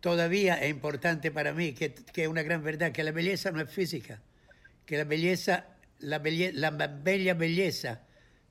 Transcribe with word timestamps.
todavía 0.00 0.54
es 0.54 0.70
importante 0.70 1.30
para 1.30 1.52
mí, 1.52 1.72
que, 1.72 1.92
que 1.94 2.22
es 2.22 2.28
una 2.28 2.42
gran 2.42 2.62
verdad, 2.62 2.92
que 2.92 3.02
la 3.04 3.12
belleza 3.12 3.50
no 3.50 3.60
es 3.60 3.70
física, 3.70 4.22
que 4.86 4.96
la 4.96 5.04
belleza, 5.04 5.66
la, 5.98 6.22
belle- 6.22 6.52
la 6.52 6.70
bella 6.70 7.34
belleza 7.34 8.02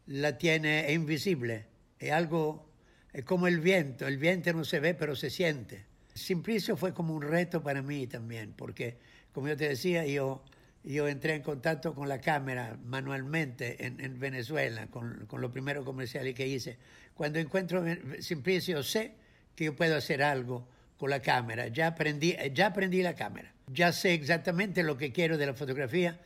la 0.06 0.38
tiene, 0.38 0.88
es 0.88 0.94
invisible, 0.96 1.66
es 2.00 2.12
algo, 2.12 2.70
es 3.14 3.24
como 3.24 3.48
el 3.48 3.60
viento, 3.60 4.08
el 4.08 4.18
viento 4.18 4.54
no 4.54 4.64
se 4.64 4.80
ve 4.80 4.94
pero 4.94 5.16
se 5.16 5.30
siente. 5.30 5.86
Simplicio 6.14 6.76
fue 6.78 6.94
como 6.94 7.14
un 7.14 7.22
reto 7.22 7.62
para 7.62 7.82
mí 7.82 8.08
también, 8.08 8.54
porque 8.54 8.98
como 9.32 9.48
yo 9.50 9.58
te 9.58 9.70
decía, 9.70 10.06
yo, 10.06 10.44
yo 10.84 11.08
entré 11.08 11.36
en 11.36 11.44
contacto 11.44 11.94
con 11.94 12.10
la 12.10 12.20
cámara 12.22 12.78
manualmente 12.84 13.86
en, 13.86 14.00
en 14.00 14.20
Venezuela, 14.20 14.88
con, 14.88 15.26
con 15.28 15.42
los 15.42 15.52
primeros 15.52 15.86
comerciales 15.86 16.34
que 16.34 16.48
hice. 16.48 16.78
Cuando 17.14 17.40
encuentro 17.40 17.84
Simplicio, 18.20 18.82
sé 18.84 19.14
que 19.56 19.66
yo 19.66 19.76
puedo 19.76 19.96
hacer 19.96 20.24
algo 20.24 20.68
con 20.98 21.10
la 21.10 21.22
cámara. 21.22 21.68
Ya 21.68 21.88
aprendí, 21.88 22.36
ya 22.54 22.68
aprendí 22.68 23.02
la 23.02 23.14
cámara. 23.14 23.54
Ya 23.68 23.92
sé 23.92 24.14
exactamente 24.14 24.84
lo 24.84 24.98
que 24.98 25.12
quiero 25.12 25.38
de 25.38 25.46
la 25.46 25.54
fotografía. 25.54 26.20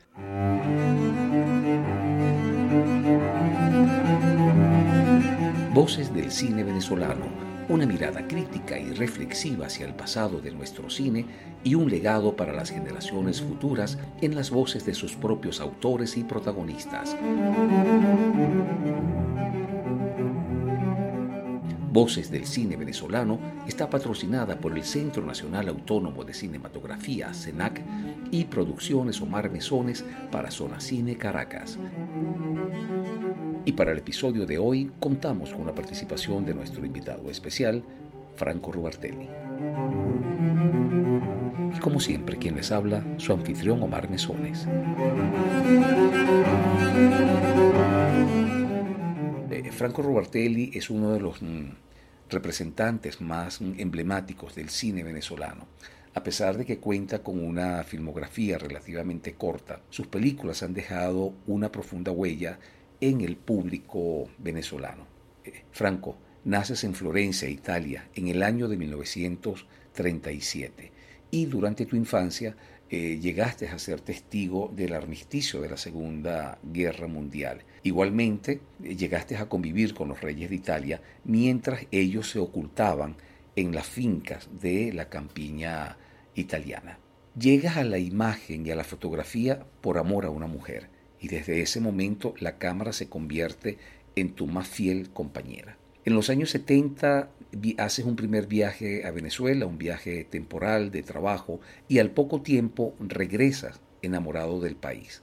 Voces 5.73 6.13
del 6.13 6.31
cine 6.31 6.63
venezolano, 6.63 7.25
una 7.69 7.85
mirada 7.85 8.27
crítica 8.27 8.77
y 8.77 8.91
reflexiva 8.91 9.67
hacia 9.67 9.87
el 9.87 9.95
pasado 9.95 10.41
de 10.41 10.51
nuestro 10.51 10.89
cine 10.89 11.25
y 11.63 11.75
un 11.75 11.89
legado 11.89 12.35
para 12.35 12.53
las 12.53 12.69
generaciones 12.69 13.41
futuras 13.41 13.97
en 14.21 14.35
las 14.35 14.51
voces 14.51 14.85
de 14.85 14.93
sus 14.93 15.15
propios 15.15 15.59
autores 15.59 16.17
y 16.17 16.23
protagonistas. 16.23 17.15
Voces 21.91 22.31
del 22.31 22.45
Cine 22.45 22.77
Venezolano 22.77 23.37
está 23.67 23.89
patrocinada 23.89 24.57
por 24.57 24.77
el 24.77 24.85
Centro 24.85 25.25
Nacional 25.25 25.67
Autónomo 25.67 26.23
de 26.23 26.33
Cinematografía, 26.33 27.33
CENAC, 27.33 27.81
y 28.31 28.45
Producciones 28.45 29.21
Omar 29.21 29.51
Mesones 29.51 30.05
para 30.31 30.51
Zona 30.51 30.79
Cine 30.79 31.17
Caracas. 31.17 31.77
Y 33.65 33.73
para 33.73 33.91
el 33.91 33.97
episodio 33.97 34.45
de 34.45 34.57
hoy 34.57 34.89
contamos 35.01 35.53
con 35.53 35.65
la 35.65 35.75
participación 35.75 36.45
de 36.45 36.53
nuestro 36.53 36.85
invitado 36.85 37.29
especial, 37.29 37.83
Franco 38.37 38.71
Rubartelli. 38.71 39.27
Y 41.75 41.79
como 41.79 41.99
siempre, 41.99 42.37
quien 42.37 42.55
les 42.55 42.71
habla, 42.71 43.03
su 43.17 43.33
anfitrión 43.33 43.83
Omar 43.83 44.09
Mesones. 44.09 44.65
Franco 49.81 50.03
Rubartelli 50.03 50.69
es 50.75 50.91
uno 50.91 51.11
de 51.11 51.19
los 51.19 51.41
mm, 51.41 51.71
representantes 52.29 53.19
más 53.19 53.61
mm, 53.61 53.79
emblemáticos 53.79 54.53
del 54.53 54.69
cine 54.69 55.01
venezolano. 55.01 55.65
A 56.13 56.21
pesar 56.21 56.55
de 56.55 56.65
que 56.65 56.77
cuenta 56.77 57.23
con 57.23 57.43
una 57.43 57.83
filmografía 57.83 58.59
relativamente 58.59 59.33
corta, 59.33 59.81
sus 59.89 60.05
películas 60.05 60.61
han 60.61 60.75
dejado 60.75 61.33
una 61.47 61.71
profunda 61.71 62.11
huella 62.11 62.59
en 62.99 63.21
el 63.21 63.37
público 63.37 64.29
venezolano. 64.37 65.07
Eh, 65.43 65.63
Franco, 65.71 66.15
naces 66.45 66.83
en 66.83 66.93
Florencia, 66.93 67.49
Italia, 67.49 68.07
en 68.13 68.27
el 68.27 68.43
año 68.43 68.67
de 68.67 68.77
1937 68.77 70.91
y 71.31 71.47
durante 71.47 71.87
tu 71.87 71.95
infancia 71.95 72.55
eh, 72.87 73.17
llegaste 73.19 73.67
a 73.67 73.79
ser 73.79 73.99
testigo 73.99 74.71
del 74.75 74.93
armisticio 74.93 75.59
de 75.59 75.69
la 75.69 75.77
Segunda 75.77 76.59
Guerra 76.61 77.07
Mundial. 77.07 77.63
Igualmente, 77.83 78.61
eh, 78.83 78.95
llegaste 78.95 79.37
a 79.37 79.49
convivir 79.49 79.93
con 79.93 80.09
los 80.09 80.21
reyes 80.21 80.49
de 80.49 80.55
Italia 80.55 81.01
mientras 81.23 81.87
ellos 81.91 82.29
se 82.29 82.39
ocultaban 82.39 83.15
en 83.55 83.73
las 83.73 83.87
fincas 83.87 84.49
de 84.61 84.93
la 84.93 85.09
campiña 85.09 85.97
italiana. 86.35 86.99
Llegas 87.37 87.77
a 87.77 87.83
la 87.83 87.97
imagen 87.97 88.65
y 88.65 88.71
a 88.71 88.75
la 88.75 88.83
fotografía 88.83 89.65
por 89.81 89.97
amor 89.97 90.25
a 90.25 90.29
una 90.29 90.47
mujer 90.47 90.89
y 91.19 91.27
desde 91.27 91.61
ese 91.61 91.79
momento 91.79 92.33
la 92.39 92.57
cámara 92.57 92.93
se 92.93 93.07
convierte 93.07 93.77
en 94.15 94.33
tu 94.33 94.47
más 94.47 94.67
fiel 94.67 95.09
compañera. 95.11 95.77
En 96.03 96.15
los 96.15 96.29
años 96.29 96.49
70 96.49 97.29
haces 97.77 98.05
un 98.05 98.15
primer 98.15 98.47
viaje 98.47 99.05
a 99.05 99.11
Venezuela, 99.11 99.65
un 99.65 99.77
viaje 99.77 100.23
temporal 100.23 100.91
de 100.91 101.03
trabajo, 101.03 101.59
y 101.87 101.99
al 101.99 102.09
poco 102.09 102.41
tiempo 102.41 102.95
regresas 102.99 103.81
enamorado 104.01 104.59
del 104.59 104.75
país. 104.75 105.21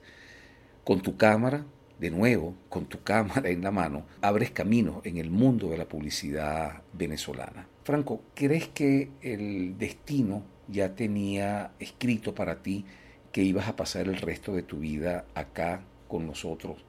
Con 0.84 1.02
tu 1.02 1.16
cámara, 1.16 1.66
de 1.98 2.10
nuevo, 2.10 2.54
con 2.68 2.86
tu 2.86 3.02
cámara 3.02 3.50
en 3.50 3.62
la 3.62 3.70
mano, 3.70 4.04
abres 4.20 4.50
camino 4.50 5.00
en 5.04 5.18
el 5.18 5.30
mundo 5.30 5.70
de 5.70 5.78
la 5.78 5.88
publicidad 5.88 6.82
venezolana. 6.92 7.66
Franco, 7.84 8.22
¿crees 8.34 8.68
que 8.68 9.10
el 9.22 9.76
destino 9.78 10.42
ya 10.68 10.94
tenía 10.94 11.72
escrito 11.78 12.34
para 12.34 12.62
ti 12.62 12.84
que 13.32 13.42
ibas 13.42 13.68
a 13.68 13.76
pasar 13.76 14.08
el 14.08 14.16
resto 14.16 14.54
de 14.54 14.62
tu 14.62 14.78
vida 14.78 15.26
acá 15.34 15.82
con 16.06 16.26
nosotros 16.26 16.84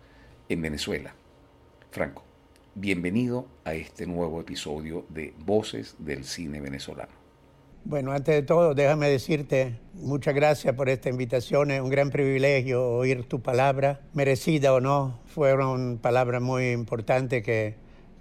en 0.48 0.62
Venezuela? 0.62 1.14
Franco 1.92 2.30
bienvenido 2.76 3.46
a 3.66 3.74
este 3.74 4.06
nuevo 4.06 4.40
episodio 4.40 5.06
de 5.10 5.34
Voces 5.40 5.96
del 6.00 6.24
Cine 6.24 6.62
Venezolano. 6.62 7.19
Bueno, 7.86 8.12
antes 8.12 8.36
de 8.36 8.44
todo, 8.44 8.76
déjame 8.76 9.10
decirte 9.10 9.80
muchas 9.94 10.36
gracias 10.36 10.76
por 10.76 10.90
esta 10.90 11.10
invitación. 11.10 11.72
Es 11.72 11.82
un 11.82 11.90
gran 11.90 12.10
privilegio 12.10 12.86
oír 12.86 13.24
tu 13.24 13.42
palabra, 13.42 14.02
merecida 14.14 14.74
o 14.74 14.80
no. 14.80 15.20
Fueron 15.26 15.98
palabras 15.98 16.42
muy 16.42 16.72
importantes 16.72 17.44
que, 17.44 17.76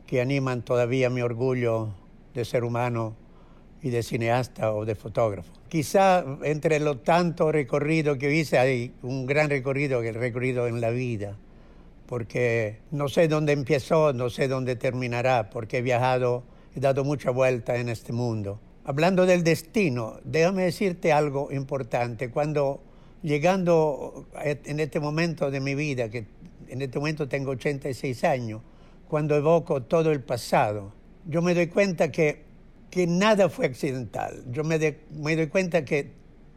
que 0.07 0.21
animan 0.21 0.63
todavía 0.63 1.11
mi 1.11 1.21
orgullo 1.21 1.89
de 2.35 2.45
ser 2.45 2.65
humano 2.65 3.17
y 3.83 3.91
de 3.91 4.03
cineasta 4.03 4.73
o 4.73 4.85
de 4.85 4.95
fotógrafo. 4.95 5.53
Quizá 5.69 6.25
entre 6.45 6.81
lo 6.81 6.99
tanto 6.99 7.53
recorrido 7.53 8.17
que 8.17 8.35
hice 8.35 8.59
hay 8.59 8.95
un 9.03 9.27
gran 9.27 9.51
recorrido 9.51 10.03
he 10.03 10.13
recorrido 10.13 10.67
en 10.67 10.81
la 10.81 10.91
vida 10.91 11.37
porque 12.09 12.79
no 12.91 13.09
sé 13.09 13.29
dónde 13.29 13.53
empezó, 13.53 14.15
no 14.15 14.31
sé 14.31 14.49
dónde 14.49 14.77
terminará, 14.77 15.51
porque 15.51 15.79
he 15.79 15.83
viajado, 15.83 16.43
he 16.75 16.81
dado 16.81 17.05
mucha 17.05 17.31
vuelta 17.31 17.77
en 17.77 17.91
este 17.91 18.15
mundo. 18.15 18.59
Hablando 18.89 19.27
del 19.27 19.45
destino, 19.45 20.19
déjame 20.25 20.63
decirte 20.63 21.13
algo 21.13 21.53
importante. 21.53 22.31
Cuando 22.31 22.81
llegando 23.23 24.25
en 24.43 24.81
este 24.81 24.99
momento 24.99 25.51
de 25.51 25.61
mi 25.61 25.75
vida, 25.75 26.09
que 26.09 26.25
en 26.69 26.81
este 26.81 26.99
momento 26.99 27.29
tengo 27.29 27.51
86 27.51 28.25
años, 28.25 28.63
cuando 29.07 29.37
evoco 29.37 29.83
todo 29.83 30.11
el 30.11 30.23
pasado, 30.23 30.95
yo 31.27 31.43
me 31.43 31.53
doy 31.53 31.67
cuenta 31.67 32.11
que, 32.11 32.45
que 32.91 33.07
nada 33.07 33.51
fue 33.51 33.67
accidental. 33.67 34.43
Yo 34.51 34.65
me, 34.65 34.79
me 35.11 35.37
doy 35.37 35.49
cuenta 35.49 35.85
que 35.85 36.13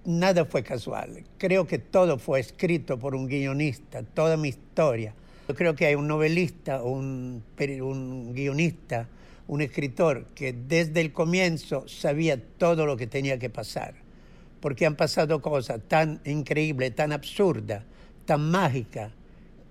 nada 0.06 0.46
fue 0.46 0.64
casual. 0.64 1.26
Creo 1.38 1.68
que 1.68 1.80
todo 1.80 2.18
fue 2.18 2.40
escrito 2.40 2.98
por 2.98 3.14
un 3.14 3.28
guionista, 3.28 4.04
toda 4.04 4.38
mi 4.38 4.48
historia 4.48 5.14
yo 5.52 5.56
creo 5.56 5.76
que 5.76 5.86
hay 5.86 5.96
un 5.96 6.08
novelista, 6.08 6.82
un, 6.82 7.44
un 7.82 8.34
guionista, 8.34 9.10
un 9.48 9.62
escritor 9.62 10.26
que 10.36 10.54
desde 10.54 11.02
el 11.02 11.12
comienzo 11.12 11.88
sabía 11.88 12.42
todo 12.58 12.86
lo 12.86 12.98
que 12.98 13.08
tenía 13.08 13.38
que 13.38 13.50
pasar, 13.50 13.96
porque 14.60 14.86
han 14.86 14.96
pasado 14.96 15.42
cosas 15.42 15.82
tan 15.88 16.22
increíbles, 16.26 16.96
tan 16.96 17.12
absurdas, 17.12 17.84
tan 18.26 18.50
mágicas, 18.50 19.12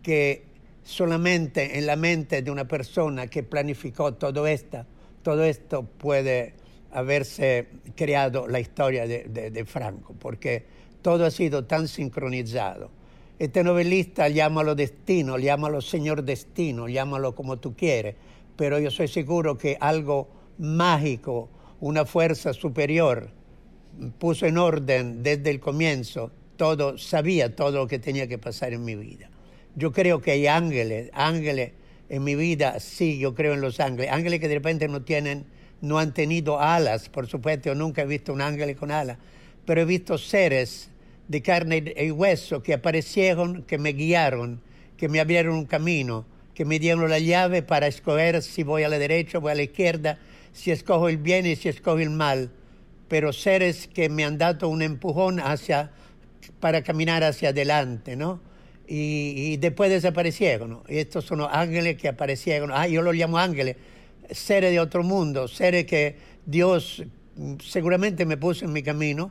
que 0.03 0.45
solamente 0.83 1.79
en 1.79 1.87
la 1.87 1.97
mente 1.97 2.43
de 2.43 2.51
una 2.51 2.67
persona 2.67 3.27
que 3.27 3.43
planificó 3.43 4.15
todo, 4.15 4.47
esta, 4.47 4.87
todo 5.23 5.45
esto 5.45 5.85
puede 5.85 6.55
haberse 6.93 7.69
creado 7.95 8.49
la 8.49 8.61
historia 8.61 9.07
de, 9.07 9.25
de, 9.25 9.51
de 9.51 9.65
Franco, 9.65 10.15
porque 10.19 10.65
todo 11.03 11.25
ha 11.25 11.31
sido 11.31 11.65
tan 11.65 11.89
sincronizado. 11.89 12.91
Este 13.39 13.65
novelista 13.65 14.29
llámalo 14.29 14.75
destino, 14.75 15.39
llámalo 15.39 15.81
señor 15.81 16.25
destino, 16.25 16.89
llámalo 16.89 17.35
como 17.35 17.59
tú 17.59 17.75
quieres, 17.75 18.17
pero 18.61 18.79
yo 18.79 18.91
soy 18.91 19.09
seguro 19.09 19.57
que 19.57 19.79
algo 19.81 20.29
mágico, 20.59 21.49
una 21.81 22.05
fuerza 22.05 22.53
superior, 22.53 23.31
puso 24.19 24.45
en 24.45 24.59
orden 24.59 25.23
desde 25.23 25.49
el 25.49 25.61
comienzo 25.61 26.31
todo, 26.59 26.99
sabía 26.99 27.57
todo 27.57 27.79
lo 27.79 27.87
que 27.87 27.99
tenía 27.99 28.27
que 28.27 28.37
pasar 28.37 28.75
en 28.75 28.85
mi 28.85 28.97
vida. 28.97 29.31
Yo 29.77 29.93
creo 29.93 30.21
que 30.21 30.33
hay 30.33 30.47
ángeles, 30.47 31.09
ángeles 31.15 31.73
en 32.11 32.23
mi 32.23 32.35
vida, 32.35 32.81
sí, 32.81 33.19
yo 33.19 33.35
creo 33.35 33.55
en 33.55 33.63
los 33.63 33.81
ángeles, 33.81 34.13
ángeles 34.13 34.41
que 34.41 34.49
de 34.49 34.57
repente 34.57 34.89
no 34.89 35.01
tienen, 35.05 35.47
no 35.81 35.99
han 35.99 36.13
tenido 36.13 36.61
alas, 36.61 37.09
por 37.09 37.29
supuesto, 37.29 37.71
yo 37.71 37.75
nunca 37.75 38.03
he 38.03 38.07
visto 38.07 38.31
un 38.31 38.43
ángel 38.43 38.77
con 38.77 38.91
alas, 38.91 39.17
pero 39.65 39.81
he 39.81 39.87
visto 39.87 40.19
seres 40.19 40.91
de 41.29 41.41
carne 41.41 41.95
y 41.97 42.11
hueso 42.11 42.63
que 42.63 42.75
aparecieron, 42.75 43.63
que 43.63 43.79
me 43.79 43.95
guiaron, 43.95 44.61
que 44.99 45.09
me 45.09 45.19
abrieron 45.19 45.55
un 45.55 45.65
camino, 45.65 46.27
que 46.55 46.65
me 46.65 46.79
dieron 46.79 47.09
la 47.09 47.19
llave 47.19 47.63
para 47.63 47.87
escoger 47.87 48.43
si 48.43 48.63
voy 48.63 48.83
a 48.83 48.89
la 48.89 48.99
derecha 48.99 49.39
voy 49.39 49.53
a 49.53 49.55
la 49.55 49.63
izquierda, 49.63 50.19
si 50.53 50.71
escojo 50.71 51.09
el 51.09 51.17
bien 51.17 51.47
y 51.47 51.57
si 51.57 51.69
escojo 51.69 51.99
el 51.99 52.11
mal. 52.11 52.51
Pero 53.09 53.33
seres 53.33 53.89
que 53.89 54.09
me 54.09 54.25
han 54.25 54.39
dado 54.39 54.69
un 54.69 54.83
empujón 54.83 55.41
hacia, 55.41 55.91
para 56.61 56.83
caminar 56.83 57.25
hacia 57.25 57.51
adelante, 57.51 58.17
¿no? 58.17 58.41
Y, 58.87 59.57
después 59.59 59.89
desaparecieron. 59.89 60.71
¿no? 60.71 60.83
Y 60.89 60.99
estos 60.99 61.25
son 61.25 61.39
los 61.39 61.49
ángeles 61.53 61.97
que 61.97 62.09
aparecieron. 62.09 62.71
Ah, 62.73 62.89
yo 62.89 63.03
los 63.03 63.15
llamo 63.15 63.39
ángeles, 63.39 63.77
seres 64.31 64.73
de 64.73 64.81
otro 64.81 65.05
mundo, 65.05 65.47
seres 65.47 65.87
que 65.87 66.17
Dios 66.45 67.05
seguramente 67.65 68.27
me 68.27 68.37
puso 68.37 68.65
en 68.65 68.73
mi 68.73 68.83
camino 68.83 69.31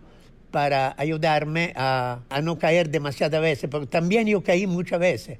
para 0.51 0.95
ayudarme 0.97 1.73
a, 1.75 2.21
a 2.29 2.41
no 2.41 2.57
caer 2.57 2.89
demasiadas 2.89 3.41
veces, 3.41 3.69
porque 3.69 3.87
también 3.87 4.27
yo 4.27 4.41
caí 4.41 4.65
muchas 4.65 4.99
veces. 4.99 5.39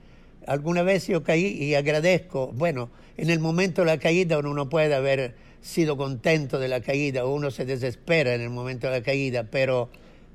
Alguna 0.50 0.81
vez 0.81 1.06
yo 1.06 1.22
caí 1.22 1.46
y 1.46 1.75
agradezco, 1.75 2.48
bueno, 2.48 2.90
en 3.18 3.30
el 3.30 3.38
momento 3.38 3.84
de 3.84 3.86
la 3.86 4.00
caída 4.00 4.40
uno 4.40 4.56
no 4.56 4.68
puede 4.68 4.96
haber 4.96 5.36
sido 5.62 5.96
contento 5.96 6.57
de 6.57 6.68
la 6.68 6.81
caída, 6.81 7.24
uno 7.25 7.51
se 7.51 7.66
desespera 7.66 8.34
en 8.34 8.42
el 8.42 8.50
momento 8.50 8.88
de 8.88 8.94
la 8.94 9.04
caída, 9.04 9.44
pero 9.44 9.92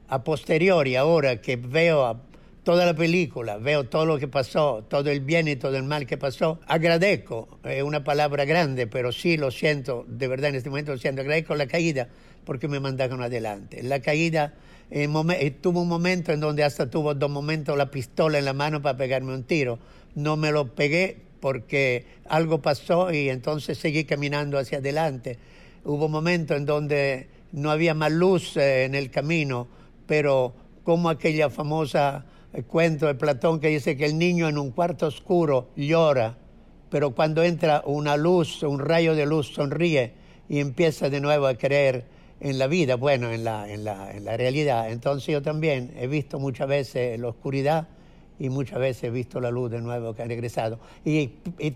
a 0.07 0.23
posteriori, 0.23 0.95
ahora 0.95 1.41
que 1.41 1.57
veo 1.57 2.21
toda 2.63 2.87
la 2.87 2.95
película, 2.95 3.59
veo 3.59 3.89
todo 3.89 4.07
lo 4.07 4.21
que 4.21 4.29
pasó, 4.29 4.85
todo 4.89 5.11
el 5.11 5.19
bien 5.19 5.49
y 5.49 5.57
todo 5.57 5.77
el 5.77 5.83
mal 5.83 6.07
que 6.07 6.17
pasó, 6.17 6.61
agradezco, 6.69 7.49
es 7.65 7.83
una 7.83 8.05
palabra 8.05 8.45
grande, 8.45 8.87
pero 8.87 9.11
sí 9.11 9.37
lo 9.37 9.51
siento, 9.51 10.05
de 10.07 10.29
verdad 10.29 10.51
en 10.51 10.55
este 10.55 10.71
momento 10.71 10.93
lo 10.93 10.99
siento, 10.99 11.23
agradezco 11.23 11.57
la 11.57 11.67
caída 11.67 12.07
porque 12.45 12.69
me 12.69 12.79
mandaron 12.79 13.21
adelante. 13.21 13.83
La 13.83 13.99
caída 13.99 14.55
eh, 14.91 15.09
eh, 15.41 15.51
tuvo 15.51 15.83
un 15.83 15.89
momento 15.89 16.33
en 16.33 16.41
donde 16.41 16.63
hasta 16.63 16.89
tuvo 16.89 17.15
dos 17.15 17.31
momentos 17.31 17.77
la 17.77 17.91
pistola 17.91 18.39
en 18.39 18.45
la 18.45 18.53
mano 18.53 18.83
para 18.83 18.97
pegarme 18.97 19.35
un 19.35 19.43
tiro. 19.43 19.79
No 20.15 20.37
me 20.37 20.53
lo 20.53 20.75
pegué 20.75 21.25
porque 21.41 22.07
algo 22.27 22.63
pasó 22.63 23.13
y 23.13 23.29
entonces 23.29 23.77
seguí 23.77 24.05
caminando 24.05 24.59
hacia 24.59 24.79
adelante. 24.79 25.39
Hubo 25.85 26.09
momentos 26.09 26.57
en 26.57 26.65
donde 26.65 27.29
no 27.53 27.71
había 27.71 27.95
más 27.95 28.11
luz 28.11 28.57
eh, 28.57 28.85
en 28.85 28.95
el 28.95 29.11
camino, 29.11 29.69
pero 30.07 30.55
como 30.85 31.09
aquella 31.09 31.51
famosa 31.51 32.25
eh, 32.53 32.63
cuento 32.63 33.07
de 33.07 33.15
Platón 33.15 33.61
que 33.61 33.69
dice 33.69 33.97
que 33.97 34.07
el 34.07 34.19
niño 34.19 34.49
en 34.49 34.57
un 34.57 34.71
cuarto 34.71 35.07
oscuro 35.07 35.69
llora, 35.77 36.37
pero 36.91 37.15
cuando 37.15 37.43
entra 37.43 37.83
una 37.85 38.17
luz, 38.17 38.63
un 38.63 38.79
rayo 38.79 39.15
de 39.15 39.27
luz, 39.27 39.53
sonríe 39.53 40.13
y 40.49 40.61
empieza 40.61 41.11
de 41.11 41.21
nuevo 41.21 41.47
a 41.47 41.55
creer 41.57 42.05
en 42.41 42.59
la 42.59 42.67
vida, 42.67 42.97
bueno, 42.97 43.31
en 43.31 43.45
la, 43.45 43.71
en 43.71 43.85
la, 43.85 44.13
en 44.13 44.25
la 44.25 44.37
realidad. 44.37 44.91
Entonces 44.91 45.33
yo 45.33 45.43
también 45.43 45.93
he 45.99 46.07
visto 46.07 46.39
muchas 46.39 46.69
veces 46.69 47.19
la 47.19 47.29
oscuridad 47.29 47.89
y 48.39 48.49
muchas 48.49 48.79
veces 48.79 49.05
he 49.05 49.11
visto 49.11 49.41
la 49.41 49.51
luz 49.51 49.71
de 49.71 49.81
nuevo 49.81 50.15
que 50.15 50.23
ha 50.23 50.27
regresado. 50.27 50.79
Y, 51.05 51.29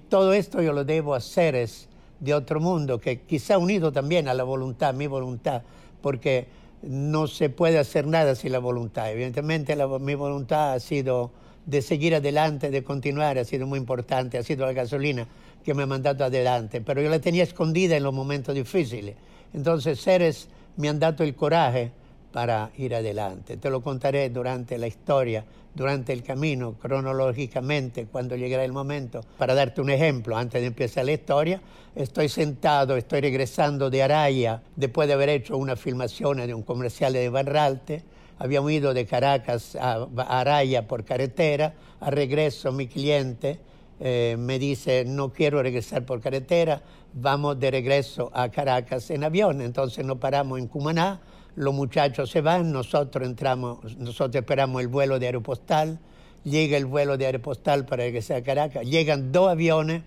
todo 0.08 0.32
esto 0.32 0.60
yo 0.62 0.72
lo 0.72 0.84
debo 0.84 1.14
a 1.14 1.20
seres 1.20 1.88
de 2.20 2.34
otro 2.34 2.60
mundo, 2.60 3.00
que 3.00 3.20
quizá 3.20 3.58
unido 3.58 3.92
también 3.92 4.28
a 4.28 4.34
la 4.34 4.42
voluntad, 4.42 4.94
mi 4.94 5.06
voluntad, 5.06 5.62
porque 6.02 6.46
no 6.82 7.26
se 7.26 7.48
puede 7.48 7.78
hacer 7.78 8.06
nada 8.06 8.34
sin 8.34 8.52
la 8.52 8.58
voluntad. 8.58 9.10
Evidentemente 9.10 9.76
mi 10.00 10.14
voluntad 10.14 10.72
ha 10.72 10.80
sido 10.80 11.30
de 11.66 11.82
seguir 11.82 12.14
adelante, 12.14 12.70
de 12.70 12.82
continuar, 12.82 13.38
ha 13.38 13.44
sido 13.44 13.66
muy 13.66 13.78
importante, 13.78 14.38
ha 14.38 14.42
sido 14.42 14.64
la 14.66 14.72
gasolina 14.72 15.28
que 15.64 15.74
me 15.74 15.82
ha 15.82 15.86
mandado 15.86 16.24
adelante, 16.24 16.80
pero 16.80 17.02
yo 17.02 17.10
la 17.10 17.20
tenía 17.20 17.42
escondida 17.42 17.96
en 17.96 18.02
los 18.02 18.14
momentos 18.14 18.54
difíciles. 18.54 19.16
Entonces 19.52 20.00
seres 20.00 20.48
me 20.76 20.88
han 20.88 20.98
dado 20.98 21.24
el 21.24 21.34
coraje 21.34 21.92
para 22.38 22.70
ir 22.76 22.94
adelante. 22.94 23.56
Te 23.56 23.68
lo 23.68 23.80
contaré 23.80 24.30
durante 24.30 24.78
la 24.78 24.86
historia, 24.86 25.44
durante 25.74 26.12
el 26.12 26.22
camino, 26.22 26.74
cronológicamente, 26.74 28.06
cuando 28.06 28.36
llegará 28.36 28.62
el 28.64 28.70
momento. 28.70 29.22
Para 29.36 29.56
darte 29.56 29.80
un 29.80 29.90
ejemplo, 29.90 30.36
antes 30.36 30.60
de 30.60 30.68
empezar 30.68 31.04
la 31.04 31.10
historia, 31.10 31.60
estoy 31.96 32.28
sentado, 32.28 32.96
estoy 32.96 33.22
regresando 33.22 33.90
de 33.90 34.04
Araya, 34.04 34.62
después 34.76 35.08
de 35.08 35.14
haber 35.14 35.30
hecho 35.30 35.56
una 35.56 35.74
filmación 35.74 36.36
de 36.36 36.54
un 36.54 36.62
comercial 36.62 37.12
de 37.12 37.28
Barralte. 37.28 38.04
Habíamos 38.38 38.70
ido 38.70 38.94
de 38.94 39.04
Caracas 39.04 39.74
a 39.74 40.06
Araya 40.28 40.86
por 40.86 41.04
carretera. 41.04 41.74
A 41.98 42.08
regreso, 42.08 42.70
mi 42.70 42.86
cliente 42.86 43.58
eh, 43.98 44.36
me 44.38 44.60
dice, 44.60 45.04
no 45.04 45.32
quiero 45.32 45.60
regresar 45.60 46.04
por 46.04 46.20
carretera, 46.20 46.82
vamos 47.14 47.58
de 47.58 47.72
regreso 47.72 48.30
a 48.32 48.48
Caracas 48.48 49.10
en 49.10 49.24
avión. 49.24 49.60
Entonces 49.60 50.04
nos 50.04 50.18
paramos 50.18 50.60
en 50.60 50.68
Cumaná 50.68 51.20
los 51.58 51.74
muchachos 51.74 52.30
se 52.30 52.40
van, 52.40 52.70
nosotros 52.70 53.26
entramos, 53.26 53.96
nosotros 53.98 54.36
esperamos 54.36 54.80
el 54.80 54.86
vuelo 54.86 55.18
de 55.18 55.26
Aeropostal, 55.26 55.98
llega 56.44 56.76
el 56.76 56.86
vuelo 56.86 57.18
de 57.18 57.26
Aeropostal 57.26 57.84
para 57.84 58.12
que 58.12 58.22
sea 58.22 58.44
Caracas, 58.44 58.86
llegan 58.86 59.32
dos 59.32 59.50
aviones 59.50 60.02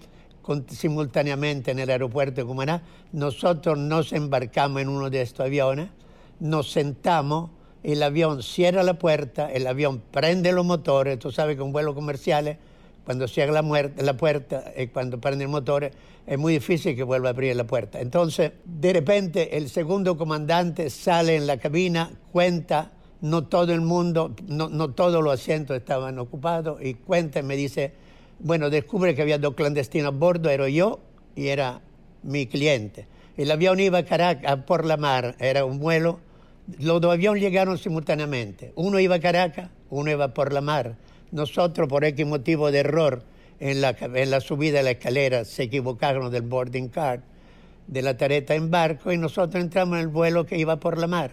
simultáneamente 0.69 1.71
en 1.71 1.79
el 1.79 1.89
aeropuerto 1.89 2.39
de 2.39 2.47
Cumaná, 2.47 2.83
nosotros 3.11 3.77
nos 3.77 4.13
embarcamos 4.13 4.81
en 4.81 4.87
uno 4.87 5.09
de 5.09 5.21
estos 5.21 5.45
aviones, 5.45 5.89
nos 6.39 6.71
sentamos, 6.71 7.49
el 7.83 8.01
avión 8.01 8.43
cierra 8.43 8.81
la 8.81 8.93
puerta, 8.93 9.51
el 9.51 9.67
avión 9.67 10.01
prende 10.09 10.53
los 10.53 10.65
motores, 10.65 11.19
tú 11.19 11.31
sabes 11.31 11.57
que 11.57 11.63
un 11.63 11.73
vuelo 11.73 11.93
comercial 11.93 12.57
cuando 13.03 13.27
cierra 13.27 13.61
la, 13.61 14.13
puerta, 14.13 14.71
y 14.77 14.87
cuando 14.87 15.19
prende 15.19 15.43
el 15.43 15.49
motor, 15.49 15.91
es 16.25 16.37
muy 16.37 16.53
difícil 16.53 16.95
que 16.95 17.03
vuelva 17.03 17.29
a 17.29 17.31
abrir 17.31 17.55
la 17.55 17.65
puerta. 17.65 17.99
Entonces, 17.99 18.51
de 18.63 18.93
repente, 18.93 19.57
el 19.57 19.69
segundo 19.69 20.17
comandante 20.17 20.89
sale 20.89 21.35
en 21.35 21.47
la 21.47 21.57
cabina, 21.57 22.11
cuenta, 22.31 22.91
no 23.21 23.47
todo 23.47 23.73
el 23.73 23.81
mundo, 23.81 24.35
no, 24.47 24.69
no 24.69 24.91
todos 24.91 25.23
los 25.23 25.33
asientos 25.33 25.77
estaban 25.77 26.19
ocupados, 26.19 26.81
y 26.81 26.95
cuenta 26.95 27.39
y 27.39 27.43
me 27.43 27.55
dice, 27.55 27.93
bueno, 28.39 28.69
descubre 28.69 29.15
que 29.15 29.21
había 29.21 29.37
dos 29.37 29.55
clandestinos 29.55 30.13
a 30.13 30.17
bordo, 30.17 30.49
era 30.49 30.67
yo 30.69 30.99
y 31.35 31.47
era 31.47 31.81
mi 32.23 32.47
cliente. 32.47 33.07
El 33.37 33.51
avión 33.51 33.79
iba 33.79 33.99
a 33.99 34.05
Caracas 34.05 34.57
por 34.65 34.85
la 34.85 34.97
mar, 34.97 35.35
era 35.39 35.65
un 35.65 35.79
vuelo, 35.79 36.19
los 36.79 37.01
dos 37.01 37.13
aviones 37.13 37.41
llegaron 37.41 37.77
simultáneamente, 37.77 38.71
uno 38.75 38.99
iba 38.99 39.15
a 39.15 39.19
Caracas, 39.19 39.69
uno 39.89 40.11
iba 40.11 40.33
por 40.33 40.53
la 40.53 40.61
mar 40.61 40.95
nosotros, 41.31 41.87
por 41.87 42.03
X 42.03 42.25
motivo 42.25 42.71
de 42.71 42.79
error 42.79 43.23
en 43.61 43.79
la, 43.79 43.95
en 44.01 44.31
la 44.31 44.41
subida 44.41 44.79
de 44.79 44.83
la 44.83 44.91
escalera, 44.91 45.45
se 45.45 45.63
equivocaron 45.63 46.31
del 46.31 46.41
boarding 46.41 46.89
card 46.89 47.21
de 47.85 48.01
la 48.01 48.17
tareta 48.17 48.55
en 48.55 48.71
barco 48.71 49.11
y 49.11 49.17
nosotros 49.17 49.63
entramos 49.63 49.97
en 49.97 50.01
el 50.01 50.07
vuelo 50.07 50.47
que 50.47 50.57
iba 50.57 50.79
por 50.79 50.97
la 50.97 51.05
mar. 51.05 51.31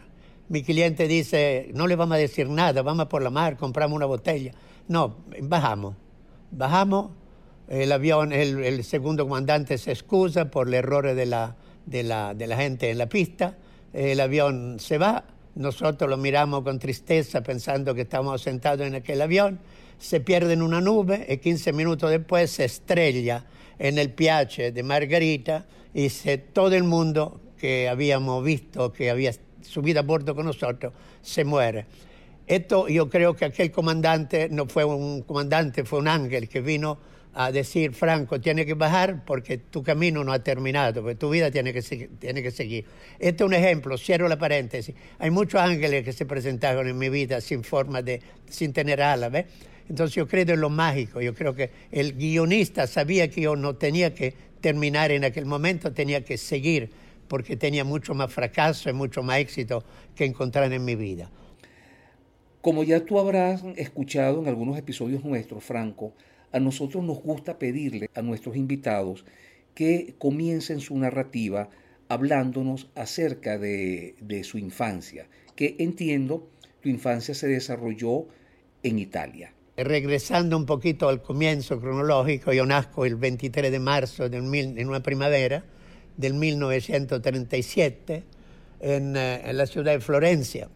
Mi 0.51 0.63
cliente 0.63 1.09
dice, 1.09 1.71
no 1.73 1.87
le 1.87 1.97
vamos 1.97 2.17
a 2.17 2.19
decir 2.19 2.51
nada, 2.51 2.83
vamos 2.83 3.07
por 3.07 3.23
la 3.23 3.31
mar, 3.31 3.57
compramos 3.57 3.97
una 3.97 4.05
botella. 4.05 4.53
No, 4.89 5.17
bajamos. 5.41 5.95
Bajamos, 6.51 7.13
el 7.67 7.91
avión, 7.93 8.33
el, 8.33 8.85
segundo 8.85 9.25
comandante 9.27 9.79
se 9.79 9.93
excusa 9.93 10.51
por 10.51 10.69
el 10.69 10.75
error 10.75 11.15
de 11.15 11.27
la, 11.27 11.57
de, 11.87 12.03
la, 12.03 12.35
de 12.35 12.47
la 12.47 12.57
gente 12.59 12.91
en 12.91 12.99
la 12.99 13.09
pista, 13.09 13.57
el 13.95 14.21
avión 14.21 14.79
se 14.81 14.99
va, 14.99 15.25
nosotros 15.55 16.11
lo 16.11 16.19
miramos 16.19 16.63
con 16.63 16.79
tristeza 16.79 17.43
pensando 17.43 17.95
que 17.95 18.03
estamos 18.03 18.43
sentados 18.43 18.87
en 18.87 18.97
aquel 18.97 19.23
avión 19.23 19.61
se 19.99 20.21
pierde 20.21 20.53
en 20.53 20.62
una 20.62 20.81
nube 20.81 21.27
y 21.29 21.39
15 21.39 21.73
minutos 21.73 22.11
después 22.11 22.50
se 22.50 22.65
estrella 22.65 23.45
en 23.79 23.99
el 23.99 24.11
piace 24.11 24.73
de 24.73 24.83
Margarita 24.83 25.67
y 25.95 26.09
se, 26.09 26.39
todo 26.39 26.75
el 26.75 26.85
mundo 26.85 27.41
que 27.59 27.89
habíamos 27.89 28.45
visto, 28.45 28.93
que 28.93 29.11
había 29.11 29.33
subido 29.62 30.00
a 30.00 30.03
bordo 30.03 30.35
con 30.35 30.47
nosotros, 30.47 30.93
se 31.23 31.45
muere. 31.45 31.87
Esto 32.46 32.89
yo 32.89 33.11
creo 33.11 33.34
que 33.34 33.44
aquel 33.44 33.70
comandante 33.70 34.49
no 34.51 34.67
fue 34.67 34.84
un 34.84 35.22
comandante, 35.22 35.84
fue 35.84 35.99
un 35.99 36.08
ángel 36.08 36.49
que 36.49 36.61
vino 36.61 36.99
a 37.34 37.53
decir, 37.53 37.93
Franco, 37.93 38.41
tiene 38.41 38.65
que 38.65 38.75
bajar 38.75 39.25
porque 39.25 39.58
tu 39.58 39.82
camino 39.82 40.25
no 40.25 40.32
ha 40.32 40.39
terminado, 40.39 41.03
porque 41.03 41.15
tu 41.15 41.31
vida 41.31 41.51
tiene 41.51 41.72
que, 41.72 41.82
tiene 41.82 42.43
que 42.43 42.51
seguir. 42.51 42.84
Este 43.19 43.44
es 43.44 43.46
un 43.46 43.55
ejemplo, 43.55 43.99
cierro 43.99 44.29
la 44.29 44.39
paréntesis. 44.39 44.94
Hay 45.19 45.31
muchos 45.31 45.61
ángeles 45.61 46.05
que 46.05 46.13
se 46.13 46.27
presentaron 46.27 46.89
en 46.89 46.96
mi 46.96 47.11
vida 47.11 47.41
sin 47.41 47.63
forma 47.63 48.03
de, 48.03 48.22
sin 48.49 48.72
tener 48.72 49.03
alas, 49.03 49.31
¿ves? 49.31 49.44
Entonces 49.89 50.15
yo 50.15 50.29
creo 50.29 50.43
en 50.43 50.61
lo 50.61 50.69
mágico, 50.69 51.21
yo 51.21 51.35
creo 51.35 51.55
que 51.55 51.71
el 51.91 52.15
guionista 52.15 52.87
sabía 52.87 53.31
que 53.31 53.41
yo 53.41 53.57
no 53.57 53.77
tenía 53.77 54.15
que 54.15 54.35
terminar 54.61 55.11
en 55.13 55.25
aquel 55.25 55.47
momento, 55.47 55.93
tenía 55.93 56.25
que 56.25 56.37
seguir, 56.37 56.91
porque 57.27 57.57
tenía 57.57 57.85
mucho 57.85 58.15
más 58.15 58.33
fracaso 58.33 58.91
y 58.91 58.93
mucho 58.93 59.23
más 59.23 59.39
éxito 59.39 59.85
que 60.15 60.27
encontrar 60.27 60.73
en 60.73 60.85
mi 60.85 60.95
vida. 60.95 61.31
Como 62.61 62.85
ya 62.85 63.05
tú 63.05 63.19
habrás 63.19 63.63
escuchado 63.77 64.43
en 64.43 64.49
algunos 64.49 64.77
episodios 64.77 65.25
nuestros, 65.25 65.65
Franco, 65.65 66.13
a 66.53 66.61
nosotros 66.61 67.03
nos 67.05 67.23
gusta 67.23 67.59
pedirle 67.59 68.11
a 68.15 68.21
nuestros 68.21 68.57
invitados 68.57 69.25
que 69.75 70.17
comiencen 70.19 70.81
su 70.81 70.99
narrativa 70.99 71.71
hablándonos 72.09 72.91
acerca 72.95 73.59
de, 73.59 74.17
de 74.21 74.45
su 74.45 74.59
infancia, 74.59 75.29
que 75.55 75.77
entiendo 75.79 76.51
tu 76.83 76.89
infancia 76.89 77.35
se 77.35 77.49
desarrolló 77.49 78.27
en 78.83 78.99
Italia 78.99 79.53
regresando 79.85 80.56
un 80.56 80.67
poquito 80.67 81.08
al 81.08 81.23
comienzo 81.23 81.81
cronológico, 81.81 82.53
yo 82.53 82.67
nazco 82.67 83.05
el 83.05 83.17
23 83.17 83.70
de 83.70 83.79
marzo 83.79 84.29
de 84.29 84.39
en 84.39 84.89
una 84.89 85.01
primavera 85.01 85.65
del 86.17 86.35
1937 86.35 88.25
en, 88.81 89.17
eh, 89.17 89.43
en 89.44 89.56
la 89.56 89.67
ciudad 89.67 89.93
de 89.93 90.01
Florencia. 90.01 90.69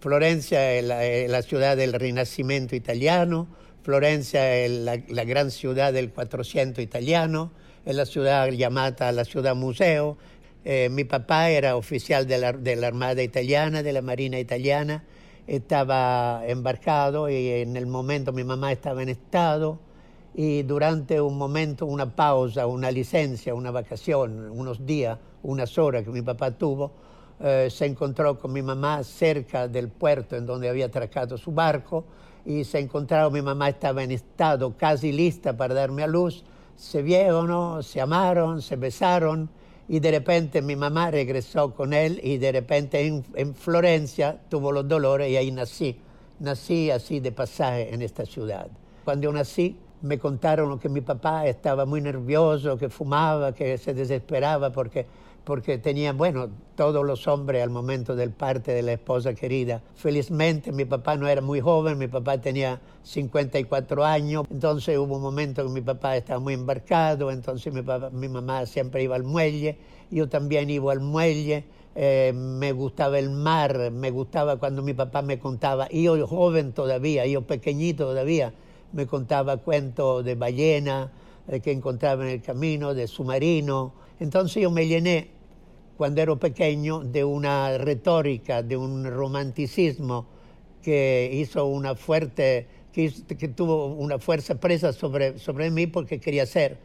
Florencia 0.00 0.72
es 0.74 0.84
la, 1.30 1.42
ciudad 1.42 1.76
del 1.76 1.94
Renacimiento 1.94 2.76
italiano, 2.76 3.48
Florencia 3.82 4.54
es 4.54 4.70
la, 4.70 5.24
gran 5.24 5.50
ciudad 5.50 5.92
del 5.92 6.10
400 6.10 6.84
italiano, 6.84 7.52
es 7.86 7.96
la 7.96 8.04
ciudad 8.04 8.48
llamada 8.50 9.12
la 9.12 9.24
ciudad 9.24 9.56
museo. 9.56 10.18
Eh, 10.66 10.88
mi 10.90 11.04
papá 11.04 11.50
era 11.50 11.76
oficial 11.76 12.26
de 12.26 12.38
la, 12.38 12.52
de 12.52 12.76
la 12.76 12.86
Armada 12.86 13.22
italiana, 13.22 13.82
de 13.82 13.92
la 13.94 14.02
Marina 14.02 14.38
italiana, 14.38 15.04
estaba 15.46 16.42
embarcado 16.46 17.28
y 17.28 17.48
en 17.48 17.76
el 17.76 17.86
momento 17.86 18.32
mi 18.32 18.44
mamá 18.44 18.72
estaba 18.72 19.02
en 19.02 19.10
estado 19.10 19.78
y 20.34 20.62
durante 20.62 21.20
un 21.20 21.38
momento, 21.38 21.86
una 21.86 22.14
pausa, 22.14 22.66
una 22.66 22.90
licencia, 22.90 23.54
una 23.54 23.70
vacación, 23.70 24.50
unos 24.50 24.84
días, 24.84 25.16
unas 25.44 25.78
horas 25.78 26.02
que 26.02 26.10
mi 26.10 26.22
papá 26.22 26.50
tuvo, 26.50 26.90
eh, 27.40 27.68
se 27.70 27.86
encontró 27.86 28.38
con 28.38 28.52
mi 28.52 28.62
mamá 28.62 29.04
cerca 29.04 29.68
del 29.68 29.88
puerto 29.88 30.34
en 30.36 30.44
donde 30.44 30.68
había 30.68 30.86
atracado 30.86 31.38
su 31.38 31.52
barco 31.52 32.04
y 32.44 32.64
se 32.64 32.80
encontraron, 32.80 33.32
mi 33.32 33.42
mamá 33.42 33.68
estaba 33.68 34.02
en 34.02 34.10
estado 34.10 34.76
casi 34.76 35.12
lista 35.12 35.56
para 35.56 35.72
darme 35.72 36.02
a 36.02 36.06
luz, 36.08 36.42
se 36.76 37.00
vieron, 37.02 37.82
se 37.82 38.00
amaron, 38.00 38.60
se 38.60 38.74
besaron 38.74 39.48
y 39.88 40.00
de 40.00 40.10
repente 40.10 40.62
mi 40.62 40.76
mamá 40.76 41.10
regresó 41.10 41.74
con 41.74 41.92
él 41.92 42.20
y 42.22 42.38
de 42.38 42.52
repente 42.52 43.06
en, 43.06 43.24
en 43.34 43.54
Florencia 43.54 44.38
tuvo 44.48 44.72
los 44.72 44.88
dolores 44.88 45.30
y 45.30 45.36
ahí 45.36 45.50
nací. 45.50 46.00
Nací 46.40 46.90
así 46.90 47.20
de 47.20 47.32
pasaje 47.32 47.94
en 47.94 48.02
esta 48.02 48.24
ciudad. 48.26 48.66
Cuando 49.04 49.32
nací 49.32 49.76
me 50.02 50.18
contaron 50.18 50.78
que 50.78 50.88
mi 50.88 51.00
papá 51.00 51.46
estaba 51.46 51.86
muy 51.86 52.00
nervioso, 52.00 52.76
que 52.76 52.88
fumaba, 52.88 53.54
que 53.54 53.78
se 53.78 53.94
desesperaba 53.94 54.70
porque 54.70 55.06
porque 55.44 55.78
tenía, 55.78 56.12
bueno, 56.12 56.48
todos 56.74 57.04
los 57.04 57.28
hombres 57.28 57.62
al 57.62 57.70
momento 57.70 58.16
del 58.16 58.30
parte 58.30 58.72
de 58.72 58.82
la 58.82 58.92
esposa 58.92 59.34
querida. 59.34 59.82
Felizmente 59.94 60.72
mi 60.72 60.84
papá 60.84 61.16
no 61.16 61.28
era 61.28 61.40
muy 61.40 61.60
joven, 61.60 61.98
mi 61.98 62.08
papá 62.08 62.38
tenía 62.38 62.80
54 63.02 64.04
años, 64.04 64.44
entonces 64.50 64.96
hubo 64.98 65.16
un 65.16 65.22
momento 65.22 65.62
que 65.62 65.70
mi 65.70 65.82
papá 65.82 66.16
estaba 66.16 66.40
muy 66.40 66.54
embarcado, 66.54 67.30
entonces 67.30 67.72
mi, 67.72 67.82
papá, 67.82 68.10
mi 68.10 68.28
mamá 68.28 68.64
siempre 68.66 69.02
iba 69.02 69.16
al 69.16 69.24
muelle, 69.24 69.76
yo 70.10 70.28
también 70.28 70.70
iba 70.70 70.92
al 70.92 71.00
muelle, 71.00 71.64
eh, 71.94 72.32
me 72.34 72.72
gustaba 72.72 73.18
el 73.18 73.30
mar, 73.30 73.90
me 73.92 74.10
gustaba 74.10 74.56
cuando 74.56 74.82
mi 74.82 74.94
papá 74.94 75.22
me 75.22 75.38
contaba, 75.38 75.88
yo 75.90 76.26
joven 76.26 76.72
todavía, 76.72 77.26
yo 77.26 77.42
pequeñito 77.42 78.04
todavía, 78.06 78.54
me 78.92 79.06
contaba 79.06 79.58
cuentos 79.58 80.24
de 80.24 80.34
ballena 80.36 81.10
eh, 81.48 81.60
que 81.60 81.72
encontraba 81.72 82.24
en 82.24 82.30
el 82.30 82.42
camino, 82.42 82.94
de 82.94 83.06
submarino. 83.06 83.92
Entonces 84.18 84.62
yo 84.62 84.70
me 84.70 84.86
llené 84.86 85.33
cuando 85.96 86.20
ero 86.20 86.38
pequeño 86.38 87.00
de 87.00 87.24
una 87.24 87.78
retórica, 87.78 88.62
de 88.62 88.76
un 88.76 89.04
romanticismo 89.04 90.26
que 90.82 91.30
hizo 91.32 91.66
una 91.66 91.94
fuerte, 91.94 92.66
que 92.92 93.10
tuvo 93.54 93.86
una 93.86 94.18
fuerza 94.18 94.60
presa 94.60 94.92
sobre, 94.92 95.38
sobre 95.38 95.70
mí 95.70 95.86
porque 95.86 96.20
quería 96.20 96.46
ser 96.46 96.78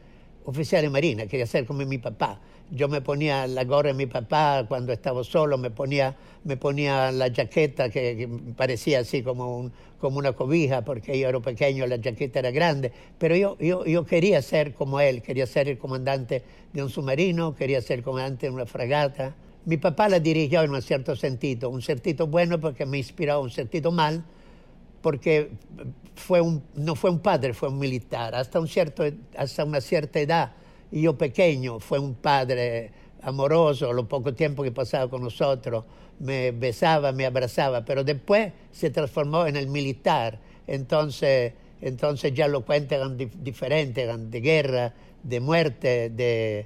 oficial 0.46 0.82
de 0.82 0.90
marina, 0.90 1.26
quería 1.28 1.46
ser 1.46 1.66
como 1.66 1.86
mi 1.86 1.98
papá. 1.98 2.40
Yo 2.72 2.88
me 2.88 3.02
ponía 3.02 3.48
la 3.48 3.64
gorra 3.64 3.90
de 3.90 3.94
mi 3.96 4.06
papá 4.06 4.66
cuando 4.68 4.94
estaba 4.94 5.24
solo, 5.24 5.58
me 5.58 5.72
ponía, 5.72 6.16
me 6.44 6.58
ponía 6.58 7.12
la 7.12 7.34
jaqueta 7.34 7.90
que, 7.90 8.30
parecía 8.56 9.00
así 9.00 9.24
como, 9.24 9.58
un, 9.58 9.72
como 10.00 10.20
una 10.20 10.34
cobija, 10.34 10.84
porque 10.84 11.20
yo 11.20 11.30
era 11.30 11.40
pequeño, 11.40 11.88
la 11.88 11.98
jaqueta 12.02 12.40
era 12.40 12.52
grande, 12.52 12.92
pero 13.18 13.36
yo, 13.36 13.58
yo, 13.60 13.86
yo 13.86 14.06
quería 14.06 14.42
ser 14.42 14.74
como 14.74 15.00
él, 15.00 15.22
quería 15.22 15.48
ser 15.48 15.68
el 15.68 15.78
comandante 15.78 16.44
de 16.72 16.84
un 16.84 16.90
submarino, 16.90 17.56
quería 17.56 17.82
ser 17.82 18.04
comandante 18.04 18.48
de 18.48 18.54
una 18.54 18.66
fragata. 18.66 19.36
Mi 19.66 19.78
papá 19.78 20.08
la 20.10 20.20
dirigió 20.20 20.62
en 20.62 20.72
un 20.72 20.82
cierto 20.82 21.16
sentido, 21.16 21.70
un 21.70 21.82
sentido 21.82 22.28
bueno 22.28 22.60
porque 22.60 22.86
me 22.86 22.98
inspiró, 22.98 23.42
un 23.42 23.50
sentido 23.50 23.92
mal 23.92 24.24
porque 25.02 25.52
fue 26.16 26.42
un, 26.42 26.62
no 26.76 26.96
fue 26.96 27.10
un 27.10 27.20
padre, 27.20 27.54
fue 27.54 27.70
un 27.70 27.80
militar. 27.80 28.36
Hasta, 28.36 28.60
un 28.60 28.68
cierto, 28.68 29.04
hasta 29.38 29.64
una 29.64 29.82
cierta 29.82 30.20
edad, 30.20 30.52
yo 30.92 31.18
pequeño, 31.18 31.80
fue 31.80 32.00
un 32.00 32.16
padre 32.16 32.92
amoroso, 33.22 33.94
lo 33.94 34.08
poco 34.08 34.34
tiempo 34.34 34.64
que 34.64 34.72
pasaba 34.72 35.10
con 35.10 35.22
nosotros, 35.22 35.86
me 36.20 36.52
besaba, 36.52 37.12
me 37.12 37.26
abrazaba, 37.26 37.86
pero 37.86 38.04
después 38.04 38.52
se 38.72 38.90
transformó 38.90 39.46
en 39.46 39.56
el 39.56 39.68
militar. 39.68 40.40
Entonces, 40.68 41.54
entonces 41.82 42.34
ya 42.34 42.48
lo 42.48 42.66
cuentan 42.66 43.18
diferente, 43.18 44.08
de 44.08 44.42
guerra, 44.42 44.94
de 45.24 45.40
muerte, 45.40 46.10
de, 46.10 46.66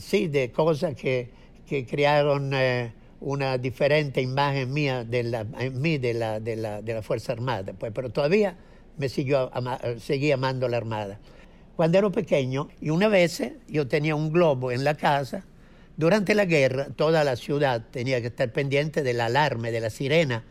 sí, 0.00 0.28
de 0.28 0.50
cosas 0.52 0.94
que, 0.94 1.30
que 1.66 1.86
crearon... 1.86 2.52
Eh, 2.54 2.92
una 3.20 3.58
diferente 3.58 4.20
imagen 4.20 4.72
mía 4.72 5.04
de 5.04 5.22
la, 5.22 5.44
mí 5.44 5.98
de 5.98 6.14
la, 6.14 6.40
de 6.40 6.56
la, 6.56 6.82
de 6.82 6.94
la 6.94 7.02
Fuerza 7.02 7.32
Armada, 7.32 7.72
pues, 7.72 7.92
pero 7.94 8.10
todavía 8.10 8.56
me 8.98 9.08
siguió, 9.08 9.50
ama, 9.52 9.78
seguí 9.98 10.32
amando 10.32 10.68
la 10.68 10.76
Armada. 10.76 11.18
Cuando 11.76 11.98
era 11.98 12.10
pequeño, 12.10 12.68
y 12.80 12.88
una 12.88 13.08
vez 13.08 13.42
yo 13.68 13.86
tenía 13.86 14.14
un 14.14 14.32
globo 14.32 14.72
en 14.72 14.82
la 14.82 14.94
casa, 14.94 15.44
durante 15.98 16.34
la 16.34 16.46
guerra 16.46 16.86
toda 16.96 17.22
la 17.22 17.36
ciudad 17.36 17.84
tenía 17.90 18.20
que 18.22 18.28
estar 18.28 18.50
pendiente 18.50 19.02
del 19.02 19.20
alarme, 19.20 19.70
de 19.70 19.80
la 19.80 19.90
sirena, 19.90 20.42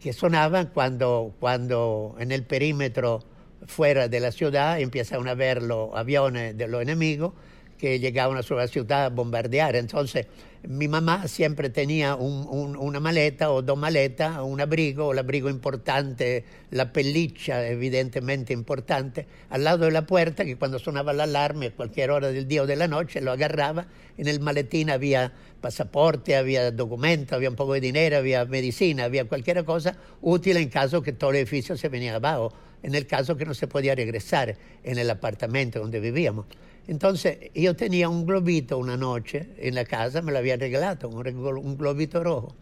que 0.00 0.12
sonaban 0.14 0.70
cuando, 0.72 1.34
cuando 1.38 2.16
en 2.18 2.32
el 2.32 2.44
perímetro 2.44 3.20
fuera 3.66 4.08
de 4.08 4.20
la 4.20 4.32
ciudad 4.32 4.80
empezaban 4.80 5.28
a 5.28 5.34
ver 5.34 5.62
los 5.62 5.90
aviones 5.94 6.56
de 6.56 6.66
los 6.66 6.80
enemigos 6.80 7.34
que 7.76 7.98
llegaban 7.98 8.36
a 8.36 8.42
la 8.56 8.68
ciudad 8.68 9.04
a 9.04 9.08
bombardear. 9.10 9.76
Entonces, 9.76 10.26
mi 10.66 10.88
mamá 10.88 11.28
siempre 11.28 11.70
tenía 11.70 12.16
un, 12.16 12.46
un, 12.48 12.76
una 12.76 12.98
maleta 12.98 13.50
o 13.52 13.62
dos 13.62 13.78
maletas, 13.78 14.38
un 14.38 14.60
abrigo, 14.60 15.12
el 15.12 15.18
abrigo 15.18 15.48
importante, 15.48 16.44
la 16.70 16.92
pelliccia 16.92 17.66
evidentemente 17.68 18.52
importante, 18.52 19.26
al 19.50 19.64
lado 19.64 19.84
de 19.84 19.92
la 19.92 20.06
puerta, 20.06 20.44
que 20.44 20.56
cuando 20.56 20.78
sonaba 20.78 21.12
el 21.12 21.20
alarme 21.20 21.66
a 21.66 21.70
cualquier 21.70 22.10
hora 22.10 22.28
del 22.32 22.48
día 22.48 22.62
o 22.62 22.66
de 22.66 22.76
la 22.76 22.88
noche 22.88 23.20
lo 23.20 23.30
agarraba. 23.30 23.86
En 24.16 24.26
el 24.26 24.40
maletín 24.40 24.90
había 24.90 25.32
pasaporte, 25.60 26.34
había 26.34 26.72
documento, 26.72 27.36
había 27.36 27.50
un 27.50 27.56
poco 27.56 27.74
de 27.74 27.80
dinero, 27.80 28.16
había 28.16 28.44
medicina, 28.44 29.04
había 29.04 29.26
cualquier 29.26 29.64
cosa 29.64 29.96
útil 30.20 30.56
en 30.56 30.68
caso 30.68 31.02
que 31.02 31.12
todo 31.12 31.30
el 31.30 31.36
edificio 31.36 31.76
se 31.76 31.88
venía 31.88 32.16
abajo, 32.16 32.52
en 32.82 32.96
el 32.96 33.06
caso 33.06 33.36
que 33.36 33.44
no 33.44 33.54
se 33.54 33.68
podía 33.68 33.94
regresar 33.94 34.56
en 34.82 34.98
el 34.98 35.08
apartamento 35.08 35.78
donde 35.78 36.00
vivíamos. 36.00 36.46
Entonces 36.88 37.50
yo 37.54 37.76
tenía 37.76 38.08
un 38.08 38.24
globito 38.24 38.78
una 38.78 38.96
noche 38.96 39.50
en 39.58 39.74
la 39.74 39.84
casa, 39.84 40.22
me 40.22 40.32
lo 40.32 40.38
había 40.38 40.56
regalado, 40.56 41.10
un, 41.10 41.76
globito 41.76 42.24
rojo. 42.24 42.56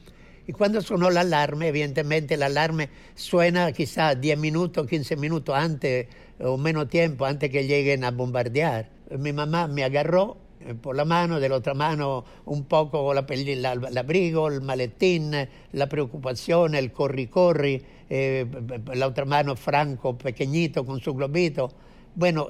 Y 0.49 0.53
cuando 0.53 0.83
sonó 0.83 1.11
la 1.11 1.21
alarma, 1.21 1.67
evidentemente 1.67 2.37
la 2.37 2.47
alarma 2.47 2.89
suena 3.15 3.71
quizás 3.71 4.21
10 4.21 4.37
minutos, 4.39 4.85
15 4.89 5.17
minutos 5.17 5.55
antes 5.55 6.09
o 6.41 6.59
menos 6.59 6.89
tiempo, 6.89 7.25
antes 7.25 7.51
que 7.51 7.69
lleguen 7.69 8.03
a 8.03 8.11
bombardear. 8.11 8.91
Mi 9.17 9.33
mamá 9.33 9.69
me 9.69 9.85
agarró 9.85 10.37
eh, 10.61 10.75
por 10.75 10.97
la 10.97 11.05
mano, 11.05 11.39
de 11.39 11.49
la 11.49 11.57
otra 11.57 11.75
mano 11.75 12.25
un 12.47 12.65
poco 12.65 13.15
la, 13.15 13.25
la, 13.29 13.73
el 13.73 13.99
abrigo, 13.99 14.49
el 14.49 14.61
maletín, 14.61 15.33
la 15.71 15.89
preocupación, 15.89 16.75
el 16.75 16.91
corri-corri, 16.91 17.81
eh, 18.11 18.45
la 18.93 19.07
otra 19.07 19.25
mano 19.25 19.55
Franco 19.55 20.19
pequeñito 20.19 20.85
con 20.85 21.01
su 21.01 21.15
globito 21.15 21.71
bueno, 22.17 22.49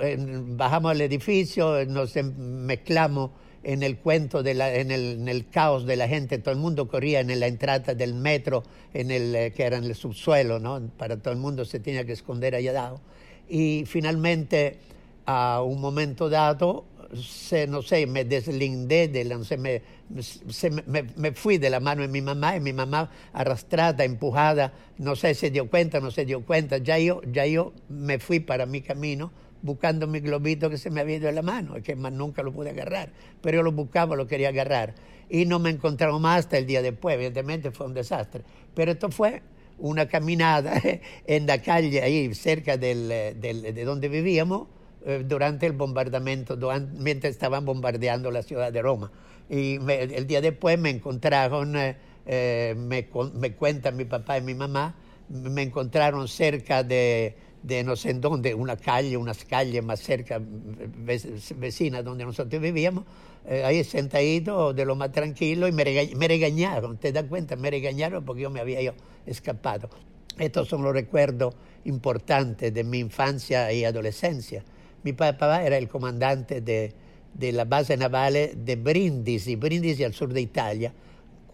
bajamos 0.57 0.93
al 0.93 1.01
edificio, 1.01 1.85
nos 1.87 2.15
mezclamos 2.17 3.33
en 3.65 3.83
el 3.83 3.99
cuento, 3.99 4.45
de 4.45 4.53
en, 4.53 4.93
el, 5.29 5.49
caos 5.49 5.87
de 5.87 5.97
la 5.97 6.07
gente, 6.07 6.39
todo 6.39 6.53
el 6.55 6.61
mundo 6.61 6.87
corría 6.87 7.19
en 7.19 7.41
la 7.41 7.49
entrada 7.49 7.95
del 7.95 8.15
metro, 8.15 8.63
en 8.95 9.11
el, 9.11 9.35
eh, 9.35 9.53
que 9.53 9.65
era 9.65 9.77
en 9.77 9.85
el 9.85 9.97
subsuelo, 9.97 10.61
¿no? 10.61 10.81
Para 10.97 11.17
todo 11.17 11.35
el 11.35 11.41
mundo 11.41 11.65
se 11.65 11.81
tenía 11.81 12.05
que 12.05 12.13
esconder 12.13 12.55
allá 12.55 12.71
abajo. 12.71 13.01
Y 13.49 13.83
finalmente, 13.87 14.79
a 15.27 15.63
un 15.63 15.81
momento 15.81 16.31
dado, 16.31 16.85
se, 17.21 17.67
no 17.67 17.83
sé, 17.83 18.07
me 18.07 18.25
deslindé, 18.25 19.09
de 19.09 19.25
no 19.25 19.41
me, 19.59 19.83
se, 20.23 20.71
me, 20.71 21.03
me, 21.17 21.33
fui 21.33 21.59
de 21.59 21.69
la 21.69 21.81
mano 21.81 22.03
de 22.03 22.09
mi 22.09 22.21
mamá 22.21 22.57
y 22.57 22.61
mi 22.61 22.73
mamá 22.73 23.11
arrastrada, 23.33 24.05
empujada, 24.05 24.73
no 24.99 25.17
sé, 25.17 25.35
se 25.35 25.51
dio 25.51 25.69
cuenta, 25.69 25.99
no 25.99 26.13
se 26.13 26.25
dio 26.25 26.45
cuenta, 26.45 26.79
ya 26.79 26.99
yo, 26.99 27.21
ya 27.33 27.47
yo 27.47 27.73
me 27.89 28.21
fui 28.21 28.39
para 28.39 28.65
mi 28.65 28.81
camino 28.81 29.33
buscando 29.67 30.07
mi 30.07 30.21
globito 30.21 30.71
que 30.71 30.79
se 30.79 30.89
me 30.89 31.01
había 31.03 31.17
ido 31.17 31.27
de 31.27 31.33
la 31.33 31.43
mano, 31.43 31.75
que 31.83 31.95
nunca 31.95 32.43
lo 32.43 32.53
pude 32.53 32.71
agarrar, 32.71 33.13
pero 33.43 33.59
yo 33.59 33.63
lo 33.63 33.73
buscaba, 33.73 34.17
lo 34.17 34.27
quería 34.27 34.49
agarrar. 34.49 34.95
Y 35.29 35.45
no 35.45 35.59
me 35.59 35.71
encontraron 35.71 36.23
más 36.23 36.41
hasta 36.41 36.57
el 36.57 36.67
día 36.67 36.81
después, 36.81 37.17
evidentemente 37.17 37.73
fue 37.73 37.87
un 37.87 37.95
desastre. 37.95 38.45
Pero 38.75 38.93
esto 38.93 39.11
fue 39.11 39.43
una 39.79 40.07
caminada 40.07 40.81
en 41.27 41.47
la 41.47 41.61
calle, 41.61 42.01
ahí 42.03 42.33
cerca 42.35 42.79
del, 42.79 43.09
del, 43.09 43.75
de 43.75 43.85
donde 43.85 44.09
vivíamos, 44.09 44.69
eh, 45.05 45.25
durante 45.27 45.67
el 45.67 45.73
bombardamiento, 45.73 46.59
mientras 46.99 47.33
estaban 47.33 47.65
bombardeando 47.65 48.31
la 48.31 48.43
ciudad 48.43 48.73
de 48.73 48.83
Roma. 48.83 49.13
Y 49.49 49.79
el 49.89 50.27
día 50.27 50.41
después 50.41 50.79
me 50.79 50.91
encontraron, 50.91 51.77
eh, 51.77 51.97
eh 52.27 52.75
me, 52.77 53.09
me 53.35 53.53
cuentan 53.53 53.97
mi 53.97 54.05
papá 54.05 54.39
y 54.39 54.43
mi 54.43 54.55
mamá, 54.55 54.97
me 55.29 55.63
encontraron 55.63 56.29
cerca 56.29 56.83
de 56.83 57.37
de 57.67 57.83
no 57.83 57.97
sé 57.97 58.15
dónde, 58.15 58.55
una 58.55 58.77
calle, 58.77 59.17
unas 59.17 59.45
calles 59.45 59.83
más 59.83 59.99
cerca, 59.99 60.41
vecinas 60.41 62.05
donde 62.05 62.25
nosotros 62.25 62.63
vivíamos, 62.63 63.05
eh, 63.45 63.65
ahí 63.65 63.83
sentadito 63.83 64.73
de 64.73 64.85
lo 64.85 64.95
más 64.95 65.11
tranquilo 65.11 65.67
y 65.67 65.73
me, 65.73 65.85
me, 66.17 66.29
regañaron, 66.29 66.97
¿te 66.97 67.11
das 67.11 67.25
cuenta? 67.25 67.57
Me 67.57 67.69
regañaron 67.69 68.25
porque 68.25 68.43
yo 68.43 68.51
me 68.51 68.61
había 68.61 68.83
yo 68.83 68.93
escapado. 69.27 69.91
Estos 70.39 70.69
son 70.69 70.85
los 70.85 70.93
recuerdos 70.93 71.55
importantes 71.85 72.73
de 72.73 72.85
mi 72.85 73.01
infancia 73.01 73.73
y 73.73 73.85
adolescencia. 73.85 74.63
Mi 75.03 75.13
papá 75.13 75.65
era 75.65 75.77
el 75.77 75.89
comandante 75.89 76.61
de, 76.61 76.93
de 77.35 77.51
la 77.51 77.65
base 77.65 77.97
naval 77.97 78.51
de 78.65 78.77
Brindisi, 78.77 79.57
Brindisi 79.57 80.05
al 80.05 80.15
sur 80.15 80.33
de 80.33 80.41
Italia, 80.41 80.93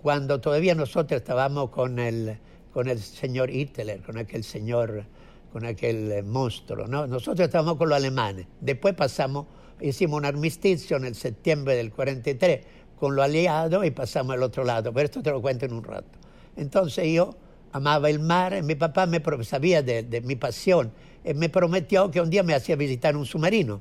cuando 0.02 0.42
todavía 0.42 0.74
nosotros 0.74 1.22
estábamos 1.22 1.70
con 1.70 1.98
el, 1.98 2.36
con 2.70 2.88
el 2.88 2.98
señor 2.98 3.48
Hitler, 3.48 4.02
con 4.02 4.18
aquel 4.18 4.44
señor 4.44 5.06
con 5.52 5.66
aquel 5.66 6.10
eh, 6.10 6.22
monstruo. 6.22 6.86
¿no? 6.86 7.06
Nosotros 7.06 7.46
estábamos 7.46 7.76
con 7.76 7.88
los 7.88 7.96
alemanes. 7.96 8.46
Después 8.60 8.94
pasamos, 8.94 9.46
hicimos 9.80 10.18
un 10.18 10.24
armisticio 10.24 10.96
en 10.96 11.04
el 11.04 11.14
septiembre 11.14 11.76
del 11.76 11.92
43 11.92 12.60
con 12.98 13.14
los 13.14 13.24
aliados 13.24 13.84
y 13.84 13.90
pasamos 13.90 14.34
al 14.34 14.42
otro 14.42 14.64
lado. 14.64 14.92
Pero 14.92 15.04
esto 15.04 15.22
te 15.22 15.30
lo 15.30 15.42
cuento 15.42 15.66
en 15.66 15.74
un 15.74 15.84
rato. 15.84 16.18
Entonces 16.56 17.12
yo 17.12 17.34
amaba 17.72 18.08
el 18.08 18.20
mar, 18.20 18.62
mi 18.62 18.74
papá 18.74 19.06
me 19.06 19.20
sabía 19.44 19.82
de, 19.82 20.22
mi 20.24 20.36
pasión 20.36 20.92
y 21.24 21.34
me 21.34 21.48
prometió 21.48 22.10
que 22.10 22.20
un 22.20 22.30
día 22.30 22.42
me 22.42 22.54
hacía 22.54 22.76
visitar 22.76 23.16
un 23.16 23.26
submarino. 23.26 23.80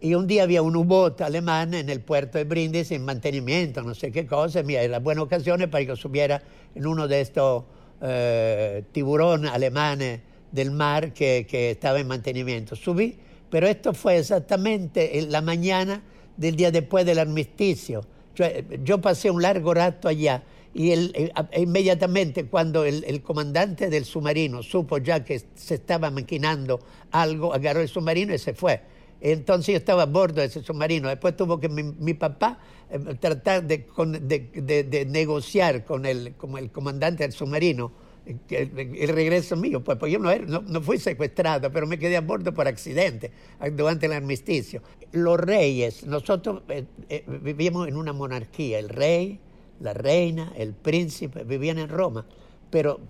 Y 0.00 0.14
un 0.14 0.26
día 0.26 0.42
había 0.42 0.60
un 0.60 0.76
U-boat 0.76 1.22
alemán 1.22 1.72
en 1.72 1.88
el 1.88 2.00
puerto 2.00 2.36
de 2.36 2.44
Brindisi 2.44 2.94
en 2.94 3.04
mantenimiento, 3.04 3.82
no 3.82 3.94
sé 3.94 4.12
qué 4.12 4.26
cosa. 4.26 4.62
Mira, 4.62 4.82
era 4.82 4.98
buena 4.98 5.22
ocasión 5.22 5.58
para 5.70 5.86
que 5.86 5.96
subiera 5.96 6.42
en 6.74 6.86
uno 6.86 7.08
de 7.08 7.20
estos 7.22 7.64
eh, 8.02 8.84
tiburones 8.92 9.50
alemanes 9.50 10.20
del 10.54 10.70
mar 10.70 11.12
que, 11.12 11.46
que, 11.48 11.72
estaba 11.72 11.98
en 11.98 12.06
mantenimiento. 12.06 12.76
Subí, 12.76 13.16
pero 13.50 13.66
esto 13.66 13.92
fue 13.92 14.18
exactamente 14.18 15.18
en 15.18 15.32
la 15.32 15.40
mañana 15.40 16.02
del 16.36 16.56
día 16.56 16.70
después 16.70 17.04
del 17.04 17.18
armisticio. 17.18 18.06
Yo, 18.34 18.46
yo 18.82 19.00
pasé 19.00 19.30
un 19.30 19.42
largo 19.42 19.74
rato 19.74 20.08
allá 20.08 20.42
y 20.74 20.90
él, 20.90 21.32
inmediatamente 21.56 22.46
cuando 22.46 22.84
el, 22.84 23.22
comandante 23.22 23.88
del 23.88 24.04
submarino 24.04 24.62
supo 24.62 24.98
ya 24.98 25.24
que 25.24 25.40
se 25.54 25.74
estaba 25.74 26.10
maquinando 26.10 26.80
algo, 27.12 27.54
agarró 27.54 27.80
el 27.80 27.88
submarino 27.88 28.34
y 28.34 28.38
se 28.38 28.54
fue. 28.54 28.80
Entonces 29.20 29.72
yo 29.72 29.78
estaba 29.78 30.02
a 30.02 30.06
bordo 30.06 30.40
de 30.40 30.48
ese 30.48 30.62
submarino. 30.62 31.08
Después 31.08 31.36
tuvo 31.36 31.60
que 31.60 31.68
mi, 31.68 32.14
papá 32.14 32.58
eh, 32.90 32.98
tratar 33.20 33.62
de, 33.62 33.86
de, 33.86 35.06
negociar 35.06 35.84
con 35.84 36.04
el, 36.06 36.34
como 36.36 36.58
el 36.58 36.70
comandante 36.70 37.22
del 37.22 37.32
submarino 37.32 37.92
eh, 38.26 38.96
el, 39.00 39.08
regreso 39.08 39.56
mío, 39.56 39.84
pues, 39.84 39.98
pues 39.98 40.12
yo 40.12 40.18
no, 40.18 40.30
no, 40.60 40.80
fui 40.80 40.98
secuestrado, 40.98 41.70
pero 41.70 41.86
me 41.86 41.98
quedé 41.98 42.16
a 42.16 42.20
bordo 42.20 42.54
por 42.54 42.66
accidente 42.66 43.30
durante 43.72 44.06
el 44.06 44.12
armisticio. 44.12 44.82
Los 45.12 45.38
reyes, 45.38 46.04
nosotros 46.06 46.62
eh, 46.68 47.24
vivíamos 47.26 47.88
en 47.88 47.96
una 47.96 48.12
monarquía, 48.12 48.78
el 48.78 48.88
rey, 48.88 49.38
la 49.80 49.92
reina, 49.92 50.52
el 50.56 50.72
príncipe, 50.72 51.44
vivían 51.44 51.78
en 51.78 51.88
Roma, 51.88 52.24
pero 52.70 53.00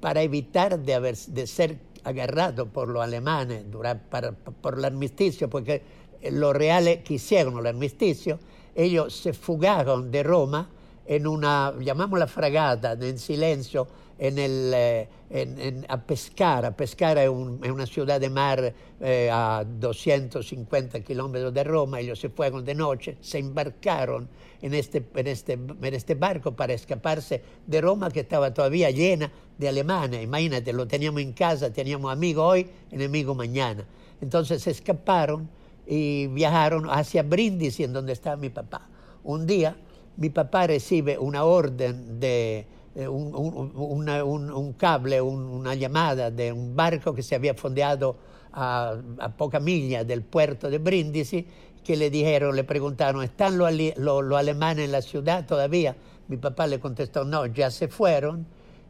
para 0.00 0.22
evitar 0.22 0.78
de, 0.78 1.46
ser 1.46 1.78
agarrado 2.04 2.66
por 2.66 2.88
los 2.88 3.02
alemanes 3.02 3.70
durante, 3.70 4.04
para, 4.08 4.32
por 4.32 4.78
el 4.78 4.84
armisticio, 4.84 5.50
porque 5.50 5.82
los 6.30 6.54
reales 6.54 7.02
quisieron 7.02 7.58
el 7.58 7.66
armisticio, 7.66 8.38
ellos 8.74 9.14
se 9.14 9.32
fugaron 9.32 10.10
de 10.10 10.22
Roma 10.22 10.70
en 11.06 11.26
una, 11.26 11.74
llamámosla 11.78 12.26
fragata, 12.26 12.92
en 12.92 13.18
silencio, 13.18 13.86
en 14.22 14.38
el, 14.38 14.72
eh, 14.72 15.08
en, 15.30 15.58
en, 15.58 15.86
a 15.88 16.00
Pescara. 16.00 16.76
Pescara 16.76 17.24
es, 17.24 17.28
un, 17.28 17.60
una 17.68 17.86
ciudad 17.86 18.20
de 18.20 18.30
mar 18.30 18.72
eh, 19.00 19.28
a 19.32 19.64
250 19.64 21.00
kilómetros 21.00 21.52
de 21.52 21.64
Roma. 21.64 21.98
Ellos 21.98 22.20
se 22.20 22.28
fueron 22.28 22.64
de 22.64 22.72
noche, 22.72 23.16
se 23.20 23.38
embarcaron 23.38 24.28
en 24.60 24.74
este, 24.74 25.04
en, 25.16 25.26
este, 25.26 25.54
en 25.54 25.94
este 25.94 26.14
barco 26.14 26.52
para 26.54 26.72
escaparse 26.72 27.42
de 27.66 27.80
Roma 27.80 28.12
que 28.12 28.20
estaba 28.20 28.54
todavía 28.54 28.92
llena 28.92 29.32
de 29.58 29.68
alemanes. 29.68 30.22
Imagínate, 30.22 30.72
lo 30.72 30.86
teníamos 30.86 31.20
en 31.20 31.32
casa, 31.32 31.72
teníamos 31.72 32.12
amigo 32.12 32.46
hoy, 32.46 32.70
enemigo 32.92 33.34
mañana. 33.34 33.84
Entonces 34.20 34.62
se 34.62 34.70
escaparon 34.70 35.50
y 35.84 36.28
viajaron 36.28 36.88
hacia 36.88 37.24
Brindisi, 37.24 37.82
en 37.82 37.92
donde 37.92 38.12
estaba 38.12 38.36
mi 38.36 38.50
papá. 38.50 38.88
Un 39.24 39.48
día 39.48 39.76
mi 40.16 40.30
papá 40.30 40.68
recibe 40.68 41.18
una 41.18 41.42
orden 41.42 42.20
de 42.20 42.66
un, 42.94 44.52
un, 44.54 44.72
cable, 44.74 45.20
una 45.20 45.74
llamada 45.74 46.30
de 46.30 46.52
un 46.52 46.76
barco 46.76 47.14
que 47.14 47.22
se 47.22 47.34
había 47.34 47.54
fondeado 47.54 48.16
a, 48.52 48.94
a 49.18 49.28
poca 49.30 49.60
milla 49.60 50.04
del 50.04 50.22
puerto 50.22 50.68
de 50.68 50.78
Brindisi, 50.78 51.46
que 51.82 51.96
le 51.96 52.10
dijeron, 52.10 52.54
le 52.54 52.64
preguntaron, 52.64 53.22
¿están 53.22 53.58
los 53.58 53.72
lo, 53.96 54.22
lo 54.22 54.36
alemanes 54.36 54.84
en 54.84 54.92
la 54.92 55.02
ciudad 55.02 55.46
todavía? 55.46 55.96
Mi 56.28 56.36
papá 56.36 56.66
le 56.66 56.78
contestó, 56.78 57.24
no, 57.24 57.46
ya 57.46 57.70
se 57.70 57.88
fueron. 57.88 58.46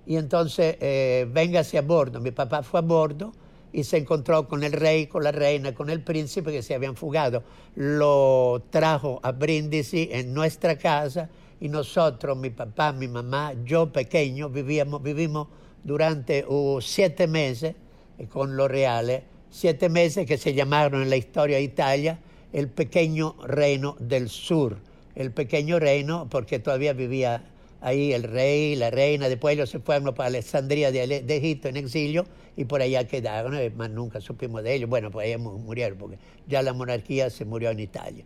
Y 0.07 0.17
entonces, 0.17 0.77
eh, 0.81 1.27
véngase 1.31 1.79
a 1.79 1.83
bordo. 1.83 2.21
Mi 2.21 2.33
papá 2.33 2.63
fue 2.63 2.81
a 2.81 2.83
bordo 2.83 3.33
y 3.73 3.85
se 3.85 3.97
encontró 3.97 4.47
con 4.49 4.62
el 4.65 4.73
rey, 4.73 5.07
con 5.07 5.25
la 5.25 5.33
reina, 5.33 5.75
con 5.75 5.88
el 5.88 6.03
príncipe 6.03 6.53
que 6.53 6.62
se 6.62 6.75
habían 6.75 6.97
fugado. 6.97 7.43
Lo 7.75 8.62
trajo 8.71 9.21
a 9.23 9.33
Brindisi 9.33 10.09
en 10.12 10.35
nuestra 10.35 10.77
casa 10.77 11.31
y 11.62 11.68
nosotros, 11.68 12.37
mi 12.37 12.51
papá, 12.51 12.92
mi 12.92 13.07
mamá, 13.07 13.55
yo 13.64 13.92
pequeño, 13.92 14.48
vivíamos, 14.48 15.01
vivimos 15.01 15.46
durante 15.85 16.44
uh, 16.44 16.81
siete 16.81 17.29
meses 17.29 17.77
eh, 18.18 18.27
con 18.27 18.57
los 18.57 18.68
reales, 18.68 19.22
siete 19.48 19.88
meses 19.88 20.27
que 20.27 20.38
se 20.38 20.55
llamaron 20.55 21.03
en 21.03 21.09
la 21.09 21.14
historia 21.14 21.59
de 21.59 21.62
Italia 21.62 22.18
el 22.53 22.68
pequeño 22.68 23.37
reino 23.44 23.94
del 24.01 24.29
sur. 24.29 24.79
El 25.14 25.31
pequeño 25.31 25.79
reino 25.79 26.27
porque 26.29 26.59
todavía 26.59 26.94
vivía 26.94 27.44
ahí 27.81 28.12
el 28.12 28.25
rey, 28.25 28.75
la 28.75 28.90
reina, 28.90 29.29
después 29.29 29.55
ellos 29.55 29.70
se 29.70 29.79
fueron 29.79 30.12
para 30.16 30.31
Alejandría 30.31 30.90
de, 30.90 31.25
Egipto 31.29 31.68
en 31.68 31.77
exilio 31.77 32.27
y 32.57 32.64
por 32.64 32.83
allá 32.83 33.07
quedaron, 33.07 33.55
más 33.77 33.88
nunca 33.88 34.20
supimos 34.20 34.64
de 34.64 34.75
ellos. 34.75 34.90
Bueno, 34.90 35.12
pues 35.12 35.29
ellos 35.29 35.42
murieron 35.42 35.96
porque 35.96 36.18
ya 36.48 36.61
la 36.61 36.72
monarquía 36.72 37.31
se 37.31 37.44
murió 37.44 37.70
en 37.70 37.79
Italia. 37.79 38.25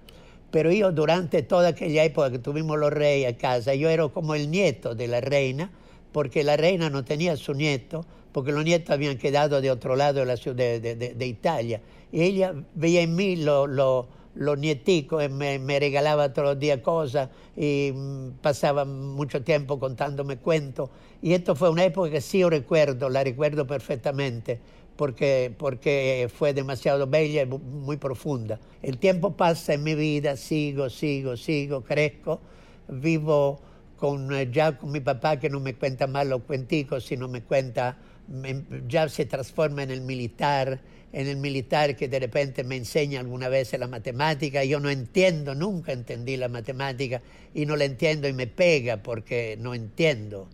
Pero 0.50 0.72
yo 0.72 0.92
durante 0.92 1.42
toda 1.42 1.68
aquella 1.68 2.04
época 2.04 2.30
que 2.30 2.38
tuvimos 2.38 2.78
los 2.78 2.92
reyes 2.92 3.34
a 3.34 3.36
casa, 3.36 3.74
yo 3.74 3.88
era 3.88 4.08
como 4.08 4.34
el 4.34 4.50
nieto 4.50 4.94
de 4.94 5.08
la 5.08 5.20
reina, 5.20 5.70
porque 6.12 6.44
la 6.44 6.56
reina 6.56 6.88
no 6.88 7.04
tenía 7.04 7.36
su 7.36 7.52
nieto, 7.52 8.04
porque 8.32 8.52
los 8.52 8.64
nietos 8.64 8.90
habían 8.90 9.18
quedado 9.18 9.60
de 9.60 9.70
otro 9.70 9.96
lado 9.96 10.20
de 10.20 10.26
la 10.26 10.36
ciudad 10.36 10.80
de, 10.80 11.26
Italia. 11.26 11.80
Y 12.12 12.22
ella 12.22 12.54
veía 12.74 13.02
en 13.02 13.14
mí 13.14 13.36
lo, 13.36 13.66
lo 13.66 14.08
los 14.36 14.58
nieticos 14.58 15.28
me, 15.30 15.58
me, 15.58 15.80
regalaba 15.80 16.32
todos 16.32 16.50
los 16.50 16.58
días 16.58 16.80
cosas 16.80 17.30
y 17.56 17.90
mm, 17.94 18.32
pasaba 18.42 18.84
mucho 18.84 19.42
tiempo 19.42 19.78
contándome 19.78 20.36
cuentos. 20.36 20.90
Y 21.22 21.32
esto 21.32 21.56
fue 21.56 21.70
una 21.70 21.84
época 21.84 22.10
que 22.10 22.20
sí 22.20 22.40
yo 22.40 22.50
recuerdo, 22.50 23.08
la 23.08 23.24
recuerdo 23.24 23.66
perfectamente, 23.66 24.60
porque, 24.96 25.54
porque 25.56 26.28
fue 26.34 26.54
demasiado 26.54 27.06
bella 27.06 27.42
y 27.42 27.46
muy 27.46 27.96
profunda. 27.96 28.58
El 28.82 28.98
tiempo 28.98 29.36
pasa 29.36 29.74
en 29.74 29.82
mi 29.82 29.94
vida, 29.94 30.36
sigo, 30.36 30.90
sigo, 30.90 31.36
sigo, 31.36 31.84
crezco, 31.84 32.40
vivo 32.88 33.60
con, 33.96 34.32
eh, 34.34 34.48
ya 34.50 34.76
con 34.76 34.92
mi 34.92 35.00
papá 35.00 35.38
que 35.38 35.50
no 35.50 35.60
me 35.60 35.74
cuenta 35.74 36.06
más 36.06 36.26
los 36.26 36.42
cuenticos, 36.42 37.04
sino 37.04 37.28
me 37.28 37.42
cuenta, 37.42 37.98
ya 38.88 39.08
se 39.08 39.26
transforma 39.26 39.82
en 39.82 39.90
el 39.90 40.00
militar, 40.00 40.80
en 41.12 41.28
el 41.28 41.36
militar 41.36 41.96
que 41.96 42.08
de 42.08 42.18
repente 42.18 42.64
me 42.64 42.76
enseña 42.76 43.20
alguna 43.20 43.48
vez 43.48 43.72
la 43.78 43.86
matemática. 43.86 44.64
Yo 44.64 44.80
no 44.80 44.90
entiendo, 44.90 45.54
nunca 45.54 45.92
entendí 45.92 46.36
la 46.36 46.48
matemática 46.48 47.22
y 47.54 47.66
no 47.66 47.76
la 47.76 47.84
entiendo 47.84 48.28
y 48.28 48.32
me 48.32 48.46
pega 48.46 48.98
porque 49.02 49.56
no 49.60 49.74
entiendo, 49.74 50.48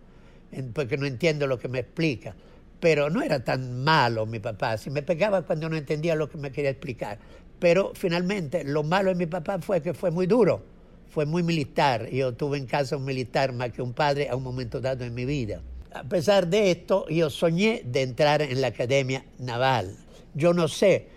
porque 0.73 0.97
no 0.97 1.05
entiendo 1.05 1.47
lo 1.47 1.57
que 1.57 1.67
me 1.67 1.79
explica. 1.79 2.35
Pero 2.83 3.09
no 3.09 3.21
era 3.21 3.41
tan 3.41 3.81
malo 3.81 4.25
mi 4.25 4.39
papá, 4.41 4.77
si 4.77 4.89
me 4.89 5.03
pegaba 5.03 5.43
cuando 5.43 5.69
no 5.69 5.77
entendía 5.77 6.15
lo 6.15 6.29
que 6.29 6.37
me 6.37 6.51
quería 6.51 6.71
explicar. 6.71 7.17
Pero 7.57 7.93
finalmente 7.95 8.65
lo 8.65 8.83
malo 8.83 9.07
de 9.09 9.15
mi 9.15 9.25
papá 9.25 9.59
fue 9.59 9.81
que 9.81 9.93
fue 9.93 10.11
muy 10.11 10.27
duro, 10.27 10.61
fue 11.07 11.25
muy 11.25 11.43
militar. 11.43 12.09
Yo 12.09 12.33
tuve 12.33 12.57
en 12.57 12.65
casa 12.65 12.97
un 12.97 13.05
militar 13.05 13.53
más 13.53 13.71
que 13.71 13.81
un 13.81 13.93
padre 13.93 14.27
a 14.27 14.35
un 14.35 14.43
momento 14.43 14.81
dado 14.81 15.05
en 15.05 15.13
mi 15.13 15.23
vida. 15.23 15.61
A 15.93 16.03
pesar 16.03 16.47
de 16.47 16.71
esto, 16.71 17.07
yo 17.07 17.29
soñé 17.29 17.83
de 17.85 18.01
entrar 18.01 18.41
en 18.41 18.59
la 18.59 18.67
Academia 18.67 19.23
Naval 19.39 19.95
yo 20.33 20.53
no 20.53 20.67
sé 20.67 21.07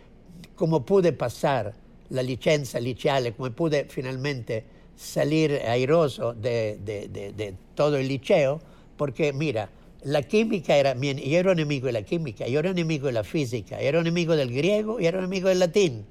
cómo 0.55 0.85
pude 0.85 1.13
pasar 1.13 1.75
la 2.11 2.23
licencia 2.23 2.81
liceale, 2.81 3.33
cómo 3.33 3.51
pude 3.51 3.87
finalmente 3.89 4.65
salir 4.95 5.61
airoso 5.67 6.33
de, 6.33 6.79
de, 6.83 7.09
de, 7.09 7.33
de, 7.33 7.55
todo 7.75 7.97
el 7.97 8.09
liceo, 8.09 8.61
porque 8.97 9.33
mira, 9.33 9.69
la 10.07 10.23
química 10.23 10.77
era, 10.77 10.95
yo 10.95 11.39
era 11.39 11.51
enemigo 11.51 11.87
de 11.87 11.93
la 11.93 12.03
química, 12.03 12.47
yo 12.47 12.61
era 12.61 12.71
enemigo 12.71 13.09
de 13.09 13.13
la 13.13 13.25
física, 13.25 13.81
yo 13.81 13.89
era 13.89 13.99
enemigo 13.99 14.37
del 14.37 14.55
griego 14.55 15.01
y 15.01 15.07
era 15.07 15.19
enemigo 15.19 15.49
del 15.49 15.59
latín. 15.59 16.07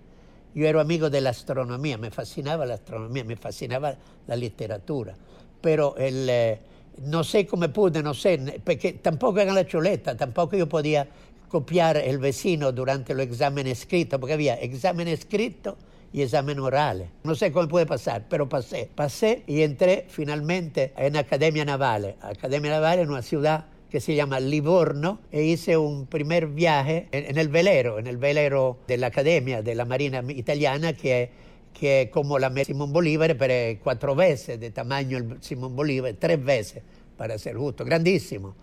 Yo 0.53 0.67
era 0.67 0.81
amigo 0.81 1.09
de 1.09 1.21
la 1.21 1.29
astronomía, 1.29 1.97
me 1.97 2.11
fascinaba 2.11 2.65
la 2.65 2.73
astronomía, 2.73 3.23
me 3.23 3.37
fascinaba 3.37 3.95
la 4.27 4.35
literatura, 4.35 5.15
pero 5.61 5.95
el, 5.97 6.27
eh, 6.29 6.59
no 7.03 7.23
sé 7.23 7.45
cómo 7.45 7.69
pude, 7.69 8.03
no 8.03 8.13
sé, 8.13 8.61
porque 8.65 8.93
tampoco 8.93 9.39
era 9.39 9.53
la 9.53 9.65
chuleta, 9.65 10.15
tampoco 10.17 10.57
yo 10.57 10.67
podía 10.67 11.07
copiar 11.47 11.95
el 11.95 12.17
vecino 12.17 12.73
durante 12.73 13.13
los 13.13 13.25
exámenes 13.25 13.79
escritos, 13.79 14.19
porque 14.19 14.33
había 14.33 14.55
examen 14.55 15.07
escrito 15.07 15.77
y 16.11 16.21
examen 16.21 16.59
orales. 16.59 17.09
No 17.23 17.33
sé 17.33 17.51
cómo 17.51 17.67
puede 17.69 17.85
pasar, 17.85 18.25
pero 18.29 18.47
pasé. 18.47 18.89
Pasé 18.93 19.43
y 19.47 19.61
entré 19.61 20.05
finalmente 20.09 20.93
en 20.97 21.15
Academia 21.15 21.63
Navale. 21.63 22.15
Academia 22.21 22.71
Navale 22.71 23.01
es 23.01 23.07
una 23.07 23.21
ciudad 23.21 23.65
que 23.89 23.99
se 23.99 24.15
llama 24.15 24.39
Livorno 24.39 25.19
e 25.31 25.43
hice 25.43 25.77
un 25.77 26.07
primer 26.07 26.47
viaje 26.47 27.07
en, 27.11 27.37
el 27.37 27.49
velero, 27.49 27.99
en 27.99 28.07
el 28.07 28.17
velero 28.17 28.77
de 28.87 28.97
la 28.97 29.07
Academia 29.07 29.61
de 29.61 29.75
la 29.75 29.85
Marina 29.85 30.23
Italiana 30.27 30.93
que 30.93 31.45
que 31.75 32.03
es 32.03 32.09
como 32.09 32.39
la 32.39 32.51
Simón 32.63 32.93
Bolívar, 32.93 33.35
pero 33.37 33.79
cuatro 33.83 34.15
veces 34.15 34.59
de 34.59 34.71
tamaño 34.71 35.17
el 35.17 35.37
Simón 35.41 35.75
Bolívar, 35.75 36.15
tres 36.17 36.43
veces 36.43 36.81
para 37.17 37.37
ser 37.37 37.57
justo, 37.57 37.83
grandísimo. 37.83 38.55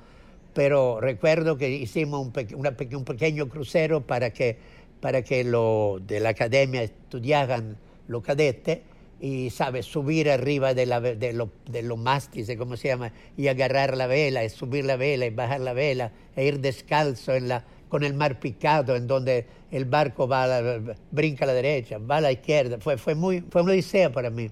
Pero 0.55 1.01
recuerdo 1.01 1.57
que 1.57 1.69
hicimos 1.71 2.27
un, 2.27 2.33
una 2.57 2.75
un 2.97 3.05
pequeño 3.05 3.49
crucero 3.49 4.01
para 4.07 4.31
que, 4.31 4.57
para 5.01 5.23
que 5.23 5.45
lo 5.45 6.01
de 6.07 6.21
la 6.21 6.31
academia 6.31 6.83
estudiaran 6.83 7.77
los 8.09 8.23
cadetes 8.23 8.81
y 9.23 9.51
sabe 9.51 9.85
subir 9.85 10.29
arriba 10.29 10.75
de, 10.75 10.85
la, 10.85 11.01
de, 11.01 11.33
lo, 11.33 11.49
los 11.71 11.97
mástices, 11.97 12.59
¿cómo 12.59 12.77
se 12.77 12.89
llama? 12.89 13.13
Y 13.37 13.47
agarrar 13.47 13.97
la 13.97 14.09
vela, 14.09 14.45
y 14.45 14.49
subir 14.51 14.85
la 14.85 14.97
vela, 14.97 15.27
y 15.27 15.31
bajar 15.31 15.61
la 15.61 15.73
vela, 15.73 16.11
e 16.35 16.45
ir 16.45 16.59
descalzo 16.59 17.33
en 17.33 17.47
la, 17.47 17.65
con 17.89 18.03
el 18.03 18.15
mar 18.15 18.41
picado, 18.41 18.97
en 18.97 19.07
donde 19.07 19.47
el 19.71 19.85
barco 19.85 20.27
va 20.27 20.61
brinca 21.13 21.45
a 21.45 21.47
la 21.47 21.55
derecha, 21.55 21.99
va 21.99 22.17
a 22.17 22.21
la 22.21 22.33
izquierda. 22.33 22.79
Fue, 22.81 22.99
fue, 22.99 23.15
muy, 23.15 23.45
fue 23.49 23.63
una 23.63 23.71
odisea 23.71 24.11
para 24.11 24.29
mí. 24.29 24.51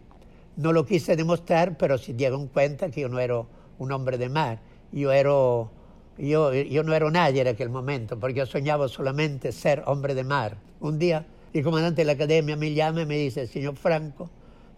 No 0.55 0.73
lo 0.73 0.87
quise 0.87 1.17
demostrar, 1.17 1.77
pero 1.77 1.99
se 1.99 2.15
dieron 2.15 2.47
cuenta 2.47 2.93
que 2.93 3.01
yo 3.01 3.09
no 3.09 3.19
era 3.19 3.43
un 3.81 3.91
hombre 3.91 4.19
de 4.19 4.29
mar. 4.29 4.61
Yo, 4.93 5.11
era, 5.11 5.31
yo, 5.31 6.53
yo 6.55 6.83
no 6.85 6.95
era 6.95 7.11
nadie 7.11 7.41
en 7.41 7.49
aquel 7.49 7.71
momento, 7.71 8.21
porque 8.21 8.37
yo 8.37 8.47
soñaba 8.47 8.87
solamente 8.87 9.51
ser 9.51 9.83
hombre 9.87 10.15
de 10.15 10.23
mar. 10.23 10.59
Un 10.79 10.97
día 11.01 11.27
el 11.53 11.65
comandante 11.65 12.03
de 12.03 12.05
la 12.05 12.13
academia 12.13 12.55
me 12.55 12.73
llama 12.73 13.03
y 13.03 13.07
me 13.07 13.17
dice, 13.17 13.49
señor 13.49 13.75
Franco, 13.75 14.31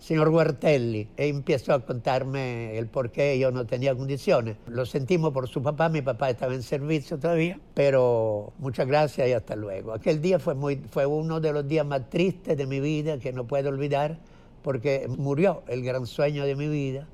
señor 0.02 0.30
Guartelli, 0.30 1.06
e 1.16 1.28
empezó 1.28 1.72
a 1.74 1.86
contarme 1.86 2.76
el 2.76 2.88
por 2.88 3.12
qué 3.12 3.38
yo 3.38 3.52
no 3.52 3.66
tenía 3.66 3.94
condiciones. 3.94 4.56
Lo 4.66 4.84
sentimos 4.84 5.32
por 5.32 5.46
su 5.48 5.62
papá, 5.62 5.88
mi 5.88 6.02
papá 6.02 6.30
estaba 6.30 6.54
en 6.54 6.64
servicio 6.64 7.20
todavía, 7.20 7.60
pero 7.72 8.52
muchas 8.58 8.88
gracias 8.88 9.28
y 9.28 9.32
hasta 9.32 9.54
luego. 9.54 9.92
Aquel 9.92 10.20
día 10.20 10.40
fue, 10.40 10.56
fue 10.90 11.06
uno 11.06 11.38
de 11.38 11.52
los 11.52 11.68
días 11.68 11.86
más 11.86 12.10
tristes 12.10 12.56
de 12.56 12.66
mi 12.66 12.80
vida 12.80 13.18
que 13.18 13.32
no 13.32 13.46
puedo 13.46 13.68
olvidar, 13.68 14.18
porque 14.64 15.06
murió 15.08 15.62
el 15.68 15.84
gran 15.84 16.04
sueño 16.06 16.46
de 16.46 16.56
mi 16.56 16.66
vida, 16.66 17.06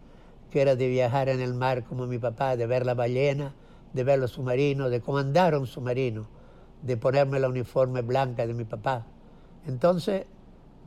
que 0.51 0.62
era 0.62 0.74
de 0.74 0.88
viajar 0.88 1.29
en 1.29 1.40
el 1.40 1.53
mar 1.53 1.85
como 1.85 2.07
mi 2.07 2.16
papá, 2.16 2.57
de 2.57 2.66
ver 2.66 2.87
la 2.87 2.94
ballena, 2.94 3.55
de 3.92 4.03
ver 4.03 4.18
los 4.18 4.31
submarinos, 4.31 4.90
de 4.90 5.03
comandar 5.03 5.55
un 5.59 5.66
submarino, 5.66 6.27
de 6.81 6.96
ponerme 6.96 7.38
la 7.38 7.51
uniforme 7.51 8.01
blanca 8.01 8.46
de 8.46 8.55
mi 8.55 8.64
papá. 8.64 9.05
Entonces, 9.66 10.24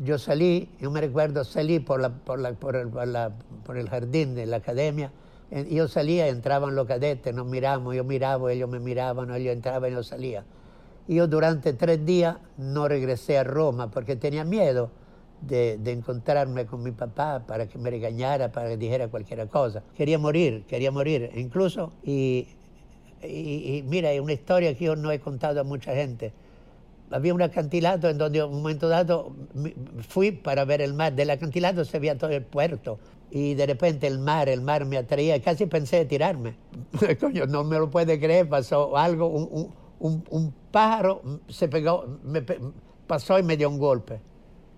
yo 0.04 0.18
salí, 0.18 0.70
yo 0.80 0.90
me 0.90 1.00
recuerdo, 1.00 1.44
salí 1.44 1.80
por, 1.80 2.02
la, 2.02 2.10
por, 2.10 2.40
la, 2.40 2.54
por, 2.54 3.78
el, 3.78 3.90
jardín 3.90 4.34
de 4.34 4.46
la 4.48 4.58
academia, 4.58 5.12
yo 5.70 5.88
salía, 5.88 6.28
entraban 6.28 6.76
los 6.76 6.88
cadetes, 6.88 7.34
nos 7.36 7.46
miramos, 7.46 7.96
yo 7.96 8.04
miraba, 8.04 8.52
ellos 8.52 8.70
me 8.70 8.80
miraban, 8.80 9.34
ellos 9.36 9.54
entraban 9.54 9.92
y 9.92 9.94
yo 9.94 10.04
salía. 10.04 10.44
Yo 11.08 11.28
durante 11.28 11.74
tres 11.74 12.06
días 12.06 12.38
no 12.58 12.88
regresé 12.88 13.38
a 13.38 13.44
Roma 13.44 13.92
porque 13.92 14.16
tenía 14.16 14.44
miedo 14.44 14.90
de, 15.42 15.80
encontrarme 15.86 16.66
con 16.66 16.82
mi 16.82 16.92
papá 16.92 17.44
para 17.46 17.68
que 17.68 17.78
me 17.78 17.90
regañara, 17.90 18.52
para 18.52 18.70
que 18.70 18.78
dijera 18.78 19.08
cualquier 19.10 19.48
cosa. 19.50 19.84
Quería 19.96 20.18
morir, 20.18 20.64
quería 20.68 20.92
morir. 20.92 21.32
Incluso, 21.36 21.92
y, 22.04 22.48
y, 23.22 23.78
y 23.78 23.84
mira, 23.88 24.12
es 24.12 24.22
una 24.22 24.34
historia 24.34 24.76
que 24.76 24.86
yo 24.86 24.96
no 24.96 25.12
he 25.12 25.20
contado 25.20 25.60
a 25.62 25.64
mucha 25.64 25.94
gente 25.94 26.34
había 27.12 27.34
un 27.34 27.42
acantilado 27.42 28.10
en 28.10 28.18
donde 28.18 28.44
un 28.44 28.54
momento 28.54 28.88
dado 28.88 29.36
fui 30.08 30.32
para 30.32 30.66
ver 30.66 30.82
el 30.82 30.94
mar. 30.94 31.14
Del 31.14 31.30
acantilado 31.30 31.86
se 31.86 32.00
veía 32.00 32.18
todo 32.18 32.32
el 32.32 32.44
puerto 32.44 33.00
y 33.30 33.54
de 33.54 33.66
repente 33.66 34.08
el 34.08 34.20
mar, 34.20 34.50
el 34.50 34.62
mar 34.62 34.86
me 34.86 34.98
atraía. 34.98 35.42
Casi 35.42 35.66
pensé 35.66 35.98
de 35.98 36.06
tirarme. 36.06 36.56
Coño, 37.20 37.46
no 37.46 37.64
me 37.64 37.78
lo 37.78 37.90
puede 37.90 38.20
creer, 38.20 38.48
pasó 38.50 38.98
algo, 38.98 39.28
un, 39.28 39.72
un, 40.00 40.24
un 40.30 40.54
pájaro 40.72 41.22
se 41.48 41.68
pegó, 41.68 42.20
me 42.24 42.44
pasó 43.08 43.38
y 43.40 43.44
me 43.44 43.58
dio 43.58 43.70
un 43.70 43.78
golpe. 43.78 44.20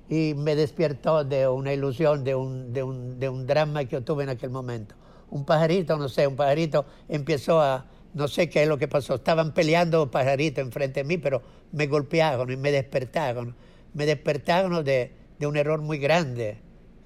Y 0.09 0.33
me 0.35 0.55
despertó 0.55 1.23
de 1.23 1.47
una 1.47 1.73
ilusión, 1.73 2.23
de 2.23 2.35
un, 2.35 2.73
de 2.73 2.83
un, 2.83 3.19
de 3.19 3.29
un 3.29 3.47
drama 3.47 3.85
que 3.85 3.91
yo 3.91 4.03
tuve 4.03 4.23
en 4.23 4.29
aquel 4.29 4.49
momento. 4.49 4.95
Un 5.29 5.45
pajarito, 5.45 5.97
no 5.97 6.09
sé, 6.09 6.27
un 6.27 6.35
pajarito 6.35 6.85
empezó 7.07 7.59
a, 7.59 7.85
no 8.13 8.27
sé 8.27 8.49
qué 8.49 8.63
es 8.63 8.67
lo 8.67 8.77
que 8.77 8.87
pasó. 8.87 9.15
Estaban 9.15 9.53
peleando 9.53 10.09
pajaritos 10.11 10.63
enfrente 10.63 11.01
de 11.01 11.03
mí, 11.03 11.17
pero 11.17 11.41
me 11.71 11.87
golpearon 11.87 12.51
y 12.51 12.57
me 12.57 12.71
despertaron. 12.71 13.55
Me 13.93 14.05
despertaron 14.05 14.83
de, 14.83 15.11
un 15.41 15.57
error 15.57 15.81
muy 15.81 15.97
grande 15.97 16.57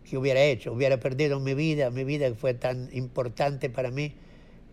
que 0.04 0.18
hubiera 0.18 0.42
hecho. 0.42 0.74
Hubiera 0.74 1.00
perdido 1.00 1.40
mi 1.40 1.54
vida, 1.54 1.90
mi 1.90 2.04
vida 2.04 2.28
que 2.30 2.36
fue 2.36 2.54
tan 2.54 2.90
importante 2.94 3.70
para 3.70 3.90
mí 3.90 4.14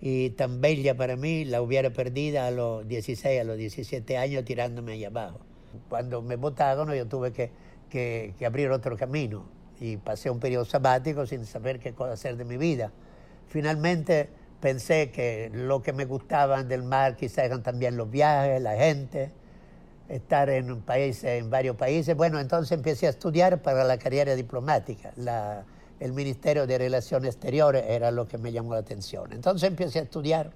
y 0.01 0.31
tan 0.31 0.61
bella 0.61 0.97
para 0.97 1.17
mí, 1.17 1.45
la 1.45 1.63
hubiera 1.63 1.91
perdido 1.91 2.43
a 2.43 2.51
los 2.51 2.87
16, 2.87 3.41
a 3.41 3.45
los 3.45 3.57
17 3.57 4.19
años 4.19 4.45
tirándome 4.45 4.93
allá 4.93 5.09
abajo. 5.09 5.41
Cuando 5.89 6.21
me 6.21 6.37
botaron 6.37 6.93
yo 6.93 7.07
tuve 7.07 7.33
que 7.33 8.35
abrir 8.45 8.71
otro 8.71 8.97
camino 8.99 9.47
y 9.81 9.97
pasé 9.97 10.31
un 10.31 10.41
periodo 10.41 10.65
sabático 10.65 11.27
sin 11.27 11.47
saber 11.47 11.79
qué 11.79 11.93
cosa 11.93 12.13
hacer 12.13 12.37
de 12.37 12.45
mi 12.45 12.57
vida. 12.57 12.93
Finalmente 13.49 14.29
pensé 14.65 15.11
que 15.11 15.51
lo 15.53 15.83
que 15.83 15.93
me 15.93 16.07
gustaban 16.07 16.69
del 16.69 16.85
mar 16.85 17.17
quizás 17.17 17.45
eran 17.45 17.63
también 17.63 17.99
los 17.99 18.11
viajes, 18.11 18.63
la 18.63 18.75
gente, 18.75 19.31
estar 20.09 20.49
en 20.49 20.73
un 20.73 20.81
país, 20.81 21.23
en 21.23 21.51
varios 21.51 21.77
países. 21.77 22.17
Bueno, 22.17 22.41
entonces 22.41 22.73
empecé 22.73 23.07
a 23.07 23.11
estudiar 23.11 23.61
para 23.61 23.85
la 23.85 23.99
carrera 23.99 24.35
diplomática. 24.35 25.13
El 26.01 26.15
Ministerio 26.15 26.67
de 26.67 26.79
Relaciones 26.79 27.35
Exteriores 27.35 27.85
era 27.87 28.11
lo 28.11 28.27
que 28.27 28.39
me 28.39 28.53
llamó 28.53 28.73
la 28.73 28.79
atención. 28.79 29.35
Entonces 29.35 29.69
empecé 29.69 29.99
a 29.99 30.03
estudiar, 30.05 30.51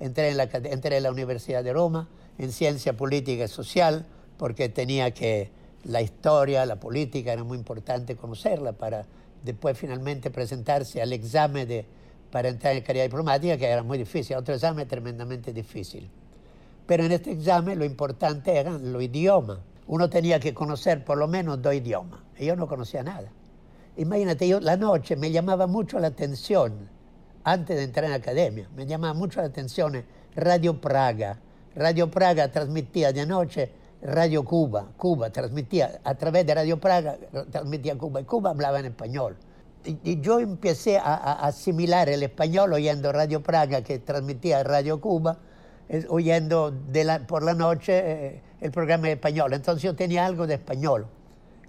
entré 0.00 0.30
en 0.30 0.38
la, 0.38 0.48
entré 0.52 0.96
en 0.96 1.04
la 1.04 1.12
Universidad 1.12 1.62
de 1.62 1.72
Roma, 1.72 2.08
en 2.38 2.50
Ciencia 2.50 2.96
Política 2.96 3.44
y 3.44 3.48
Social, 3.48 4.06
porque 4.38 4.70
tenía 4.70 5.12
que, 5.12 5.52
la 5.84 6.02
historia, 6.02 6.66
la 6.66 6.80
política, 6.80 7.32
era 7.32 7.44
muy 7.44 7.58
importante 7.58 8.16
conocerla 8.16 8.72
para 8.72 9.06
después 9.44 9.78
finalmente 9.78 10.32
presentarse 10.32 11.00
al 11.00 11.12
examen 11.12 11.68
de 11.68 11.86
para 12.30 12.48
entrar 12.48 12.74
en 12.74 12.82
carrera 12.82 13.04
diplomática, 13.04 13.56
que 13.56 13.66
era 13.66 13.82
muy 13.82 13.98
difícil, 13.98 14.36
otro 14.36 14.54
examen 14.54 14.86
tremendamente 14.86 15.52
difícil. 15.52 16.10
Pero 16.86 17.04
en 17.04 17.12
este 17.12 17.32
examen 17.32 17.78
lo 17.78 17.84
importante 17.84 18.56
eran 18.56 18.92
los 18.92 19.02
idiomas. 19.02 19.58
Uno 19.86 20.08
tenía 20.10 20.40
que 20.40 20.54
conocer 20.54 21.04
por 21.04 21.18
lo 21.18 21.28
menos 21.28 21.62
dos 21.62 21.74
idiomas. 21.74 22.20
Y 22.38 22.46
yo 22.46 22.56
no 22.56 22.66
conocía 22.66 23.02
nada. 23.02 23.30
Imagínate, 23.96 24.46
yo 24.46 24.60
la 24.60 24.76
noche 24.76 25.16
me 25.16 25.30
llamaba 25.30 25.66
mucho 25.66 25.98
la 25.98 26.08
atención, 26.08 26.88
antes 27.44 27.76
de 27.76 27.84
entrar 27.84 28.04
en 28.04 28.10
la 28.10 28.16
academia, 28.16 28.68
me 28.76 28.86
llamaba 28.86 29.14
mucho 29.14 29.40
la 29.40 29.46
atención 29.46 30.04
Radio 30.34 30.80
Praga. 30.80 31.38
Radio 31.74 32.10
Praga 32.10 32.50
transmitía 32.50 33.12
de 33.12 33.24
noche 33.24 33.70
Radio 34.02 34.44
Cuba. 34.44 34.88
Cuba 34.96 35.30
transmitía, 35.30 36.00
a 36.04 36.14
través 36.14 36.46
de 36.46 36.54
Radio 36.54 36.78
Praga, 36.78 37.16
transmitía 37.50 37.96
Cuba. 37.96 38.20
Y 38.20 38.24
Cuba 38.24 38.50
hablaba 38.50 38.80
en 38.80 38.86
español 38.86 39.36
y 39.86 40.20
yo 40.20 40.40
empecé 40.40 40.98
a, 40.98 41.14
asimilar 41.46 42.08
el 42.08 42.22
español 42.22 42.72
oyendo 42.72 43.12
Radio 43.12 43.42
Praga 43.42 43.82
que 43.82 43.98
transmitía 43.98 44.62
Radio 44.62 45.00
Cuba, 45.00 45.38
oyendo 46.08 46.74
por 47.28 47.42
la 47.42 47.54
noche 47.54 48.02
eh, 48.04 48.42
el 48.60 48.70
programa 48.70 49.06
de 49.06 49.12
español. 49.12 49.52
Entonces 49.52 49.82
yo 49.82 49.94
tenía 49.94 50.26
algo 50.26 50.46
de 50.46 50.54
español, 50.54 51.06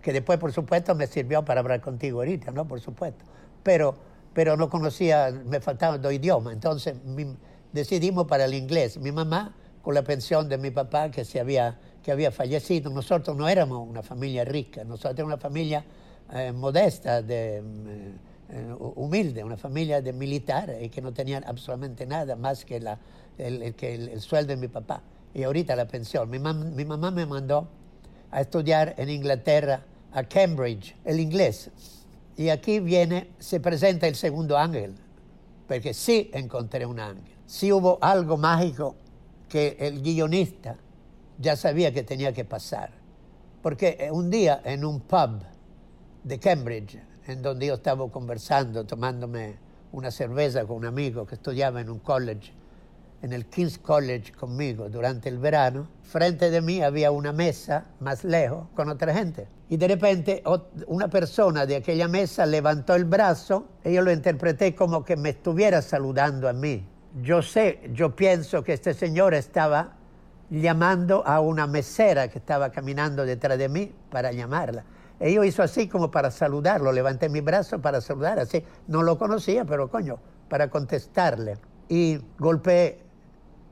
que 0.02 0.12
después 0.12 0.40
por 0.40 0.52
supuesto 0.52 0.96
me 0.96 1.08
sirvió 1.08 1.44
para 1.46 1.60
hablar 1.62 1.82
contigo 1.82 2.20
ahorita, 2.20 2.52
¿no? 2.52 2.68
Por 2.68 2.80
supuesto. 2.80 3.24
Pero, 3.64 3.96
pero 4.34 4.58
no 4.58 4.70
conocía, 4.70 5.32
me 5.46 5.60
faltaban 5.60 6.02
dos 6.02 6.14
idiomas. 6.14 6.54
Entonces 6.54 6.96
decidimos 7.72 8.28
para 8.28 8.46
el 8.46 8.54
inglés. 8.54 8.98
Mi 8.98 9.12
mamá, 9.12 9.56
con 9.82 9.94
la 9.94 10.04
pensión 10.04 10.50
de 10.50 10.58
mi 10.58 10.72
papá 10.72 11.12
que, 11.12 11.26
se 11.26 11.40
había, 11.40 11.80
que 12.02 12.12
había 12.12 12.32
fallecido, 12.32 12.90
nosotros 12.90 13.38
no 13.38 13.48
éramos 13.48 13.88
una 13.88 14.02
familia 14.02 14.44
rica, 14.46 14.84
nosotros 14.84 15.14
éramos 15.16 15.34
una 15.34 15.42
familia 15.42 15.86
eh, 16.34 16.52
modesta, 16.52 17.22
de, 17.22 17.58
eh, 18.50 18.76
humilde, 18.96 19.44
una 19.44 19.58
familia 19.58 20.02
de 20.02 20.14
militares 20.14 20.82
y 20.84 20.90
que 20.90 21.02
no 21.02 21.14
tenían 21.14 21.44
absolutamente 21.46 22.06
nada 22.06 22.36
más 22.36 22.66
que, 22.66 22.80
la, 22.80 22.98
el, 23.38 23.74
que 23.76 23.96
el, 23.96 24.22
sueldo 24.22 24.50
de 24.50 24.58
mi 24.58 24.68
papá 24.68 25.02
y 25.34 25.44
ahorita 25.44 25.76
la 25.76 25.88
pensión. 25.88 26.30
Mi, 26.30 26.40
mi 26.40 26.86
mamá 26.86 27.12
me 27.12 27.26
mandó 27.26 27.68
a 28.32 28.42
estudiar 28.42 28.96
en 28.98 29.10
Inglaterra, 29.10 29.84
a 30.12 30.24
Cambridge, 30.24 30.96
el 31.06 31.20
inglés. 31.20 31.70
Y 32.36 32.50
aquí 32.50 32.80
viene, 32.80 33.32
se 33.40 33.60
presenta 33.60 34.08
el 34.08 34.16
segundo 34.16 34.58
ángel, 34.58 34.96
porque 35.68 35.94
sí 35.94 36.30
encontré 36.34 36.86
un 36.86 37.00
ángel. 37.00 37.24
Sí 37.46 37.72
hubo 37.72 37.98
algo 38.02 38.38
mágico 38.38 38.96
que 39.48 39.78
el 39.80 40.02
guionista 40.02 40.78
ya 41.40 41.56
sabía 41.56 41.94
que 41.94 42.04
tenía 42.04 42.34
que 42.34 42.46
pasar. 42.46 42.92
Porque 43.62 44.10
un 44.12 44.30
día 44.30 44.62
en 44.64 44.86
un 44.86 45.00
pub, 45.00 45.42
de 46.28 46.40
Cambridge, 46.40 47.00
en 47.26 47.42
donde 47.42 47.68
yo 47.68 47.76
estaba 47.76 48.10
conversando, 48.12 48.86
tomándome 48.86 49.56
una 49.94 50.12
cerveza 50.12 50.66
con 50.66 50.78
un 50.78 50.86
amigo 50.86 51.26
que 51.26 51.36
estudiaba 51.36 51.80
en 51.80 51.90
un 51.90 52.00
college, 52.00 52.52
en 53.22 53.32
el 53.32 53.46
King's 53.46 53.80
College 53.80 54.34
conmigo 54.34 54.90
durante 54.90 55.30
el 55.30 55.40
verano. 55.40 55.88
Frente 56.04 56.52
de 56.52 56.62
mí 56.62 56.82
había 56.82 57.12
una 57.12 57.32
mesa 57.32 57.86
más 58.02 58.26
lejos 58.26 58.68
con 58.76 58.90
otra 58.90 59.14
gente. 59.14 59.48
Y 59.70 59.78
de 59.78 59.88
repente 59.88 60.44
una 60.88 61.08
persona 61.08 61.66
de 61.66 61.78
aquella 61.78 62.08
mesa 62.08 62.46
levantó 62.46 62.94
el 62.96 63.06
brazo 63.06 63.68
y 63.84 63.94
yo 63.94 64.02
lo 64.02 64.12
interpreté 64.12 64.76
como 64.76 65.04
que 65.04 65.16
me 65.16 65.30
estuviera 65.30 65.82
saludando 65.82 66.50
a 66.50 66.54
mí. 66.54 66.86
Yo 67.22 67.42
sé, 67.42 67.90
yo 67.94 68.16
pienso 68.16 68.64
que 68.64 68.74
este 68.74 68.94
señor 68.94 69.34
estaba 69.34 69.96
llamando 70.50 71.26
a 71.26 71.40
una 71.40 71.68
mesera 71.68 72.28
que 72.28 72.38
estaba 72.38 72.70
caminando 72.70 73.26
detrás 73.26 73.58
de 73.58 73.70
mí 73.70 73.94
para 74.12 74.32
llamarla. 74.32 74.84
Yo 75.20 75.44
hizo 75.44 75.64
así 75.64 75.88
como 75.88 76.12
para 76.12 76.30
saludarlo, 76.30 76.92
levanté 76.92 77.30
mi 77.30 77.42
brazo 77.42 77.82
para 77.82 78.02
saludar, 78.02 78.40
así. 78.40 78.64
No 78.88 79.02
lo 79.02 79.18
conocía, 79.18 79.66
pero 79.66 79.90
coño, 79.90 80.20
para 80.48 80.70
contestarle. 80.70 81.58
Y 81.90 82.20
golpeé 82.38 83.00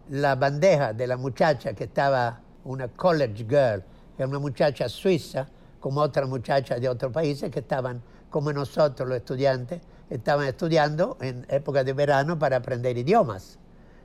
la 0.09 0.35
bandeja 0.35 0.93
de 0.93 1.07
la 1.07 1.17
muchacha 1.17 1.73
que 1.73 1.83
estaba, 1.85 2.41
una 2.63 2.87
college 2.87 3.45
girl, 3.47 3.83
que 4.15 4.23
era 4.23 4.27
una 4.27 4.39
muchacha 4.39 4.89
suiza, 4.89 5.47
como 5.79 6.01
otra 6.01 6.25
muchacha 6.25 6.79
de 6.79 6.89
otros 6.89 7.11
países 7.11 7.51
que 7.51 7.59
estaban 7.59 8.01
como 8.31 8.51
nosotros 8.51 9.07
los 9.07 9.17
estudiantes, 9.17 9.81
estaban 10.09 10.47
estudiando 10.47 11.17
en 11.21 11.45
época 11.49 11.83
de 11.83 11.93
verano 11.93 12.39
para 12.39 12.57
aprender 12.57 12.97
idiomas. 12.97 13.59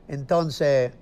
Entonces, 0.09 0.93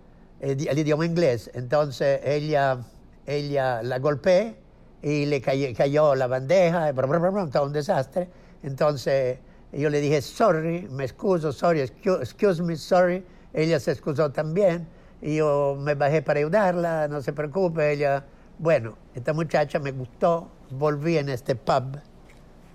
el, 0.40 0.78
idioma 0.78 1.04
inglés. 1.06 1.50
Entonces 1.54 2.20
ella, 2.24 2.78
ella 3.26 3.82
la 3.82 3.98
golpeé 3.98 4.56
y 5.02 5.26
le 5.26 5.40
cayó, 5.40 6.14
la 6.14 6.26
bandeja, 6.26 6.92
todo 6.92 7.64
un 7.64 7.72
desastre. 7.72 8.28
Entonces 8.62 9.38
yo 9.72 9.90
le 9.90 10.00
dije, 10.00 10.22
sorry, 10.22 10.88
me 10.90 11.04
excuso, 11.04 11.52
sorry, 11.52 11.80
excuse, 11.80 12.62
me, 12.62 12.76
sorry. 12.76 13.24
Ella 13.52 13.78
se 13.80 13.92
excusó 13.92 14.30
también. 14.30 14.86
Y 15.20 15.36
yo 15.36 15.76
me 15.78 15.94
bajé 15.94 16.22
para 16.22 16.40
ayudarla, 16.40 17.08
no 17.08 17.20
se 17.20 17.32
preocupe. 17.32 17.92
Ella, 17.92 18.24
bueno, 18.58 18.96
esta 19.14 19.32
muchacha 19.32 19.78
me 19.78 19.92
gustó, 19.92 20.50
volví 20.70 21.18
en 21.18 21.28
este 21.28 21.54
pub 21.54 21.98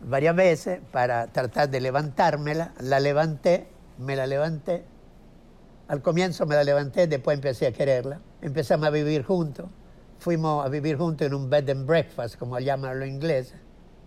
varias 0.05 0.35
veces 0.35 0.79
para 0.91 1.27
tratar 1.27 1.69
de 1.69 1.81
levantármela. 1.81 2.73
La 2.79 2.99
levanté, 2.99 3.67
me 3.97 4.15
la 4.15 4.27
levanté. 4.27 4.83
Al 5.87 6.01
comienzo 6.01 6.45
me 6.45 6.55
la 6.55 6.63
levanté, 6.63 7.07
después 7.07 7.35
empecé 7.35 7.67
a 7.67 7.71
quererla. 7.71 8.19
Empezamos 8.41 8.87
a 8.87 8.89
vivir 8.89 9.23
juntos. 9.23 9.67
Fuimos 10.23 10.65
a 10.65 10.69
vivir 10.69 10.95
juntos 10.95 11.27
en 11.27 11.33
un 11.33 11.49
bed 11.49 11.69
and 11.69 11.85
breakfast, 11.85 12.37
como 12.37 12.57
llaman 12.57 12.97
los 12.97 13.09
ingleses, 13.09 13.55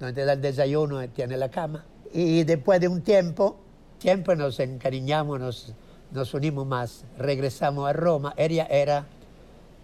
donde 0.00 0.24
da 0.24 0.32
el 0.32 0.40
desayuno 0.40 1.04
y 1.04 1.08
tiene 1.08 1.36
la 1.36 1.50
cama. 1.50 1.84
Y 2.10 2.42
después 2.44 2.80
de 2.80 2.88
un 2.88 3.02
tiempo, 3.02 3.58
siempre 3.98 4.34
nos 4.34 4.58
encariñamos, 4.58 5.38
nos, 5.38 5.74
nos 6.12 6.32
unimos 6.32 6.66
más. 6.66 7.04
Regresamos 7.18 7.86
a 7.86 7.92
Roma. 7.92 8.32
Ella 8.38 8.66
era 8.70 9.04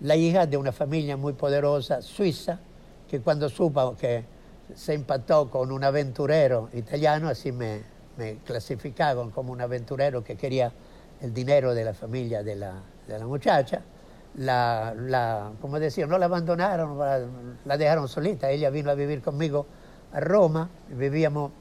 la 0.00 0.16
hija 0.16 0.46
de 0.46 0.56
una 0.56 0.72
familia 0.72 1.18
muy 1.18 1.34
poderosa 1.34 2.00
suiza, 2.00 2.60
que 3.10 3.20
cuando 3.20 3.50
supo 3.50 3.94
que 3.94 4.24
se 4.74 4.94
impactó 4.94 5.50
con 5.50 5.70
un 5.70 5.84
aventurero 5.84 6.70
italiano, 6.72 7.28
así 7.28 7.52
me, 7.52 7.82
me 8.16 8.36
clasificaban 8.36 9.28
como 9.32 9.52
un 9.52 9.60
aventurero 9.60 10.24
que 10.24 10.36
quería 10.36 10.72
el 11.20 11.34
dinero 11.34 11.74
de 11.74 11.84
la 11.84 11.92
familia 11.92 12.42
de 12.42 12.56
la, 12.56 12.72
de 13.06 13.18
la 13.18 13.26
muchacha 13.26 13.82
la, 14.36 14.94
la, 14.96 15.52
como 15.60 15.78
decía, 15.78 16.06
no 16.06 16.18
la 16.18 16.26
abandonaron, 16.26 16.98
la, 17.64 17.76
dejaron 17.76 18.08
solita. 18.08 18.50
Ella 18.50 18.70
vino 18.70 18.90
a 18.90 18.94
vivir 18.94 19.20
conmigo 19.22 19.66
a 20.12 20.20
Roma, 20.20 20.68
vivíamos 20.88 21.52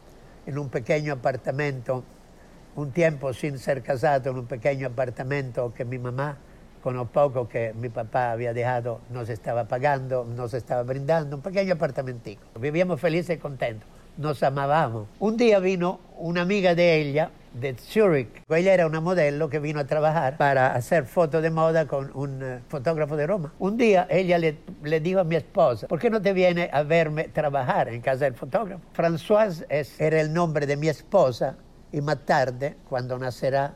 en 0.45 0.57
un 0.57 0.69
pequeño 0.69 1.13
apartamento, 1.13 2.03
un 2.75 2.91
tiempo 2.91 3.33
sin 3.33 3.59
ser 3.59 3.81
casado, 3.81 4.31
en 4.31 4.37
un 4.37 4.45
pequeño 4.45 4.87
apartamento 4.87 5.73
que 5.73 5.85
mi 5.85 5.99
mamá, 5.99 6.37
con 6.81 6.95
lo 6.95 7.05
poco 7.05 7.47
que 7.47 7.73
mi 7.73 7.89
papá 7.89 8.31
había 8.31 8.53
dejado, 8.53 9.01
nos 9.11 9.29
estaba 9.29 9.65
pagando, 9.65 10.25
nos 10.25 10.53
estaba 10.53 10.83
brindando, 10.83 11.35
un 11.35 11.41
pequeño 11.41 11.73
apartamentico. 11.73 12.41
Vivíamos 12.59 12.99
felices 12.99 13.37
y 13.37 13.39
contentos, 13.39 13.87
nos 14.17 14.41
amábamos. 14.41 15.07
Un 15.19 15.37
día 15.37 15.59
vino 15.59 15.99
una 16.17 16.41
amiga 16.41 16.73
de 16.73 17.01
ella, 17.01 17.31
de 17.53 17.75
Zurich. 17.75 18.43
Ella 18.49 18.73
era 18.73 18.87
una 18.87 19.01
modelo 19.01 19.49
que 19.49 19.59
vino 19.59 19.79
a 19.79 19.85
trabajar 19.85 20.37
para 20.37 20.73
hacer 20.73 21.05
fotos 21.05 21.41
de 21.41 21.51
moda 21.51 21.87
con 21.87 22.11
un 22.13 22.41
eh, 22.41 22.59
fotógrafo 22.67 23.15
de 23.15 23.27
Roma. 23.27 23.53
Un 23.59 23.77
día 23.77 24.07
ella 24.09 24.37
le, 24.37 24.57
le, 24.83 24.99
dijo 24.99 25.19
a 25.19 25.23
mi 25.23 25.35
esposa, 25.35 25.87
¿por 25.87 25.99
qué 25.99 26.09
no 26.09 26.21
te 26.21 26.33
viene 26.33 26.69
a 26.71 26.83
verme 26.83 27.25
trabajar 27.25 27.89
en 27.89 28.01
casa 28.01 28.25
del 28.25 28.35
fotógrafo? 28.35 28.81
Françoise 28.95 29.65
es, 29.69 29.99
era 29.99 30.21
el 30.21 30.33
nombre 30.33 30.65
de 30.65 30.77
mi 30.77 30.87
esposa 30.87 31.57
y 31.91 32.01
más 32.01 32.25
tarde, 32.25 32.77
cuando 32.87 33.17
nacerá 33.17 33.75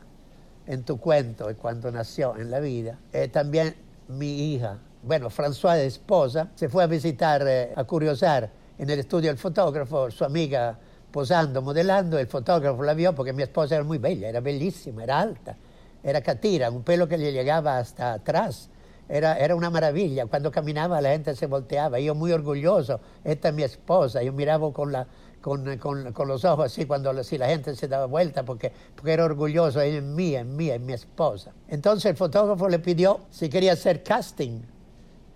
en 0.68 0.84
tu 0.84 0.98
cuento 0.98 1.52
y 1.52 1.56
cuando 1.56 1.92
nació 1.92 2.38
en 2.38 2.50
la 2.50 2.60
vida, 2.60 2.98
eh, 3.12 3.28
también 3.28 3.76
mi 4.08 4.54
hija. 4.54 4.78
Bueno, 5.04 5.30
Françoise, 5.30 5.86
esposa, 5.86 6.50
se 6.56 6.70
fue 6.70 6.84
a 6.84 6.88
visitar, 6.88 7.44
eh, 7.46 7.74
a 7.76 7.84
curiosar 7.84 8.50
en 8.78 8.90
el 8.90 9.00
estudio 9.00 9.30
del 9.30 9.38
fotógrafo, 9.38 10.10
su 10.10 10.24
amiga 10.24 10.78
posando, 11.16 11.62
modelando, 11.62 12.20
el 12.20 12.28
fotógrafo 12.28 12.84
la 12.84 12.94
vio 12.94 13.16
porque 13.16 13.32
mi 13.32 13.42
esposa 13.42 13.76
era 13.76 13.86
muy 13.86 14.00
bella, 14.00 14.28
era 14.28 14.42
bellísima, 14.42 15.02
era 15.02 15.18
alta, 15.18 15.56
era 16.04 16.20
catira, 16.20 16.70
un 16.70 16.84
pelo 16.84 17.08
que 17.08 17.18
le 17.18 17.32
llegaba 17.32 17.78
hasta 17.78 18.12
atrás. 18.12 18.68
Era, 19.08 19.40
era 19.40 19.56
una 19.56 19.70
maravilla. 19.70 20.26
Cuando 20.26 20.52
caminaba 20.52 21.00
la 21.00 21.12
gente 21.12 21.34
se 21.34 21.48
volteaba. 21.48 22.02
Yo 22.02 22.16
muy 22.16 22.34
orgulloso, 22.34 23.00
esta 23.24 23.48
es 23.48 23.54
mi 23.54 23.64
esposa. 23.64 24.24
Yo 24.24 24.34
miraba 24.34 24.74
con, 24.74 24.92
la, 24.92 25.08
con, 25.40 25.78
con, 25.78 26.12
con 26.12 26.28
los 26.28 26.44
ojos 26.44 26.66
así 26.66 26.86
cuando 26.86 27.24
si 27.24 27.38
la 27.38 27.48
gente 27.48 27.74
se 27.78 27.88
daba 27.88 28.08
vuelta 28.08 28.44
porque, 28.44 28.74
porque 28.94 29.14
era 29.14 29.24
orgulloso. 29.24 29.80
Ella 29.80 30.00
es 30.00 30.04
mía, 30.04 30.42
es 30.42 30.46
mía, 30.46 30.76
es 30.76 30.82
mi 30.82 30.92
esposa. 30.92 31.54
Entonces 31.70 32.08
el 32.08 32.18
fotógrafo 32.18 32.68
le 32.68 32.80
pidió 32.80 33.22
si 33.30 33.48
quería 33.48 33.72
hacer 33.72 34.04
casting 34.04 34.60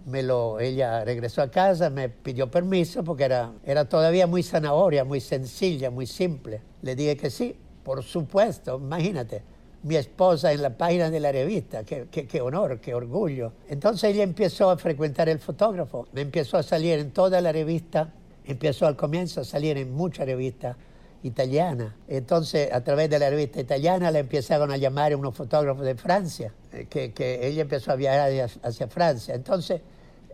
me 0.09 0.23
lo, 0.23 0.59
ella 0.59 1.03
regresó 1.05 1.41
a 1.41 1.49
casa, 1.49 1.89
me 1.89 2.09
pidió 2.09 2.49
permiso 2.49 3.03
porque 3.03 3.25
era, 3.25 3.51
era 3.63 3.85
todavía 3.85 4.27
muy 4.27 4.43
zanahoria, 4.43 5.03
muy 5.05 5.21
sencilla, 5.21 5.89
muy 5.89 6.07
simple. 6.07 6.61
Le 6.81 6.95
dije 6.95 7.15
que 7.15 7.29
sí, 7.29 7.55
por 7.83 8.03
supuesto, 8.03 8.77
imagínate, 8.77 9.41
mi 9.83 9.95
esposa 9.95 10.51
en 10.51 10.61
la 10.61 10.77
página 10.77 11.09
de 11.09 11.19
la 11.19 11.31
revista, 11.31 11.83
qué, 11.83 12.07
qué, 12.09 12.41
honor, 12.41 12.79
qué 12.79 12.93
orgullo. 12.93 13.53
Entonces 13.69 14.13
ella 14.13 14.23
empezó 14.23 14.69
a 14.69 14.77
frecuentar 14.77 15.29
el 15.29 15.39
fotógrafo, 15.39 16.07
me 16.11 16.21
empezó 16.21 16.57
a 16.57 16.63
salir 16.63 16.99
en 16.99 17.11
toda 17.11 17.39
la 17.39 17.51
revista, 17.51 18.11
empezó 18.45 18.87
al 18.87 18.95
comienzo 18.95 19.41
a 19.41 19.43
salir 19.45 19.77
en 19.77 19.93
muchas 19.93 20.25
revistas 20.25 20.75
italianas. 21.23 21.93
Entonces, 22.07 22.71
a 22.71 22.81
través 22.83 23.09
de 23.09 23.19
la 23.19 23.29
revista 23.29 23.59
italiana 23.59 24.11
le 24.11 24.19
empezaron 24.19 24.71
a 24.71 24.77
llamar 24.77 25.15
unos 25.15 25.35
fotógrafos 25.35 25.85
de 25.85 25.95
Francia, 25.95 26.53
eh, 26.73 26.87
que, 26.89 27.13
que 27.13 27.45
ella 27.47 27.61
empezó 27.61 27.91
a 27.91 27.95
viajar 27.95 28.29
hacia, 28.29 28.49
hacia 28.63 28.87
Francia. 28.87 29.35
Entonces, 29.35 29.81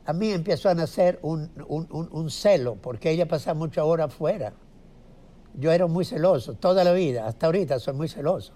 a 0.06 0.13
mí 0.13 0.32
empezó 0.32 0.70
a 0.70 0.76
nacer 0.76 1.20
un, 1.24 2.30
celo, 2.30 2.76
porque 2.76 3.10
ella 3.10 3.28
pasaba 3.28 3.58
muchas 3.58 3.86
horas 3.86 4.08
afuera. 4.08 4.54
Yo 5.56 5.72
era 5.72 5.88
muy 5.88 6.06
celoso, 6.06 6.54
toda 6.54 6.84
la 6.84 6.94
vida, 6.94 7.28
hasta 7.28 7.48
ahorita 7.48 7.80
soy 7.80 7.94
muy 7.96 8.08
celoso. 8.08 8.54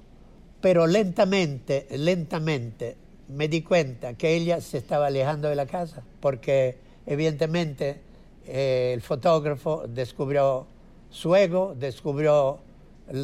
Pero 0.62 0.86
lentamente, 0.86 1.88
lentamente 1.98 2.98
me 3.30 3.48
di 3.48 3.62
cuenta 3.62 4.14
que 4.14 4.36
ella 4.36 4.62
se 4.62 4.78
estaba 4.78 5.08
alejando 5.08 5.48
de 5.50 5.56
la 5.56 5.66
casa, 5.66 6.04
porque 6.20 6.78
evidentemente 7.06 8.02
eh, 8.46 8.92
el 8.94 9.02
fotógrafo 9.02 9.86
descubrió 9.88 10.68
su 11.10 11.36
ego, 11.36 11.74
descubrió 11.76 12.60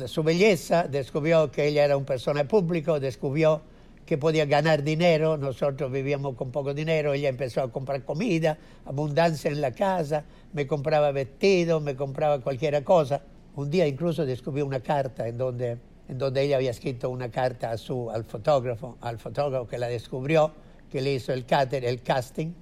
su 0.08 0.24
belleza, 0.24 0.88
descubrió 0.88 1.52
que 1.52 1.68
ella 1.68 1.86
era 1.86 1.98
un 1.98 2.06
persona 2.06 2.48
público, 2.48 3.00
descubrió 3.00 3.62
que 4.06 4.18
podía 4.18 4.46
ganar 4.46 4.84
dinero, 4.84 5.36
nosotros 5.36 5.92
vivíamos 5.92 6.36
con 6.36 6.52
poco 6.52 6.74
dinero, 6.74 7.14
ella 7.14 7.30
empezó 7.30 7.62
a 7.62 7.72
comprar 7.72 8.04
comida, 8.04 8.58
abundancia 8.86 9.50
en 9.50 9.62
la 9.62 9.72
casa, 9.72 10.24
me 10.54 10.68
compraba 10.68 11.12
vestidos, 11.12 11.82
me 11.82 11.96
compraba 11.96 12.40
cualquier 12.40 12.84
cosa. 12.84 13.22
Un 13.56 13.70
día 13.70 13.88
incluso 13.88 14.26
descubrí 14.26 14.62
una 14.62 14.82
carta 14.82 15.28
en 15.28 15.38
donde, 15.38 15.78
en 16.08 16.18
donde 16.18 16.44
ella 16.44 16.58
había 16.58 16.72
escrito 16.72 17.10
una 17.10 17.32
carta 17.32 17.72
a 17.72 17.78
su, 17.78 18.12
al 18.12 18.26
fotógrafo, 18.26 18.98
al 19.02 19.18
fotógrafo 19.18 19.68
que 19.68 19.80
la 19.80 19.88
descubrió, 19.88 20.52
que 20.92 21.02
le 21.02 21.14
hizo 21.14 21.34
el, 21.34 21.46
el 21.72 22.02
casting, 22.04 22.54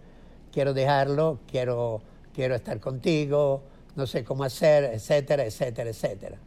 quiero 0.51 0.73
dejarlo, 0.73 1.39
quiero, 1.51 2.01
quiero 2.34 2.56
estar 2.56 2.79
contigo, 2.79 3.63
no 3.95 4.08
sé 4.08 4.23
cómo 4.23 4.45
hacer, 4.45 4.86
etcétera, 4.86 5.43
etcétera, 5.43 5.89
etcétera. 5.89 6.38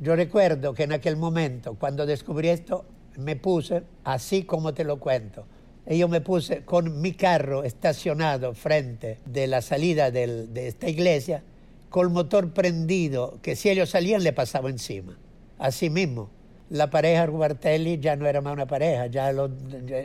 Yo 0.00 0.16
recuerdo 0.16 0.72
que 0.72 0.84
en 0.84 0.92
aquel 0.92 1.16
momento, 1.16 1.76
cuando 1.78 2.06
descubrí 2.06 2.48
esto, 2.48 2.84
me 3.18 3.36
puse 3.36 3.82
así 4.04 4.44
como 4.44 4.74
te 4.74 4.84
lo 4.84 4.98
cuento. 4.98 5.46
Y 5.88 5.98
yo 5.98 6.08
me 6.08 6.20
puse 6.20 6.64
con 6.64 7.00
mi 7.00 7.12
carro 7.12 7.62
estacionado 7.62 8.54
frente 8.54 9.18
de 9.24 9.46
la 9.46 9.62
salida 9.62 10.10
de 10.10 10.66
esta 10.66 10.88
iglesia, 10.88 11.42
con 11.90 12.06
el 12.06 12.12
motor 12.12 12.52
prendido, 12.52 13.38
que 13.42 13.54
si 13.54 13.70
ellos 13.70 13.90
salían 13.90 14.22
le 14.22 14.32
pasaba 14.32 14.68
encima. 14.68 15.16
Así 15.58 15.88
mismo, 15.88 16.28
la 16.70 16.90
pareja 16.90 17.26
Rubartelli 17.26 17.98
ya 17.98 18.16
no 18.16 18.26
era 18.26 18.40
más 18.40 18.52
una 18.52 18.66
pareja, 18.66 19.06
ya, 19.06 19.32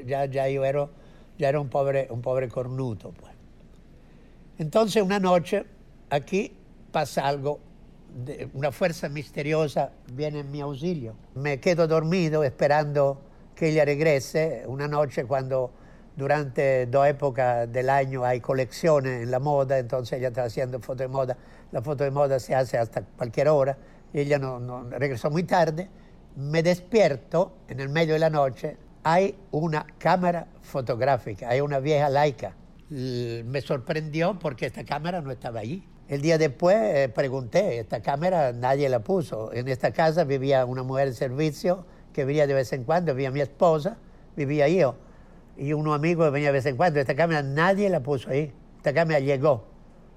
ya, 0.05 0.47
yo 0.47 0.63
era, 0.63 0.87
ya 1.37 1.49
era 1.49 1.59
un, 1.59 1.69
pobre, 1.69 2.07
un 2.11 2.21
pobre 2.21 2.47
cornuto. 2.47 3.11
Pues. 3.11 3.33
Entonces 4.59 5.01
una 5.01 5.19
noche 5.19 5.65
aquí 6.09 6.53
pasa 6.91 7.27
algo 7.27 7.59
una 8.53 8.71
fuerza 8.71 9.09
misteriosa 9.09 9.91
viene 10.13 10.39
en 10.39 10.51
mi 10.51 10.61
auxilio. 10.61 11.15
Me 11.35 11.59
quedo 11.59 11.87
dormido 11.87 12.43
esperando 12.43 13.21
que 13.55 13.69
ella 13.69 13.85
regrese. 13.85 14.63
Una 14.67 14.87
noche 14.87 15.25
cuando 15.25 15.71
durante 16.15 16.85
dos 16.87 17.07
épocas 17.07 17.71
del 17.71 17.89
año 17.89 18.25
hay 18.25 18.41
colecciones 18.41 19.23
en 19.23 19.31
la 19.31 19.39
moda, 19.39 19.77
entonces 19.77 20.19
ella 20.19 20.27
está 20.27 20.43
haciendo 20.43 20.79
foto 20.79 21.03
de 21.03 21.07
moda. 21.07 21.37
La 21.71 21.81
foto 21.81 22.03
de 22.03 22.11
moda 22.11 22.39
se 22.39 22.53
hace 22.53 22.77
hasta 22.77 23.01
cualquier 23.01 23.47
hora. 23.47 23.77
Ella 24.13 24.37
no, 24.37 24.59
no 24.59 24.83
regresó 24.89 25.31
muy 25.31 25.43
tarde. 25.43 25.89
Me 26.35 26.63
despierto 26.63 27.53
en 27.67 27.79
el 27.79 27.89
medio 27.89 28.13
de 28.13 28.19
la 28.19 28.29
noche. 28.29 28.77
Hay 29.03 29.35
una 29.51 29.85
cámara 29.97 30.47
fotográfica, 30.61 31.49
hay 31.49 31.61
una 31.61 31.79
vieja 31.79 32.09
laica. 32.09 32.55
Me 32.89 33.61
sorprendió 33.61 34.37
porque 34.37 34.65
esta 34.65 34.83
cámara 34.83 35.21
no 35.21 35.31
estaba 35.31 35.61
allí. 35.61 35.83
El 36.11 36.21
día 36.21 36.37
después 36.37 36.75
eh, 36.77 37.07
pregunté, 37.07 37.79
esta 37.79 38.01
cámara 38.01 38.51
nadie 38.51 38.89
la 38.89 38.99
puso. 38.99 39.53
En 39.53 39.69
esta 39.69 39.91
casa 39.91 40.25
vivía 40.25 40.65
una 40.65 40.83
mujer 40.83 41.07
de 41.07 41.13
servicio 41.13 41.85
que 42.11 42.25
venía 42.25 42.45
de 42.47 42.53
vez 42.53 42.73
en 42.73 42.83
cuando, 42.83 43.13
vivía 43.15 43.31
mi 43.31 43.39
esposa, 43.39 43.95
vivía 44.35 44.67
yo. 44.67 44.95
Y 45.55 45.71
uno 45.71 45.93
amigo 45.93 46.29
venía 46.29 46.49
de 46.49 46.51
vez 46.51 46.65
en 46.65 46.75
cuando. 46.75 46.99
Esta 46.99 47.15
cámara 47.15 47.41
nadie 47.43 47.89
la 47.89 48.01
puso 48.01 48.29
ahí. 48.29 48.51
Esta 48.75 48.93
cámara 48.93 49.21
llegó, 49.21 49.63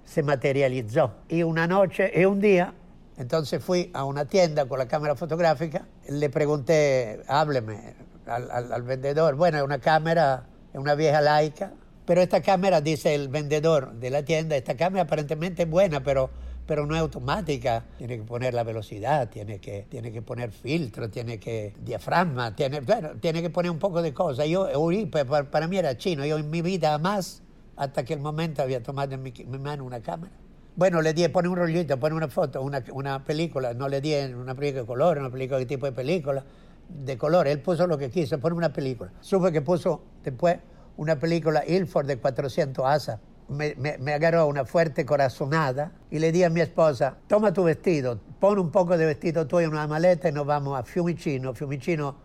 se 0.05 0.25
materializó. 0.25 1.13
Y 1.29 1.45
una 1.45 1.69
noche, 1.69 2.11
y 2.13 2.25
un 2.25 2.41
día, 2.41 2.75
Entonces 3.17 3.63
fui 3.63 3.93
a 3.95 4.03
una 4.03 4.25
tienda 4.25 4.67
con 4.67 4.81
la 4.81 4.89
cámara 4.89 5.15
fotográfica, 5.15 5.87
le 6.09 6.29
pregunté, 6.29 7.23
hábleme 7.29 7.95
al, 8.27 8.51
al, 8.51 8.83
vendedor, 8.83 9.37
bueno, 9.37 9.59
es 9.59 9.63
una 9.63 9.79
cámara, 9.79 10.47
es 10.73 10.81
una 10.81 10.97
vieja 10.97 11.21
laica, 11.21 11.71
pero 12.07 12.21
esta 12.21 12.43
cámara, 12.43 12.81
dice 12.81 13.15
el 13.15 13.29
vendedor 13.29 13.95
de 13.95 14.11
la 14.11 14.25
tienda, 14.25 14.57
esta 14.57 14.77
cámara 14.77 15.05
aparentemente 15.05 15.63
es 15.63 15.71
buena, 15.71 16.03
pero, 16.03 16.29
pero 16.67 16.87
no 16.87 16.95
es 16.95 17.01
automática. 17.01 17.85
Tiene 17.97 18.19
que 18.19 18.25
poner 18.25 18.53
la 18.53 18.63
velocidad, 18.63 19.31
tiene 19.31 19.59
que, 19.59 19.87
tiene 19.89 20.13
que 20.13 20.21
poner 20.21 20.51
filtro, 20.51 21.09
tiene 21.09 21.39
que 21.39 21.73
diafragma, 21.83 22.55
tiene, 22.55 22.81
bueno, 22.81 23.13
tiene 23.21 23.41
que 23.41 23.49
poner 23.49 23.71
un 23.71 23.79
poco 23.79 24.03
de 24.03 24.13
cosas. 24.13 24.47
Yo, 24.49 24.69
para, 25.11 25.51
para 25.51 25.67
mí 25.67 25.79
era 25.79 25.97
chino, 25.97 26.27
yo 26.27 26.37
en 26.37 26.51
mi 26.51 26.61
vida 26.61 26.99
más, 26.99 27.43
hasta 27.77 28.05
que 28.05 28.13
el 28.13 28.21
momento 28.21 28.61
había 28.61 28.83
tomado 28.83 29.15
en 29.15 29.23
mi, 29.23 29.33
mi 29.47 29.59
mano 29.59 29.85
una 29.85 30.01
cámara. 30.01 30.33
Bueno, 30.77 31.01
le 31.01 31.15
di, 31.15 31.27
pone 31.29 31.49
un 31.49 31.57
rollito, 31.57 31.99
pone 31.99 32.17
una 32.17 32.29
foto, 32.29 32.61
una, 32.61 32.85
una 32.93 33.25
película, 33.25 33.73
no 33.73 33.89
le 33.89 34.01
di 34.01 34.15
una 34.15 34.55
película 34.55 34.83
de 34.83 34.87
color, 34.87 35.19
una 35.19 35.31
película 35.31 35.59
de 35.59 35.67
tipo 35.67 35.87
de 35.87 35.93
película, 35.93 36.45
de 36.89 37.17
color, 37.17 37.47
él 37.47 37.61
puso 37.61 37.87
lo 37.87 37.97
que 37.97 38.11
quiso, 38.11 38.39
pone 38.41 38.57
una 38.57 38.73
película. 38.73 39.11
Supe 39.21 39.53
que 39.53 39.63
puso 39.63 40.03
después 40.23 40.59
una 40.97 41.19
película 41.19 41.65
Ilford 41.67 42.07
de 42.07 42.19
400 42.19 42.85
asas. 42.85 43.21
Me, 43.49 43.75
me, 43.77 44.15
agarró 44.15 44.47
una 44.47 44.65
fuerte 44.65 45.05
corazonada 45.05 45.93
y 46.11 46.19
le 46.19 46.33
di 46.33 46.45
a 46.45 46.51
mi 46.51 46.63
esposa, 46.63 47.19
toma 47.27 47.53
tu 47.53 47.65
vestido, 47.65 48.19
pon 48.41 48.59
un 48.59 48.71
poco 48.71 48.97
de 48.97 49.05
vestido 49.05 49.47
tuyo 49.47 49.67
en 49.67 49.73
una 49.73 49.87
maleta 49.87 50.31
y 50.31 50.33
nos 50.33 50.47
vamos 50.47 50.79
a 50.79 50.83
Fiumicino. 50.83 51.53
Fiumicino 51.53 52.17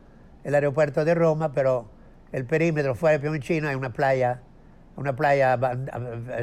el 0.44 0.56
aeropuerto 0.56 1.04
de 1.04 1.14
Roma, 1.16 1.52
pero 1.52 1.90
el 2.32 2.46
perímetro 2.46 2.96
fuera 2.96 3.18
de 3.18 3.22
Fiumicino 3.22 3.68
hay 3.68 3.76
una 3.76 3.92
playa, 3.92 4.42
una 4.96 5.16
playa 5.16 5.58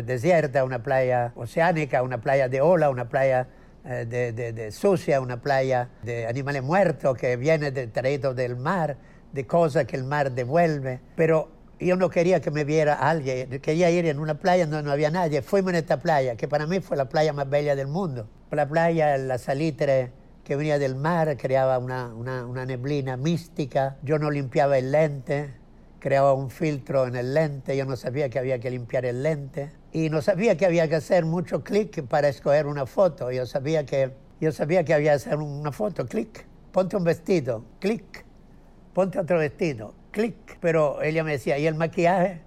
desierta, 0.04 0.64
una 0.64 0.82
playa 0.82 1.32
oceánica, 1.36 2.02
una 2.02 2.20
playa 2.20 2.48
de 2.48 2.60
ola, 2.60 2.90
una 2.90 3.08
playa 3.08 3.48
eh, 3.84 4.04
de, 4.04 4.32
de, 4.32 4.72
sucia, 4.72 5.20
una 5.20 5.40
playa 5.40 5.88
de 6.02 6.26
animales 6.26 6.62
muertos 6.62 7.16
que 7.16 7.36
viene 7.36 7.70
de, 7.70 7.86
traído 7.86 8.34
del 8.34 8.56
mar, 8.56 8.96
de 9.32 9.46
cosas 9.46 9.84
que 9.84 9.96
el 9.96 10.04
mar 10.04 10.32
devuelve. 10.32 11.00
Pero 11.14 11.55
yo 11.78 11.96
no 11.96 12.08
quería 12.08 12.40
que 12.40 12.50
me 12.50 12.64
viera 12.64 12.94
alguien, 12.94 13.60
quería 13.60 13.90
ir 13.90 14.06
en 14.06 14.18
una 14.18 14.38
playa 14.38 14.66
donde 14.66 14.82
no 14.82 14.92
había 14.92 15.10
nadie. 15.10 15.42
Fuimos 15.42 15.70
en 15.70 15.76
esta 15.76 16.00
playa, 16.00 16.36
que 16.36 16.48
para 16.48 16.66
mí 16.66 16.80
fue 16.80 16.96
la 16.96 17.08
playa 17.08 17.32
más 17.32 17.48
bella 17.48 17.76
del 17.76 17.88
mundo. 17.88 18.28
La 18.50 18.66
playa, 18.66 19.18
la 19.18 19.38
salitre 19.38 20.12
que 20.42 20.56
venía 20.56 20.78
del 20.78 20.94
mar, 20.94 21.36
creaba 21.36 21.78
una, 21.78 22.14
una, 22.14 22.64
neblina 22.64 23.16
mística. 23.16 23.96
Yo 24.02 24.18
no 24.18 24.30
limpiaba 24.30 24.78
el 24.78 24.92
lente, 24.92 25.50
creaba 25.98 26.32
un 26.32 26.50
filtro 26.50 27.06
en 27.06 27.16
el 27.16 27.34
lente, 27.34 27.76
yo 27.76 27.84
no 27.84 27.96
sabía 27.96 28.30
que 28.30 28.38
había 28.38 28.58
que 28.58 28.70
limpiar 28.70 29.04
el 29.04 29.22
lente. 29.22 29.72
Y 29.92 30.08
no 30.08 30.22
sabía 30.22 30.56
que 30.56 30.64
había 30.64 30.88
que 30.88 30.94
hacer 30.94 31.24
mucho 31.24 31.64
clic 31.64 32.06
para 32.06 32.28
escoger 32.28 32.66
una 32.66 32.86
foto. 32.86 33.30
Yo 33.32 33.44
sabía 33.44 33.84
que, 33.84 34.12
yo 34.40 34.52
sabía 34.52 34.84
que 34.84 34.94
había 34.94 35.10
que 35.10 35.16
hacer 35.16 35.36
una 35.36 35.72
foto, 35.72 36.06
clic. 36.06 36.46
Ponte 36.70 36.96
un 36.96 37.04
vestido, 37.04 37.64
clic. 37.80 38.24
Ponte 38.94 39.18
otro 39.18 39.38
vestido, 39.38 39.92
clic. 40.16 40.58
Pero 40.60 41.02
ella 41.02 41.22
me 41.22 41.32
decía, 41.32 41.58
¿y 41.58 41.66
el 41.66 41.74
maquillaje? 41.74 42.40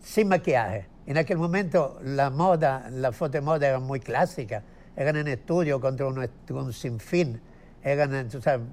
Sin 0.00 0.28
maquillaje. 0.28 0.86
En 1.06 1.18
aquel 1.18 1.36
momento 1.36 1.98
la 2.02 2.30
moda, 2.30 2.88
la 2.90 3.12
foto 3.12 3.32
de 3.32 3.40
moda 3.40 3.66
era 3.66 3.80
muy 3.80 3.98
clásica. 3.98 4.62
Eran 4.96 5.16
en 5.16 5.28
estudio 5.28 5.80
contra 5.80 6.06
un, 6.06 6.28
un 6.50 6.72
sinfín. 6.72 7.40
Eran, 7.82 8.28
tú 8.28 8.40
sabes, 8.40 8.66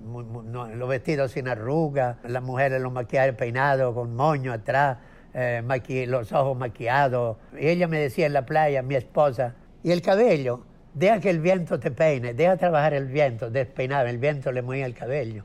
los 0.76 0.90
vestidos 0.90 1.32
sin 1.32 1.48
arrugas, 1.48 2.18
las 2.24 2.44
mujeres 2.44 2.82
los 2.82 2.92
maquillajes 2.92 3.34
peinados 3.36 3.94
con 3.94 4.16
moño 4.16 4.52
atrás, 4.54 4.98
eh, 5.34 6.06
los 6.08 6.32
ojos 6.32 6.58
maquillados. 6.58 7.38
Y 7.60 7.68
ella 7.68 7.88
me 7.88 8.00
decía 8.00 8.26
en 8.26 8.34
la 8.34 8.46
playa, 8.46 8.82
mi 8.82 8.96
esposa, 8.96 9.56
y 9.84 9.92
el 9.92 10.02
cabello, 10.02 10.64
deja 10.94 11.20
que 11.20 11.30
el 11.30 11.40
viento 11.40 11.80
te 11.80 11.92
peine, 11.92 12.34
deja 12.34 12.58
trabajar 12.58 12.94
el 12.94 13.08
viento, 13.08 13.50
despeinaba, 13.50 14.10
el 14.10 14.18
viento 14.18 14.52
le 14.52 14.62
movía 14.62 14.86
el 14.86 14.96
cabello 14.96 15.44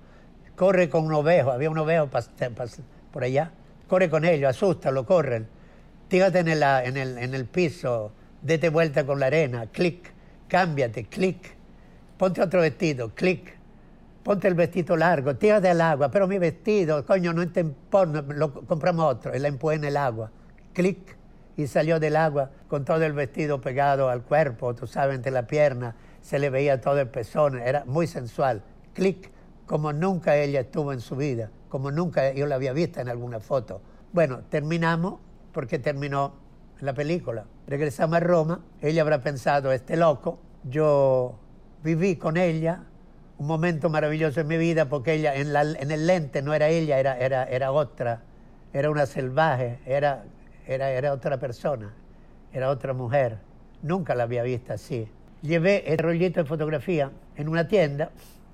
corre 0.61 0.90
con 0.90 1.07
un 1.07 1.14
ovejo, 1.14 1.53
había 1.53 1.70
un 1.70 1.79
ovejo 1.79 2.11
por 3.11 3.25
allá, 3.25 3.51
corre 3.88 4.11
con 4.11 4.27
ellos, 4.27 4.51
asústalo, 4.51 5.07
corren, 5.07 5.49
tírate 6.09 6.40
en 6.40 6.49
el, 6.49 6.62
en 6.62 7.35
el, 7.35 7.46
piso, 7.46 8.12
dete 8.42 8.68
vuelta 8.68 9.07
con 9.07 9.18
la 9.18 9.29
arena, 9.29 9.68
clic, 9.73 10.12
cámbiate, 10.49 11.05
clic, 11.05 11.57
ponte 12.18 12.42
otro 12.42 12.61
vestido, 12.61 13.14
clic, 13.14 13.57
ponte 14.23 14.49
el 14.49 14.55
vestido 14.55 14.99
largo, 14.99 15.35
tírate 15.35 15.70
al 15.70 15.81
agua, 15.81 16.11
pero 16.11 16.29
mi 16.29 16.37
vestido, 16.37 17.07
coño, 17.07 17.33
no 17.33 17.51
te 17.51 17.61
importa, 17.61 18.20
lo 18.29 18.53
compramos 18.53 19.14
otro, 19.14 19.35
y 19.35 19.38
la 19.38 19.49
empujé 19.49 19.77
en 19.77 19.85
el 19.85 19.96
agua, 19.96 20.31
clic, 20.75 21.16
y 21.57 21.68
salió 21.68 21.99
del 21.99 22.16
agua 22.16 22.51
con 22.68 22.85
todo 22.85 23.03
el 23.03 23.14
vestido 23.14 23.62
pegado 23.62 24.11
al 24.11 24.25
cuerpo, 24.25 24.75
tú 24.75 24.87
sabes, 24.87 25.16
entre 25.16 25.33
la 25.33 25.46
pierna, 25.46 25.94
se 26.20 26.38
le 26.38 26.51
veía 26.51 26.83
todo 26.83 27.01
el 27.01 27.09
pezón, 27.09 27.59
era 27.59 27.87
muy 27.87 28.07
sensual, 28.07 28.61
clic, 28.92 29.30
como 29.70 29.92
nunca 29.92 30.37
ella 30.37 30.62
estuvo 30.62 30.92
en 30.92 30.98
su 30.98 31.14
vida, 31.14 31.48
como 31.68 31.92
nunca 31.92 32.33
yo 32.33 32.44
la 32.46 32.56
había 32.56 32.72
visto 32.72 33.00
en 33.00 33.09
alguna 33.09 33.38
foto. 33.38 33.80
Bueno, 34.12 34.40
terminamos 34.48 35.20
porque 35.52 35.78
terminó 35.78 36.33
la 36.80 36.92
película. 36.92 37.44
Regresamos 37.68 38.16
a 38.16 38.18
Roma, 38.18 38.64
ella 38.83 39.02
habrá 39.02 39.20
pensado, 39.20 39.70
este 39.70 39.96
loco, 39.96 40.40
yo 40.64 41.38
viví 41.85 42.16
con 42.16 42.37
ella 42.37 42.83
un 43.38 43.46
momento 43.46 43.88
maravilloso 43.90 44.40
en 44.40 44.48
mi 44.48 44.56
vida 44.56 44.88
porque 44.88 45.12
ella 45.12 45.37
en, 45.37 45.54
en 45.54 45.90
el 45.92 46.04
lente 46.04 46.42
no 46.42 46.52
era 46.52 46.66
ella, 46.66 46.98
era, 46.98 47.16
era, 47.16 47.44
era 47.44 47.70
otra, 47.70 48.22
era 48.72 48.90
una 48.90 49.06
salvaje, 49.06 49.78
era, 49.87 50.24
era, 50.66 50.90
era 50.90 51.12
otra 51.12 51.38
persona, 51.38 51.94
era 52.52 52.70
otra 52.70 52.92
mujer. 52.92 53.38
Nunca 53.83 54.16
la 54.16 54.24
había 54.24 54.42
visto 54.42 54.72
así. 54.72 55.09
Llevé 55.42 55.92
el 55.92 55.98
rollito 55.98 56.40
de 56.40 56.44
fotografía 56.48 57.12
en 57.37 57.48
una 57.48 57.68
tienda 57.68 58.11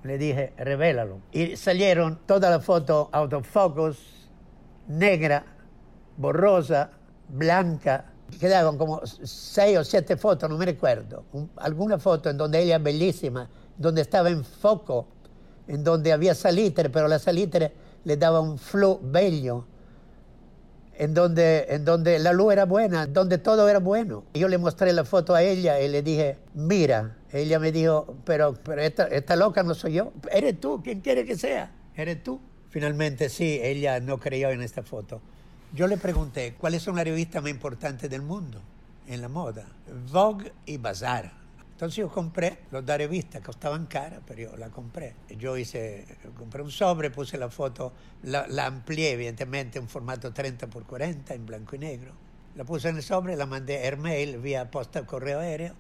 le 0.06 0.18
dije, 0.18 0.52
revélalo. 0.56 1.20
Y 1.32 1.56
salieron 1.56 2.20
toda 2.26 2.50
la 2.50 2.60
foto 2.60 3.08
autofocus, 3.12 3.98
negra, 4.88 5.44
borrosa, 6.16 6.90
blanca. 7.28 8.12
Quedaron 8.40 8.76
como 8.76 9.00
seis 9.04 9.78
o 9.78 9.84
siete 9.84 10.16
fotos, 10.16 10.50
no 10.50 10.56
me 10.56 10.66
recuerdo. 10.66 11.24
alguna 11.56 11.98
foto 11.98 12.30
en 12.30 12.36
donde 12.36 12.60
ella 12.60 12.78
bellísima, 12.78 13.48
donde 13.76 14.02
estaba 14.02 14.30
en 14.30 14.44
foco, 14.44 15.08
en 15.68 15.84
donde 15.84 16.12
había 16.12 16.34
salitre, 16.34 16.90
pero 16.90 17.08
la 17.08 17.18
salitre 17.18 17.72
le 18.04 18.16
daba 18.16 18.40
un 18.40 18.58
flow 18.58 19.00
bello 19.02 19.66
en 20.98 21.14
donde, 21.14 21.66
en 21.68 21.84
donde 21.84 22.18
la 22.18 22.32
luz 22.32 22.52
era 22.52 22.64
buena, 22.64 23.06
donde 23.06 23.38
todo 23.38 23.68
era 23.68 23.78
bueno. 23.78 24.24
Yo 24.34 24.48
le 24.48 24.58
mostré 24.58 24.92
la 24.92 25.04
foto 25.04 25.34
a 25.34 25.42
ella 25.42 25.80
y 25.80 25.88
le 25.88 26.02
dije, 26.02 26.38
mira, 26.54 27.16
ella 27.32 27.58
me 27.58 27.72
dijo, 27.72 28.16
pero, 28.24 28.54
pero 28.54 28.82
esta, 28.82 29.04
esta 29.08 29.36
loca 29.36 29.62
no 29.62 29.74
soy 29.74 29.94
yo, 29.94 30.12
eres 30.30 30.60
tú, 30.60 30.82
¿quién 30.82 31.00
quiere 31.00 31.24
que 31.24 31.36
sea? 31.36 31.72
Eres 31.94 32.22
tú. 32.22 32.40
Finalmente 32.70 33.28
sí, 33.28 33.58
ella 33.62 34.00
no 34.00 34.18
creyó 34.18 34.50
en 34.50 34.60
esta 34.60 34.82
foto. 34.82 35.20
Yo 35.72 35.86
le 35.86 35.96
pregunté, 35.96 36.54
¿cuáles 36.58 36.82
son 36.82 36.96
las 36.96 37.04
revistas 37.04 37.42
más 37.42 37.50
importantes 37.50 38.10
del 38.10 38.22
mundo 38.22 38.60
en 39.06 39.22
la 39.22 39.28
moda? 39.28 39.66
Vogue 40.12 40.52
y 40.66 40.76
Bazaar. 40.76 41.45
Entonces 41.76 41.96
yo 41.98 42.08
compré 42.08 42.60
los 42.70 42.86
de 42.86 42.96
revista, 42.96 43.42
costaban 43.42 43.84
cara, 43.84 44.22
pero 44.26 44.50
yo 44.50 44.56
la 44.56 44.70
compré. 44.70 45.14
Yo 45.36 45.58
hice, 45.58 46.06
compré 46.34 46.62
un 46.62 46.70
sobre, 46.70 47.10
puse 47.10 47.36
la 47.36 47.50
foto, 47.50 47.92
la, 48.22 48.46
amplié 48.64 49.10
evidentemente 49.10 49.78
en 49.78 49.86
formato 49.86 50.32
30 50.32 50.68
por 50.68 50.84
40 50.84 51.34
en 51.34 51.44
blanco 51.44 51.76
y 51.76 51.80
negro. 51.80 52.12
La 52.54 52.64
puse 52.64 52.88
en 52.88 52.96
el 52.96 53.02
sobre, 53.02 53.36
la 53.36 53.44
mandé 53.44 53.76
airmail 53.76 54.38
vía 54.38 54.70
posta 54.70 55.04
correo 55.04 55.40
aéreo, 55.40 55.74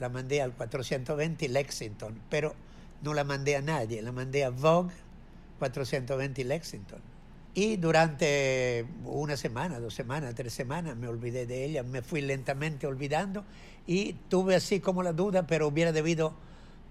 la 0.00 0.08
mandé 0.08 0.42
al 0.42 0.52
420 0.52 1.48
Lexington, 1.48 2.20
pero 2.28 2.56
no 3.02 3.14
la 3.14 3.22
mandé 3.22 3.54
a 3.54 3.62
nadie, 3.62 4.02
la 4.02 4.10
mandé 4.10 4.44
a 4.44 4.50
Vogue 4.50 4.94
420 5.60 6.42
Lexington. 6.42 7.00
Y 7.54 7.76
durante 7.76 8.84
una 9.04 9.36
semana, 9.36 9.78
dos 9.78 9.94
semanas, 9.94 10.34
tres 10.34 10.52
semanas 10.52 10.96
me 10.96 11.06
olvidé 11.06 11.46
de 11.46 11.64
ella, 11.64 11.84
me 11.84 12.02
fui 12.02 12.20
lentamente 12.20 12.88
olvidando 12.88 13.44
y 13.86 14.14
tuve 14.28 14.56
así 14.56 14.80
como 14.80 15.02
la 15.02 15.12
duda, 15.12 15.46
pero 15.46 15.68
hubiera 15.68 15.92
debido 15.92 16.34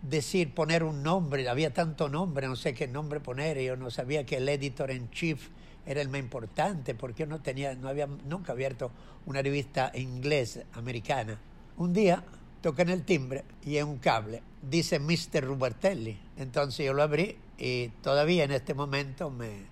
decir, 0.01 0.53
poner 0.53 0.83
un 0.83 1.03
nombre, 1.03 1.47
había 1.49 1.73
tanto 1.73 2.09
nombre, 2.09 2.47
no 2.47 2.55
sé 2.55 2.73
qué 2.73 2.87
nombre 2.87 3.19
poner, 3.19 3.59
yo 3.59 3.75
no 3.75 3.89
sabía 3.89 4.25
que 4.25 4.37
el 4.37 4.47
editor 4.47 4.91
en 4.91 5.09
chief 5.11 5.49
era 5.85 6.01
el 6.01 6.09
más 6.09 6.19
importante, 6.19 6.95
porque 6.95 7.23
yo 7.23 7.27
no 7.27 7.41
tenía, 7.41 7.75
no 7.75 7.89
había 7.89 8.07
nunca 8.07 8.53
abierto 8.53 8.91
una 9.25 9.41
revista 9.41 9.91
inglés 9.93 10.61
americana. 10.73 11.39
Un 11.77 11.93
día 11.93 12.23
tocan 12.61 12.89
el 12.89 13.03
timbre 13.03 13.43
y 13.63 13.77
en 13.77 13.87
un 13.87 13.97
cable 13.97 14.41
dice 14.61 14.99
Mr. 14.99 15.43
Rubertelli. 15.43 16.17
Entonces 16.37 16.85
yo 16.85 16.93
lo 16.93 17.03
abrí 17.03 17.37
y 17.57 17.89
todavía 18.01 18.43
en 18.43 18.51
este 18.51 18.73
momento 18.73 19.29
me, 19.29 19.65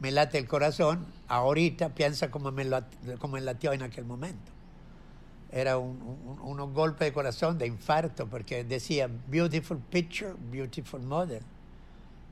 me 0.00 0.10
late 0.10 0.38
el 0.38 0.46
corazón, 0.46 1.06
ahorita 1.28 1.94
piensa 1.94 2.30
como 2.30 2.50
me, 2.50 2.66
como 3.18 3.34
me 3.34 3.40
latió 3.40 3.72
en 3.72 3.82
aquel 3.82 4.04
momento 4.04 4.57
era 5.50 5.78
un, 5.78 6.00
un, 6.00 6.40
unos 6.40 6.72
golpes 6.72 7.08
de 7.08 7.12
corazón, 7.12 7.58
de 7.58 7.66
infarto, 7.66 8.26
porque 8.26 8.64
decía 8.64 9.08
beautiful 9.28 9.78
picture, 9.78 10.34
beautiful 10.50 11.00
model. 11.00 11.42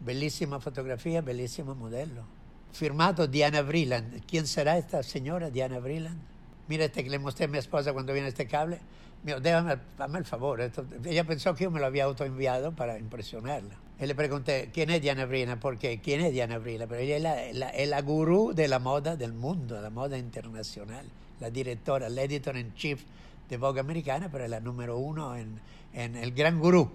Bellísima 0.00 0.60
fotografía, 0.60 1.22
bellísimo 1.22 1.74
modelo. 1.74 2.24
Firmado 2.72 3.26
Diana 3.26 3.62
Vreeland. 3.62 4.24
¿Quién 4.26 4.46
será 4.46 4.76
esta 4.76 5.02
señora 5.02 5.50
Diana 5.50 5.78
Vreeland? 5.78 6.36
mira 6.68 6.84
este 6.84 7.04
que 7.04 7.10
le 7.10 7.18
mostré 7.18 7.46
a 7.46 7.48
mi 7.48 7.58
esposa 7.58 7.92
cuando 7.92 8.12
viene 8.12 8.28
este 8.28 8.46
cable, 8.46 8.80
dijo, 9.22 9.40
déjame, 9.40 9.78
el 10.18 10.24
favor. 10.24 10.60
ella 11.04 11.24
pensó 11.24 11.54
que 11.54 11.64
yo 11.64 11.70
me 11.70 11.80
lo 11.80 11.86
había 11.86 12.04
autoenviado 12.04 12.72
para 12.74 12.98
impresionarla. 12.98 13.74
Y 13.98 14.06
le 14.06 14.14
pregunté, 14.14 14.70
¿quién 14.74 14.90
es 14.90 15.00
Diana 15.00 15.24
Brina? 15.24 15.58
Porque, 15.58 16.00
¿quién 16.00 16.20
es 16.20 16.32
Diana 16.32 16.58
Brina? 16.58 16.86
Pero 16.86 17.00
ella 17.00 17.16
es 17.16 17.22
la, 17.54 17.70
la, 17.72 17.86
la 17.86 18.02
gurú 18.02 18.52
de 18.54 18.68
la 18.68 18.78
moda 18.78 19.16
del 19.16 19.32
mundo, 19.32 19.76
de 19.76 19.82
la 19.82 19.90
moda 19.90 20.18
internacional, 20.18 21.06
la 21.40 21.50
directora, 21.50 22.08
la 22.08 22.22
editor 22.22 22.56
en 22.56 22.74
chief 22.74 23.02
de 23.48 23.56
Vogue 23.56 23.80
americana, 23.80 24.28
pero 24.30 24.44
es 24.44 24.50
la 24.50 24.60
número 24.60 24.98
uno 24.98 25.36
en, 25.36 25.60
en 25.92 26.16
el 26.16 26.32
gran 26.32 26.58
gurú. 26.58 26.90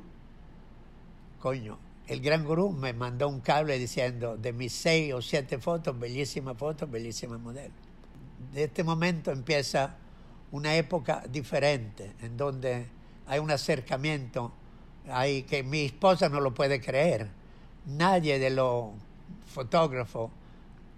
Coño, 1.39 1.78
el 2.08 2.22
gran 2.22 2.44
gurú 2.46 2.72
me 2.72 2.94
mandó 2.94 3.28
un 3.28 3.39
cable 3.39 3.78
diciendo 3.80 4.38
de 4.38 4.54
mis 4.54 4.74
seis 4.74 5.14
o 5.14 5.22
siete 5.22 5.58
fotos, 5.58 5.98
bellísimas 5.98 6.58
fotos, 6.58 6.89
bellísimas 6.89 7.39
modelos. 7.39 7.72
De 8.54 8.66
este 8.66 8.84
momento 8.84 9.32
empieza 9.32 9.96
una 10.52 10.76
época 10.76 11.24
diferente, 11.32 12.12
en 12.22 12.36
donde 12.36 12.86
hay 13.28 13.39
un 13.39 13.50
acercamiento, 13.50 14.52
hay 15.10 15.44
que 15.44 15.64
mi 15.64 15.86
esposa 15.86 16.28
no 16.28 16.42
lo 16.42 16.54
puede 16.54 16.82
creer. 16.82 17.30
Nadie 17.86 18.38
de 18.38 18.50
los 18.50 18.89
fotógrafos 19.48 20.32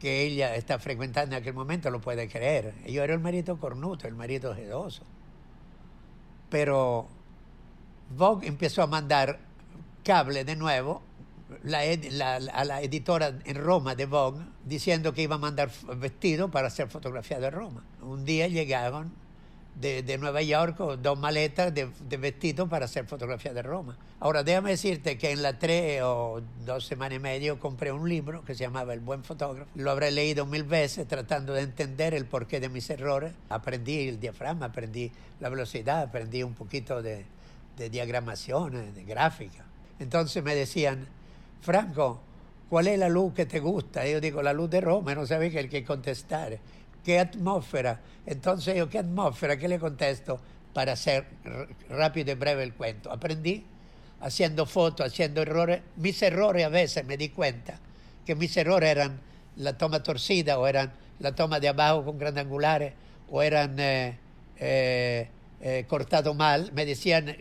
que 0.04 0.24
ella 0.24 0.54
está 0.58 0.80
frecuentando 0.80 1.34
en 1.34 1.42
aquel 1.42 1.54
momento 1.54 1.90
lo 1.90 2.02
puede 2.02 2.28
creer. 2.28 2.74
Yo 2.86 3.06
era 3.06 3.14
el 3.14 3.22
marido 3.22 3.58
cornuto, 3.58 4.06
el 4.06 4.16
marido 4.16 4.54
jedoso. 4.54 5.04
Pero 6.50 7.08
Vogue 8.10 8.46
empezó 8.46 8.84
a 8.84 8.88
mandar 8.88 9.40
cable 10.04 10.44
de 10.44 10.58
nuevo 10.58 11.02
a 11.64 12.66
la 12.66 12.82
editora 12.82 13.40
en 13.46 13.56
Roma 13.56 13.96
de 13.96 14.06
Vogue 14.06 14.44
diciendo 14.66 15.14
que 15.14 15.22
iba 15.22 15.36
a 15.36 15.40
mandar 15.40 15.72
vestido 15.96 16.52
para 16.52 16.68
hacer 16.68 16.90
fotografía 16.90 17.40
de 17.40 17.50
Roma. 17.50 17.86
Un 18.02 18.26
día 18.26 18.50
llegaron 18.50 19.14
de, 19.76 20.18
Nueva 20.18 20.42
York 20.42 20.78
dos 20.78 21.20
maletas 21.20 21.74
de, 21.74 21.90
de 22.08 22.18
vestidos 22.18 22.70
para 22.70 22.86
hacer 22.86 23.06
fotografía 23.06 23.54
de 23.54 23.62
Roma. 23.62 23.98
Ahora, 24.20 24.44
déjame 24.44 24.72
decirte 24.72 25.18
que 25.18 25.32
en 25.32 25.42
la 25.42 25.60
tres 25.60 26.02
o 26.04 26.42
dos 26.66 26.86
semanas 26.86 27.18
y 27.18 27.20
medio 27.20 27.60
compré 27.60 27.92
un 27.92 28.08
libro 28.08 28.44
que 28.46 28.56
se 28.56 28.64
llamaba 28.64 28.94
El 28.94 29.00
buen 29.00 29.24
fotógrafo. 29.24 29.70
Lo 29.76 29.92
habré 29.92 30.12
leído 30.12 30.46
mil 30.46 30.64
veces 30.64 31.08
tratando 31.08 31.54
de 31.54 31.62
entender 31.62 32.14
el 32.14 32.26
porqué 32.26 32.60
de 32.60 32.70
mis 32.70 32.90
errores. 32.90 33.34
Aprendí 33.50 34.08
el 34.08 34.20
diafragma, 34.20 34.68
aprendí 34.68 35.12
la 35.40 35.50
velocidad, 35.50 36.04
aprendí 36.04 36.44
un 36.44 36.54
poquito 36.54 37.02
de, 37.02 37.26
de 37.78 37.90
diagramación, 37.90 38.94
de 38.94 39.04
gráfica. 39.04 39.66
Entonces 40.00 40.44
me 40.44 40.56
decían, 40.56 41.08
Franco, 41.62 42.20
¿cuál 42.70 42.88
es 42.88 43.00
la 43.00 43.10
luz 43.10 43.34
que 43.34 43.46
te 43.46 43.60
gusta? 43.60 44.08
Y 44.08 44.12
yo 44.12 44.22
digo, 44.22 44.42
la 44.42 44.54
luz 44.54 44.70
de 44.70 44.82
Roma, 44.82 45.16
no 45.16 45.26
sabía 45.26 45.50
que 45.50 45.60
el 45.60 45.70
que 45.70 45.84
contestar. 45.84 46.60
¿Qué 47.04 47.20
atmósfera? 47.20 48.00
Entonces 48.26 48.76
yo, 48.76 48.90
¿qué 48.90 49.00
atmósfera? 49.00 49.58
¿Qué 49.58 49.68
le 49.68 49.80
contesto? 49.80 50.40
Para 50.74 50.94
hacer 50.94 51.26
rápido 51.90 52.32
y 52.32 52.36
breve 52.36 52.64
el 52.64 52.74
cuento. 52.74 53.12
Aprendí 53.12 53.66
haciendo 54.22 54.66
fotos, 54.66 55.08
haciendo 55.08 55.42
errores. 55.42 55.82
Mis 55.98 56.22
errores 56.22 56.66
a 56.66 56.70
veces 56.70 57.06
me 57.06 57.18
di 57.18 57.30
cuenta 57.30 57.80
que 58.26 58.36
mis 58.36 58.56
errores 58.58 58.90
eran 58.90 59.20
la 59.58 59.78
toma 59.78 60.02
torcida 60.02 60.58
o 60.58 60.66
eran 60.66 60.94
la 61.20 61.36
toma 61.36 61.60
de 61.60 61.68
abajo 61.68 62.06
con 62.06 62.18
grandangulares 62.18 62.94
o 63.30 63.42
eran 63.42 63.76
eh, 63.80 64.18
eh, 64.58 65.28
eh, 65.62 65.86
cortado 65.88 66.34
mal. 66.34 66.72
Me 66.74 66.86
decían, 66.86 67.36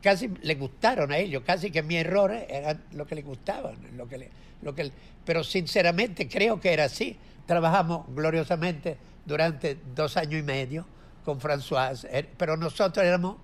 casi 0.00 0.28
le 0.42 0.54
gustaron 0.54 1.12
a 1.12 1.18
ellos, 1.18 1.42
casi 1.44 1.70
que 1.70 1.82
mis 1.82 1.98
errores 1.98 2.44
eran 2.48 2.82
lo 2.92 3.06
que 3.06 3.14
les 3.14 3.24
gustaban. 3.24 3.76
Lo 3.96 4.08
que 4.08 4.28
lo 4.62 4.74
que, 4.74 4.90
pero 5.24 5.42
sinceramente 5.44 6.28
creo 6.28 6.60
que 6.60 6.72
era 6.72 6.84
así. 6.84 7.16
Trabajamos 7.46 8.06
gloriosamente 8.08 8.96
durante 9.24 9.78
dos 9.94 10.16
años 10.16 10.40
y 10.40 10.42
medio 10.42 10.86
con 11.24 11.40
François, 11.40 12.04
er, 12.10 12.28
pero 12.36 12.56
nosotros 12.56 13.04
éramos 13.04 13.36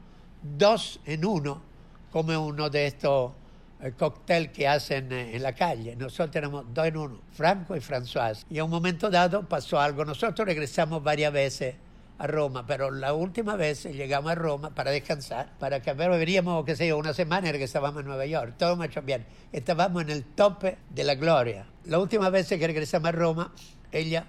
dos 0.43 1.01
en 1.05 1.25
uno, 1.25 1.63
como 2.11 2.39
uno 2.47 2.71
de 2.71 2.87
estos 2.87 3.33
eh, 3.81 3.93
cócteles 3.97 4.51
que 4.51 4.67
hacen 4.67 5.13
eh, 5.13 5.37
en 5.37 5.43
la 5.43 5.53
calle. 5.53 5.95
Nosotros 5.95 6.35
éramos 6.35 6.65
dos 6.73 6.87
en 6.87 6.97
uno, 6.97 7.21
Franco 7.33 7.77
y 7.77 7.81
François. 7.81 8.45
Y 8.51 8.59
a 8.59 8.65
un 8.65 8.71
momento 8.71 9.11
dado 9.11 9.43
pasó 9.49 9.81
algo. 9.81 10.05
Nosotros 10.05 10.47
regresamos 10.47 11.03
varias 11.03 11.33
veces 11.33 11.77
a 12.19 12.27
Roma, 12.27 12.67
pero 12.67 12.91
la 12.91 13.15
última 13.15 13.55
vez 13.55 13.85
llegamos 13.85 14.33
a 14.33 14.35
Roma 14.35 14.75
para 14.75 14.91
descansar, 14.91 15.53
para 15.61 15.81
que 15.81 15.93
veríamos, 15.93 16.65
qué 16.65 16.75
sé 16.75 16.89
yo, 16.89 16.99
una 16.99 17.15
semana 17.15 17.49
y 17.49 17.63
estábamos 17.63 18.01
en 18.01 18.09
Nueva 18.09 18.27
York, 18.27 18.55
todo 18.59 18.75
marchó 18.75 19.03
bien. 19.03 19.25
Estábamos 19.53 20.03
en 20.03 20.11
el 20.11 20.25
tope 20.25 20.79
de 20.91 21.05
la 21.05 21.15
gloria. 21.15 21.67
La 21.85 22.01
última 22.01 22.29
vez 22.29 22.49
que 22.49 22.67
regresamos 22.67 23.09
a 23.09 23.13
Roma, 23.13 23.53
ella 23.93 24.27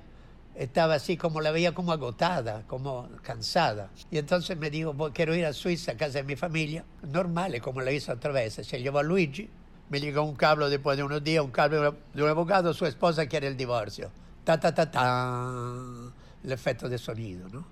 estaba 0.56 0.96
así 0.96 1.16
como 1.16 1.40
la 1.40 1.52
veía 1.52 1.74
como 1.74 1.94
agotada, 1.94 2.64
como 2.68 3.08
cansada. 3.22 3.92
Y 4.12 4.18
entonces 4.18 4.58
me 4.58 4.70
dijo, 4.70 4.94
quiero 5.14 5.34
ir 5.34 5.46
a 5.46 5.54
Suiza, 5.54 5.94
a 5.94 5.98
casa 5.98 6.20
de 6.20 6.24
mi 6.24 6.36
familia. 6.36 6.84
Normal, 7.02 7.60
como 7.62 7.82
lo 7.82 7.90
hizo 7.92 8.12
otra 8.12 8.32
vez. 8.32 8.56
Se 8.56 8.82
llevó 8.82 9.00
a 9.00 9.04
Luigi, 9.04 9.50
me 9.90 10.02
llegó 10.02 10.22
un 10.24 10.36
cable 10.36 10.70
después 10.70 10.98
de 10.98 11.04
unos 11.04 11.24
días, 11.24 11.44
un 11.44 11.52
cable 11.52 11.94
de 12.14 12.24
un 12.24 12.30
abogado, 12.30 12.74
su 12.74 12.86
esposa 12.86 13.26
quiere 13.28 13.48
el 13.48 13.56
divorcio. 13.56 14.12
Ta, 14.44 14.60
ta, 14.60 14.74
ta, 14.74 14.92
ta. 14.92 16.12
El 16.44 16.52
efecto 16.52 16.90
de 16.90 16.98
sonido, 16.98 17.48
¿no? 17.50 17.66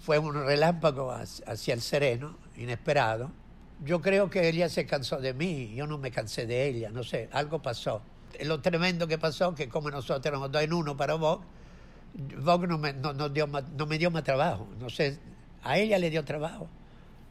Fue 0.00 0.18
un 0.18 0.34
relámpago 0.34 1.10
hacia 1.12 1.74
el 1.74 1.80
sereno, 1.80 2.36
inesperado. 2.56 3.30
Yo 3.84 4.00
creo 4.00 4.30
que 4.30 4.48
ella 4.48 4.68
se 4.68 4.86
cansó 4.86 5.18
de 5.18 5.34
mí, 5.34 5.74
yo 5.74 5.86
no 5.86 5.98
me 5.98 6.10
cansé 6.10 6.46
de 6.46 6.68
ella, 6.68 6.90
no 6.90 7.02
sé, 7.02 7.28
algo 7.32 7.60
pasó 7.60 8.02
lo 8.42 8.60
tremendo 8.60 9.06
que 9.06 9.18
pasó, 9.18 9.54
que 9.54 9.68
como 9.68 9.90
nosotros 9.90 10.24
éramos 10.26 10.50
dos 10.50 10.62
en 10.62 10.72
uno 10.72 10.96
para 10.96 11.14
Vogue, 11.14 11.44
Vogue 12.38 12.66
no 12.68 12.78
me, 12.78 12.92
dio 13.98 14.10
más, 14.10 14.24
trabajo. 14.24 14.68
No 14.78 14.88
sé, 14.88 15.18
a 15.62 15.78
ella 15.78 15.98
le 15.98 16.10
dio 16.10 16.24
trabajo, 16.24 16.68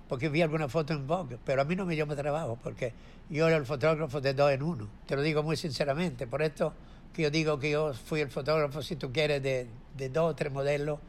porque 0.10 0.30
vi 0.30 0.42
alguna 0.42 0.68
foto 0.68 0.94
en 0.94 1.08
Vogue, 1.08 1.38
pero 1.44 1.62
a 1.62 1.66
mí 1.66 1.76
no 1.76 1.86
me 1.86 1.96
dio 1.96 2.06
más 2.06 2.18
trabajo, 2.18 2.58
porque 2.62 2.94
yo 3.30 3.48
era 3.48 3.58
el 3.58 3.66
fotógrafo 3.66 4.20
de 4.20 4.34
dos 4.34 4.52
en 4.52 4.64
uno. 4.64 4.90
Te 5.06 5.16
lo 5.16 5.22
digo 5.22 5.42
muy 5.44 5.56
sinceramente, 5.56 6.28
por 6.28 6.42
esto 6.42 6.74
que 7.14 7.22
yo 7.22 7.32
digo 7.32 7.60
que 7.60 7.72
yo 7.72 7.94
fui 7.94 8.22
el 8.22 8.30
fotógrafo, 8.30 8.82
si 8.82 8.96
tú 8.96 9.12
quieres, 9.12 9.42
de, 9.42 9.68
de 9.96 10.10
dos 10.10 10.32
o 10.32 10.36
tres 10.36 10.52
modelos. 10.52 11.00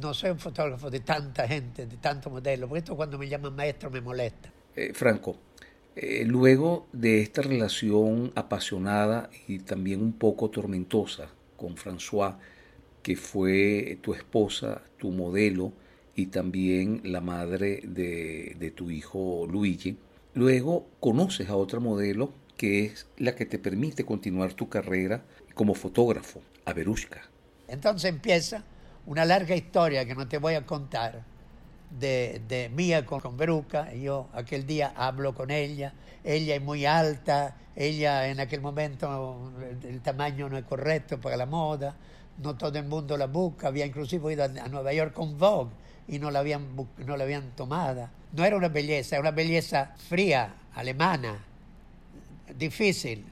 No 0.00 0.14
soy 0.14 0.30
un 0.30 0.38
fotógrafo 0.38 0.88
de 0.88 1.00
tanta 1.00 1.46
gente, 1.46 1.86
de 1.86 1.96
tantos 1.98 2.32
modelos, 2.32 2.68
porque 2.68 2.78
esto 2.78 2.96
cuando 2.96 3.18
me 3.18 3.28
llaman 3.28 3.54
maestro 3.54 3.90
me 3.90 4.00
molesta. 4.00 4.50
Eh, 4.74 4.92
Franco, 4.94 5.36
eh, 5.96 6.24
luego 6.26 6.86
de 6.92 7.20
esta 7.20 7.42
relación 7.42 8.32
apasionada 8.34 9.30
y 9.46 9.60
también 9.60 10.02
un 10.02 10.12
poco 10.12 10.50
tormentosa 10.50 11.28
con 11.56 11.76
François, 11.76 12.36
que 13.02 13.16
fue 13.16 13.98
tu 14.02 14.14
esposa, 14.14 14.82
tu 14.98 15.10
modelo 15.10 15.72
y 16.16 16.26
también 16.26 17.00
la 17.04 17.20
madre 17.20 17.80
de, 17.84 18.72
tu 18.74 18.90
hijo 18.90 19.46
Luigi, 19.48 19.96
luego 20.32 20.86
conoces 21.00 21.48
a 21.48 21.56
otra 21.56 21.80
modelo 21.80 22.32
que 22.56 22.86
es 22.86 23.06
la 23.18 23.34
que 23.34 23.46
te 23.46 23.58
permite 23.58 24.04
continuar 24.04 24.54
tu 24.54 24.68
carrera 24.68 25.24
como 25.54 25.74
fotógrafo, 25.74 26.40
a 26.64 26.72
Berushka. 26.72 27.22
Entonces 27.68 28.10
empieza 28.10 28.64
una 29.06 29.24
larga 29.24 29.54
historia 29.54 30.04
que 30.06 30.14
no 30.14 30.26
te 30.26 30.38
voy 30.38 30.54
a 30.54 30.64
contar, 30.66 31.24
de, 31.98 32.42
de 32.48 32.68
mía 32.68 33.04
con, 33.06 33.20
con 33.20 33.36
Beruca. 33.36 33.92
Yo 33.94 34.28
aquel 34.32 34.66
día 34.66 34.92
hablo 34.96 35.34
con 35.34 35.50
ella. 35.50 35.92
Ella 36.22 36.56
es 36.56 36.62
muy 36.62 36.86
alta. 36.86 37.56
Ella 37.76 38.28
en 38.28 38.40
aquel 38.40 38.60
momento 38.60 39.52
el 39.82 40.00
tamaño 40.00 40.48
no 40.48 40.56
es 40.58 40.64
correcto 40.64 41.20
para 41.20 41.36
la 41.36 41.46
moda. 41.46 41.96
No 42.42 42.56
todo 42.56 42.78
el 42.78 42.86
mundo 42.86 43.16
la 43.16 43.26
busca. 43.26 43.68
Había 43.68 43.86
inclusive 43.86 44.32
ido 44.32 44.44
a, 44.44 44.48
Nueva 44.48 44.92
York 44.92 45.12
con 45.12 45.38
Vogue 45.38 45.72
y 46.08 46.18
no 46.18 46.30
la 46.30 46.40
habían, 46.40 46.68
no 46.98 47.14
habían 47.14 47.50
tomada. 47.56 48.10
No 48.32 48.44
era 48.44 48.56
una 48.56 48.68
belleza, 48.68 49.16
era 49.16 49.20
una 49.20 49.30
belleza 49.30 49.94
fría, 49.96 50.54
alemana, 50.74 51.38
difícil, 52.56 53.24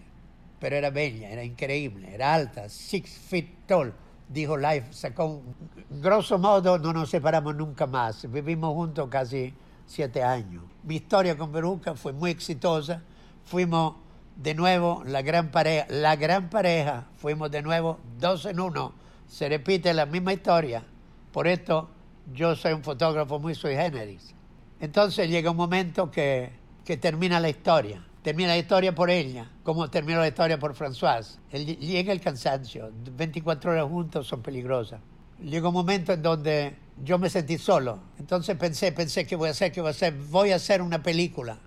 pero 0.61 0.77
era 0.77 0.91
bella, 0.91 1.29
era 1.29 1.43
increíble, 1.43 2.15
era 2.15 2.33
alta, 2.33 2.69
six 2.69 3.11
feet 3.11 3.67
tall 3.67 3.93
dijo 4.33 4.57
Life, 4.57 4.93
sacó. 4.93 5.43
Grosso 5.91 6.39
modo 6.39 6.79
no 6.79 6.93
nos 6.93 7.11
separamos 7.11 7.55
nunca 7.55 7.87
más, 7.87 8.31
vivimos 8.31 8.75
juntos 8.75 9.09
casi 9.11 9.53
siete 9.87 10.23
años. 10.23 10.65
Mi 10.83 10.97
historia 10.97 11.37
con 11.37 11.53
Veruca 11.53 11.95
fue 11.95 12.13
muy 12.13 12.31
exitosa, 12.31 13.03
fuimos 13.45 13.95
de 14.37 14.55
nuevo 14.55 15.03
la 15.05 15.23
gran 15.23 15.51
pareja, 15.51 15.87
la 15.91 16.17
gran 16.17 16.49
pareja, 16.49 17.07
fuimos 17.17 17.51
de 17.51 17.63
nuevo 17.63 17.99
dos 18.19 18.47
en 18.47 18.59
uno, 18.61 18.95
se 19.29 19.49
repite 19.49 19.93
la 19.93 20.07
misma 20.07 20.33
historia, 20.33 20.83
por 21.31 21.47
esto 21.47 21.91
yo 22.33 22.57
soy 22.57 22.73
un 22.73 22.83
fotógrafo 22.83 23.39
muy 23.39 23.55
sui 23.55 23.75
generis. 23.75 24.35
Entonces 24.81 25.29
llega 25.29 25.51
un 25.51 25.57
momento 25.57 26.11
que, 26.11 26.51
que 26.85 26.97
termina 26.97 27.39
la 27.39 27.51
historia 27.51 28.03
termina 28.23 28.51
la 28.51 28.59
historia 28.59 28.95
por 28.95 29.11
ella, 29.11 29.51
como 29.63 29.91
terminó 29.91 30.21
la 30.21 30.29
historia 30.29 30.59
por 30.59 30.75
François. 30.75 31.39
llega 31.51 32.13
el 32.13 32.21
cansancio, 32.21 32.91
24 33.17 33.73
horas 33.73 33.89
juntos 33.89 34.27
son 34.27 34.43
peligrosas. 34.43 35.01
Llegó 35.43 35.69
un 35.69 35.75
momento 35.75 36.13
en 36.13 36.23
donde 36.23 36.77
yo 37.03 37.19
me 37.19 37.29
sentí 37.29 37.59
solo. 37.59 37.99
Entonces 38.19 38.57
pensé, 38.57 38.93
pensé, 38.93 39.27
¿qué 39.27 39.35
voy 39.35 39.49
a 39.49 39.51
hacer? 39.51 39.73
¿Qué 39.73 39.81
voy 39.81 39.89
a 39.89 39.91
hacer? 39.91 40.15
Voy 40.31 40.53
a 40.53 40.57
hacer 40.57 40.81
una 40.81 41.03
película. 41.03 41.59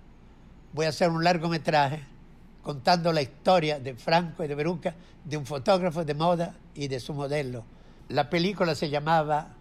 Voy 0.72 0.86
a 0.86 0.88
hacer 0.88 1.10
un 1.10 1.22
largometraje 1.22 2.02
contando 2.62 3.12
la 3.12 3.22
historia 3.22 3.78
de 3.78 3.94
Franco 3.94 4.42
y 4.42 4.48
de 4.48 4.54
Beruca, 4.54 4.94
de 5.24 5.36
un 5.36 5.46
fotógrafo 5.46 6.04
de 6.04 6.14
moda 6.14 6.54
y 6.74 6.88
de 6.88 7.00
su 7.00 7.12
modelo. 7.12 7.64
La 8.08 8.30
película 8.30 8.74
se 8.74 8.88
llamaba 8.88 9.54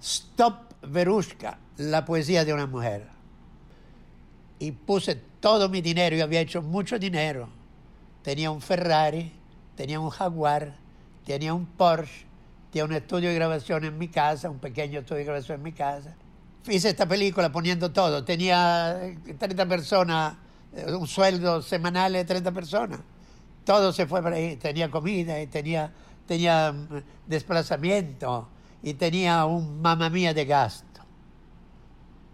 Stop 0.00 0.74
Verushka, 0.82 1.58
la 1.78 2.04
poesía 2.04 2.44
de 2.44 2.54
una 2.54 2.66
mujer. 2.66 3.08
Y 4.58 4.72
puse 4.72 5.20
todo 5.44 5.68
mi 5.68 5.82
dinero, 5.82 6.16
yo 6.16 6.24
había 6.24 6.40
hecho 6.40 6.62
mucho 6.62 6.98
dinero. 6.98 7.50
Tenía 8.22 8.50
un 8.50 8.62
Ferrari, 8.62 9.30
tenía 9.76 10.00
un 10.00 10.08
Jaguar, 10.08 10.74
tenía 11.26 11.52
un 11.52 11.66
Porsche, 11.66 12.24
tenía 12.70 12.86
un 12.86 12.94
estudio 12.94 13.28
de 13.28 13.34
grabación 13.34 13.84
en 13.84 13.98
mi 13.98 14.08
casa, 14.08 14.48
un 14.48 14.58
pequeño 14.58 15.00
estudio 15.00 15.18
de 15.18 15.24
grabación 15.24 15.58
en 15.58 15.62
mi 15.62 15.72
casa. 15.72 16.16
Hice 16.66 16.88
esta 16.88 17.04
película 17.06 17.52
poniendo 17.52 17.92
todo. 17.92 18.24
Tenía 18.24 18.98
30 19.38 19.66
personas, 19.66 20.34
eh, 20.72 20.90
un 20.94 21.06
sueldo 21.06 21.60
semanal 21.60 22.14
de 22.14 22.24
30 22.24 22.50
personas. 22.50 23.00
Todo 23.66 23.92
se 23.92 24.06
fue 24.06 24.22
para 24.22 24.36
ahí. 24.36 24.56
Tenía 24.56 24.90
comida 24.90 25.38
y 25.42 25.46
tenía, 25.48 25.92
tenía 26.26 26.72
mm, 26.72 27.02
desplazamiento 27.26 28.48
y 28.82 28.94
tenía 28.94 29.44
un 29.44 29.82
mamá 29.82 30.08
mía 30.08 30.32
de 30.32 30.46
gasto. 30.46 31.02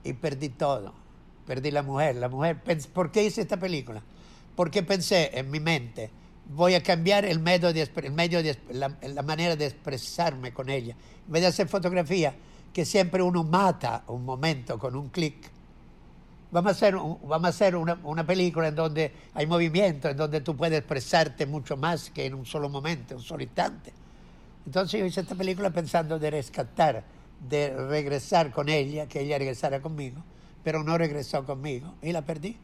Y 0.05 0.13
perdí 0.13 0.51
todo. 0.51 1.00
Perdí 1.51 1.73
la 1.73 1.83
mujer. 1.83 2.15
La 2.15 2.29
mujer. 2.29 2.63
¿Por 2.93 3.11
qué 3.11 3.25
hice 3.25 3.41
esta 3.41 3.57
película? 3.57 4.01
Porque 4.55 4.85
pensé 4.85 5.33
en 5.37 5.51
mi 5.51 5.59
mente, 5.59 6.09
voy 6.47 6.77
a 6.77 6.81
cambiar 6.81 7.25
el 7.25 7.41
medio 7.41 7.73
de, 7.73 7.91
el 8.05 8.13
medio 8.13 8.41
de 8.41 8.57
la, 8.71 8.97
la 9.03 9.23
manera 9.23 9.57
de 9.57 9.67
expresarme 9.67 10.53
con 10.53 10.71
ella. 10.71 10.95
En 11.27 11.33
vez 11.33 11.43
de 11.43 11.49
hacer 11.49 11.67
fotografía, 11.67 12.37
que 12.73 12.85
siempre 12.85 13.21
uno 13.21 13.43
mata 13.43 14.05
un 14.07 14.25
momento 14.25 14.79
con 14.79 14.95
un 14.95 15.09
clic. 15.09 15.51
Vamos 16.53 16.69
a 16.69 16.73
hacer, 16.73 16.95
vamos 16.95 17.45
a 17.45 17.49
hacer 17.49 17.75
una, 17.75 17.99
una, 18.05 18.25
película 18.25 18.69
en 18.69 18.77
donde 18.77 19.13
hay 19.35 19.49
movimiento, 19.49 20.09
en 20.09 20.17
donde 20.17 20.43
tú 20.43 20.57
puedes 20.57 20.79
expresarte 20.79 21.47
mucho 21.47 21.77
más 21.77 22.11
que 22.11 22.27
en 22.27 22.35
un 22.35 22.47
solo 22.47 22.69
momento, 22.69 23.17
un 23.17 23.25
solo 23.25 23.43
instante. 23.43 23.93
Entonces 24.67 25.01
yo 25.01 25.05
hice 25.05 25.23
esta 25.23 25.35
película 25.35 25.71
pensando 25.71 26.17
de 26.17 26.31
rescatar, 26.31 27.03
de 27.49 27.77
regresar 27.89 28.53
con 28.53 28.69
ella, 28.69 29.09
que 29.09 29.23
ella 29.23 29.37
regresara 29.37 29.83
conmigo, 29.83 30.23
pero 30.63 30.83
no 30.83 30.99
regresó 30.99 31.45
conmigo 31.45 31.95
y 32.03 32.13
la 32.13 32.25
perdí. 32.25 32.57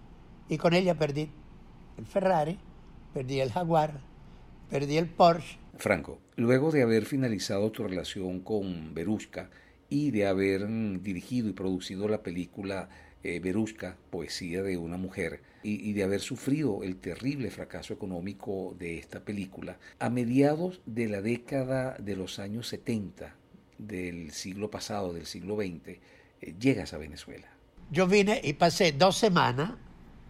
Y 0.48 0.58
con 0.58 0.74
ella 0.74 0.96
perdí 0.96 1.30
el 1.98 2.06
Ferrari, 2.06 2.58
perdí 3.12 3.40
el 3.40 3.52
Jaguar, 3.52 4.00
perdí 4.70 4.96
el 4.96 5.08
Porsche. 5.08 5.58
Franco, 5.76 6.20
luego 6.36 6.70
de 6.70 6.82
haber 6.82 7.04
finalizado 7.04 7.70
tu 7.72 7.82
relación 7.82 8.40
con 8.40 8.94
Berushka, 8.94 9.50
y 9.88 10.10
de 10.10 10.26
haber 10.26 10.68
mm, 10.68 11.02
dirigido 11.02 11.48
y 11.48 11.52
producido 11.52 12.08
la 12.08 12.22
película 12.22 12.88
eh, 13.22 13.40
Poesía 14.10 14.62
de 14.62 14.76
una 14.76 14.96
mujer, 14.96 15.42
y, 15.62 15.94
de 15.94 16.04
haber 16.04 16.20
sufrido 16.20 16.84
el 16.84 16.96
terrible 16.96 17.50
fracaso 17.50 17.92
económico 17.92 18.76
de 18.78 18.98
esta 18.98 19.24
película, 19.24 19.78
a 19.98 20.10
mediados 20.10 20.80
de 20.86 21.08
la 21.08 21.20
década 21.20 21.96
de 21.98 22.14
los 22.14 22.38
años 22.38 22.68
70 22.68 23.34
del 23.78 24.30
siglo 24.30 24.70
pasado, 24.70 25.12
del 25.12 25.26
siglo 25.26 25.56
XX, 25.56 25.88
eh, 25.88 26.54
llegas 26.60 26.94
a 26.94 26.98
Venezuela. 26.98 27.55
Yo 27.90 28.06
vine 28.06 28.40
y 28.42 28.54
pasé 28.54 28.92
dos 28.92 29.16
semanas 29.16 29.70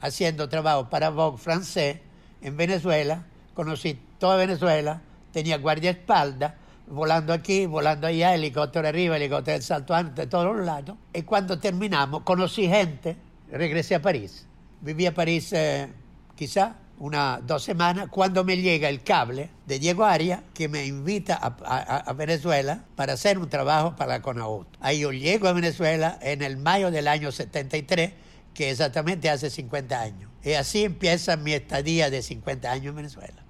haciendo 0.00 0.48
trabajo 0.48 0.90
para 0.90 1.10
Vogue 1.10 1.38
francés 1.38 1.98
en 2.42 2.56
Venezuela, 2.56 3.24
conocí 3.54 3.98
toda 4.18 4.36
Venezuela, 4.36 5.00
tenía 5.32 5.58
guardaespaldas, 5.58 6.52
volando 6.86 7.32
aquí, 7.32 7.66
volando 7.66 8.06
allá, 8.06 8.34
helicóptero 8.34 8.86
arriba, 8.86 9.16
helicóptero 9.16 9.62
salto 9.62 9.94
antes, 9.94 10.16
de 10.16 10.26
todos 10.26 10.56
los 10.56 10.64
lados. 10.64 10.96
Y 11.14 11.22
cuando 11.22 11.58
terminamos, 11.58 12.22
conocí 12.22 12.68
gente, 12.68 13.16
regresé 13.50 13.94
a 13.94 14.02
París. 14.02 14.46
Viví 14.82 15.06
a 15.06 15.14
París 15.14 15.52
eh, 15.52 15.88
quizá 16.36 16.76
una, 16.98 17.40
dos 17.44 17.62
semanas, 17.62 18.08
cuando 18.10 18.42
me 18.44 18.56
llega 18.56 18.88
el 18.88 19.02
cable 19.02 19.50
de 19.66 19.78
Diego 19.78 20.04
Aria, 20.04 20.42
que 20.54 20.68
me 20.68 20.86
invita 20.86 21.34
a, 21.36 22.12
Venezuela 22.14 22.84
para 22.94 23.14
hacer 23.14 23.38
un 23.38 23.48
trabajo 23.48 23.94
para 23.96 24.14
la 24.14 24.22
CONAUT. 24.22 24.66
Ahí 24.80 25.00
yo 25.00 25.12
llego 25.12 25.48
a 25.48 25.52
Venezuela 25.52 26.18
en 26.22 26.42
el 26.42 26.56
mayo 26.56 26.90
del 26.90 27.08
año 27.08 27.32
73, 27.32 28.12
que 28.54 28.70
exactamente 28.70 29.28
hace 29.28 29.50
50 29.50 30.00
años. 30.00 30.30
Y 30.42 30.52
así 30.52 30.84
empieza 30.84 31.36
mi 31.36 31.52
estadía 31.52 32.08
de 32.08 32.22
50 32.22 32.70
años 32.70 32.86
en 32.86 32.96
Venezuela. 32.96 33.44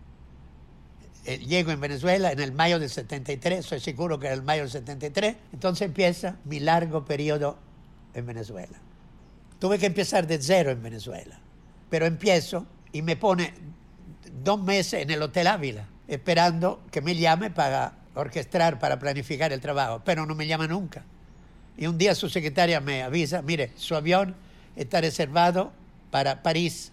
Eh, 1.25 1.39
llego 1.39 1.71
en 1.71 1.81
Venezuela 1.81 2.33
en 2.33 2.41
el 2.41 2.53
mayo 2.53 2.79
del 2.79 2.91
73, 2.91 3.65
soy 3.65 3.81
seguro 3.81 4.19
que 4.19 4.27
era 4.27 4.35
el 4.35 4.43
mayo 4.43 4.63
del 4.63 4.71
73, 4.71 5.37
entonces 5.53 5.87
empieza 5.87 6.37
mi 6.45 6.61
largo 6.61 7.05
periodo 7.05 7.59
en 8.15 8.27
Venezuela. 8.27 8.79
Tuve 9.59 9.79
que 9.79 9.87
empezar 9.87 10.27
de 10.27 10.41
cero 10.41 10.71
en 10.71 10.83
Venezuela, 10.83 11.39
pero 11.91 12.07
empiezo 12.07 12.67
y 12.97 13.03
me 13.03 13.17
pone 13.17 13.53
dos 14.43 14.63
meses 14.63 15.03
en 15.03 15.11
el 15.11 15.21
Hotel 15.21 15.47
Ávila, 15.49 15.87
esperando 16.09 16.81
que 16.91 17.03
me 17.03 17.15
llame 17.15 17.51
para 17.51 17.93
orquestar, 18.15 18.79
para 18.79 18.99
planificar 18.99 19.53
el 19.53 19.61
trabajo, 19.61 20.01
pero 20.03 20.25
no 20.25 20.35
me 20.35 20.47
llama 20.47 20.67
nunca. 20.67 21.05
Y 21.77 21.87
un 21.87 21.99
día 21.99 22.15
su 22.15 22.31
secretaria 22.31 22.81
me 22.81 23.03
avisa, 23.03 23.43
mire, 23.43 23.73
su 23.77 23.95
avión 23.95 24.35
está 24.77 25.03
reservado 25.03 25.73
para 26.11 26.43
París 26.43 26.91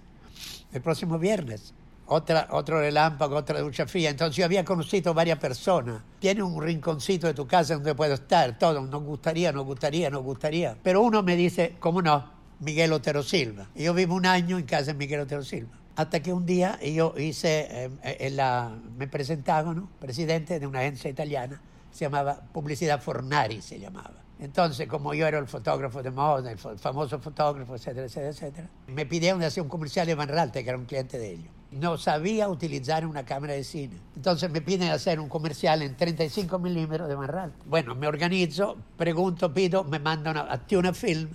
el 0.73 0.81
próximo 0.81 1.17
viernes 1.17 1.73
otra, 2.05 2.49
otro 2.51 2.79
relámpago, 2.79 3.37
otra 3.37 3.61
ducha 3.61 3.87
fría. 3.87 4.09
Entonces 4.09 4.35
yo 4.35 4.43
había 4.43 4.65
conocido 4.65 5.13
varias 5.13 5.39
personas. 5.39 6.01
Tiene 6.19 6.43
un 6.43 6.61
rinconcito 6.61 7.27
de 7.27 7.33
tu 7.33 7.47
casa 7.47 7.75
donde 7.75 7.95
puedo 7.95 8.15
estar, 8.15 8.57
todo. 8.59 8.81
Nos 8.81 9.03
gustaría, 9.03 9.53
nos 9.53 9.63
gustaría, 9.63 10.09
nos 10.09 10.23
gustaría. 10.23 10.75
Pero 10.83 11.01
uno 11.01 11.23
me 11.23 11.37
dice, 11.37 11.75
¿cómo 11.79 12.01
no? 12.01 12.29
Miguel 12.59 12.91
Otero 12.91 13.23
Silva. 13.23 13.69
Y 13.73 13.83
yo 13.83 13.93
vivo 13.93 14.15
un 14.15 14.25
año 14.25 14.57
en 14.57 14.65
casa 14.65 14.87
de 14.87 14.93
Miguel 14.95 15.21
Otero 15.21 15.43
Silva. 15.43 15.82
Hasta 15.95 16.21
que 16.21 16.33
un 16.33 16.45
día 16.45 16.79
yo 16.81 17.13
hice, 17.17 17.67
eh, 17.69 17.89
en 18.03 18.35
la, 18.35 18.71
me 18.97 19.07
presentaron, 19.07 19.75
¿no? 19.75 19.89
presidente 19.99 20.59
de 20.59 20.67
una 20.67 20.79
agencia 20.79 21.09
italiana, 21.09 21.61
se 21.91 22.05
llamaba 22.05 22.41
Publicidad 22.51 23.01
Fornari, 23.01 23.61
se 23.61 23.79
llamaba. 23.79 24.23
Entonces, 24.39 24.87
como 24.87 25.13
yo 25.13 25.27
era 25.27 25.37
el 25.37 25.47
fotógrafo 25.47 26.01
de 26.01 26.11
moda, 26.11 26.51
el 26.51 26.57
famoso 26.57 27.19
fotógrafo, 27.19 27.75
etcétera, 27.75 28.07
etcétera, 28.07 28.29
etcétera, 28.29 28.69
me 28.87 29.05
pidieron 29.05 29.41
hacer 29.43 29.61
un 29.61 29.69
comercial 29.69 30.07
de 30.07 30.15
Van 30.15 30.27
Ralte, 30.27 30.63
que 30.63 30.69
era 30.69 30.77
un 30.77 30.85
cliente 30.85 31.17
de 31.17 31.31
ellos 31.33 31.51
no 31.79 31.97
sabía 31.97 32.49
utilizar 32.49 33.05
una 33.05 33.25
cámara 33.25 33.53
de 33.53 33.63
cine. 33.63 33.95
Entonces 34.15 34.49
me 34.49 34.61
piden 34.61 34.89
hacer 34.89 35.19
un 35.19 35.29
comercial 35.29 35.81
en 35.81 35.95
35 35.95 36.59
milímetros 36.59 37.07
de 37.07 37.15
Marral. 37.15 37.53
Bueno, 37.65 37.95
me 37.95 38.07
organizo, 38.07 38.77
pregunto, 38.97 39.53
pido, 39.53 39.83
me 39.83 39.99
mandan 39.99 40.37
a, 40.37 40.57
Tuna 40.65 40.93
Film, 40.93 41.29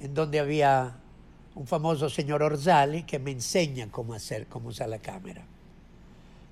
en 0.00 0.14
donde 0.14 0.40
había 0.40 0.96
un 1.54 1.66
famoso 1.66 2.08
señor 2.08 2.42
Orzali 2.42 3.02
que 3.02 3.18
me 3.18 3.30
enseña 3.30 3.88
cómo 3.90 4.14
hacer, 4.14 4.46
cómo 4.46 4.68
usar 4.68 4.88
la 4.88 4.98
cámara. 4.98 5.44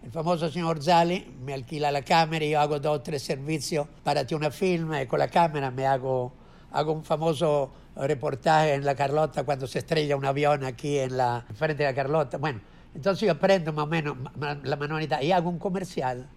El 0.02 0.10
famoso 0.10 0.50
señor 0.50 0.78
Orzali 0.78 1.34
me 1.44 1.52
alquila 1.54 1.90
la 1.90 2.02
cámara 2.02 2.44
y 2.44 2.50
yo 2.50 2.60
hago 2.60 2.80
dos 2.80 2.98
o 2.98 3.00
tres 3.00 3.22
servicios 3.22 3.86
para 4.02 4.26
Tuna 4.26 4.50
Film 4.50 4.94
y 4.94 5.06
con 5.06 5.18
la 5.18 5.28
cámara 5.28 5.70
me 5.70 5.86
hago, 5.86 6.32
hago 6.72 6.92
un 6.92 7.04
famoso 7.04 7.70
reportaje 7.96 8.74
en 8.74 8.84
la 8.84 8.94
Carlota 8.94 9.44
cuando 9.44 9.66
se 9.66 9.80
estrella 9.80 10.16
un 10.16 10.24
avión 10.24 10.64
aquí 10.64 10.98
en 10.98 11.16
la 11.16 11.44
frente 11.54 11.82
de 11.82 11.90
la 11.90 11.94
Carlota. 11.94 12.38
Bueno, 12.38 12.60
entonces 12.94 13.26
yo 13.26 13.32
aprendo 13.32 13.72
más 13.72 13.84
o 13.84 13.88
menos 13.88 14.16
la 14.62 14.76
manualidad 14.76 15.20
y 15.22 15.32
hago 15.32 15.50
un 15.50 15.58
comercial 15.58 16.28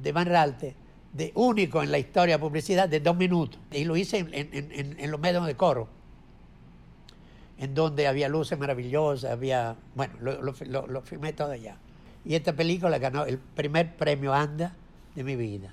de 0.00 0.12
Van 0.12 0.26
Ralte, 0.26 0.76
de 1.12 1.32
único 1.34 1.82
en 1.82 1.90
la 1.90 1.98
historia 1.98 2.36
de 2.36 2.40
publicidad, 2.40 2.88
de 2.88 3.00
dos 3.00 3.16
minutos. 3.16 3.60
Y 3.72 3.84
lo 3.84 3.96
hice 3.96 4.18
en, 4.30 5.10
los 5.10 5.20
medios 5.20 5.46
de 5.46 5.56
coro, 5.56 5.88
en 7.60 7.74
donde 7.74 8.08
había 8.08 8.28
luces 8.28 8.58
maravillosas, 8.58 9.30
había, 9.30 9.76
bueno, 9.94 10.14
lo, 10.20 10.40
lo, 10.40 10.86
lo, 10.86 11.02
filmé 11.02 11.32
todo 11.34 11.52
allá. 11.52 11.76
Y 12.24 12.34
esta 12.34 12.54
película 12.54 12.98
ganó 12.98 13.26
el 13.26 13.38
primer 13.38 13.96
premio 13.96 14.34
ANDA 14.34 14.74
de 15.14 15.22
mi 15.22 15.36
vida. 15.36 15.72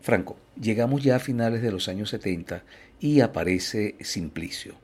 Franco, 0.00 0.36
llegamos 0.60 1.02
ya 1.02 1.16
a 1.16 1.18
finales 1.18 1.62
de 1.62 1.72
los 1.72 1.88
años 1.88 2.10
70 2.10 2.62
y 3.00 3.20
aparece 3.20 3.96
Simplicio. 4.00 4.74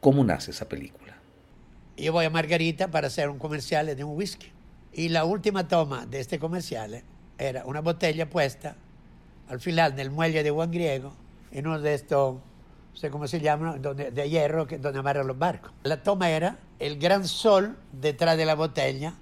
¿Cómo 0.00 0.24
nace 0.24 0.50
esa 0.50 0.68
película? 0.68 1.16
yo 1.96 2.12
voy 2.12 2.24
a 2.24 2.30
Margarita 2.30 2.90
para 2.90 3.08
hacer 3.08 3.28
un 3.28 3.38
comercial 3.38 3.94
de 3.94 4.04
un 4.04 4.16
whisky. 4.16 4.48
Y 4.92 5.10
la 5.10 5.24
última 5.24 5.68
toma 5.68 6.06
de 6.06 6.20
este 6.20 6.38
comercial 6.38 7.02
era 7.38 7.64
una 7.64 7.80
botella 7.80 8.28
puesta 8.28 8.76
al 9.48 9.60
final 9.60 9.94
del 9.94 10.10
muelle 10.10 10.42
de 10.42 10.50
Juan 10.50 10.70
Griego, 10.70 11.12
en 11.52 11.66
uno 11.66 11.80
de 11.80 11.94
estos, 11.94 12.36
sé 12.94 13.10
cómo 13.10 13.26
se 13.26 13.40
llama, 13.40 13.76
donde, 13.78 14.10
de 14.10 14.28
hierro, 14.28 14.66
que, 14.66 14.78
donde 14.78 14.98
amarran 14.98 15.26
los 15.26 15.38
barcos. 15.38 15.72
La 15.82 16.02
toma 16.02 16.30
era 16.30 16.58
el 16.78 16.98
gran 16.98 17.26
sol 17.26 17.76
detrás 17.92 18.36
de 18.36 18.44
la 18.44 18.54
botella, 18.54 19.14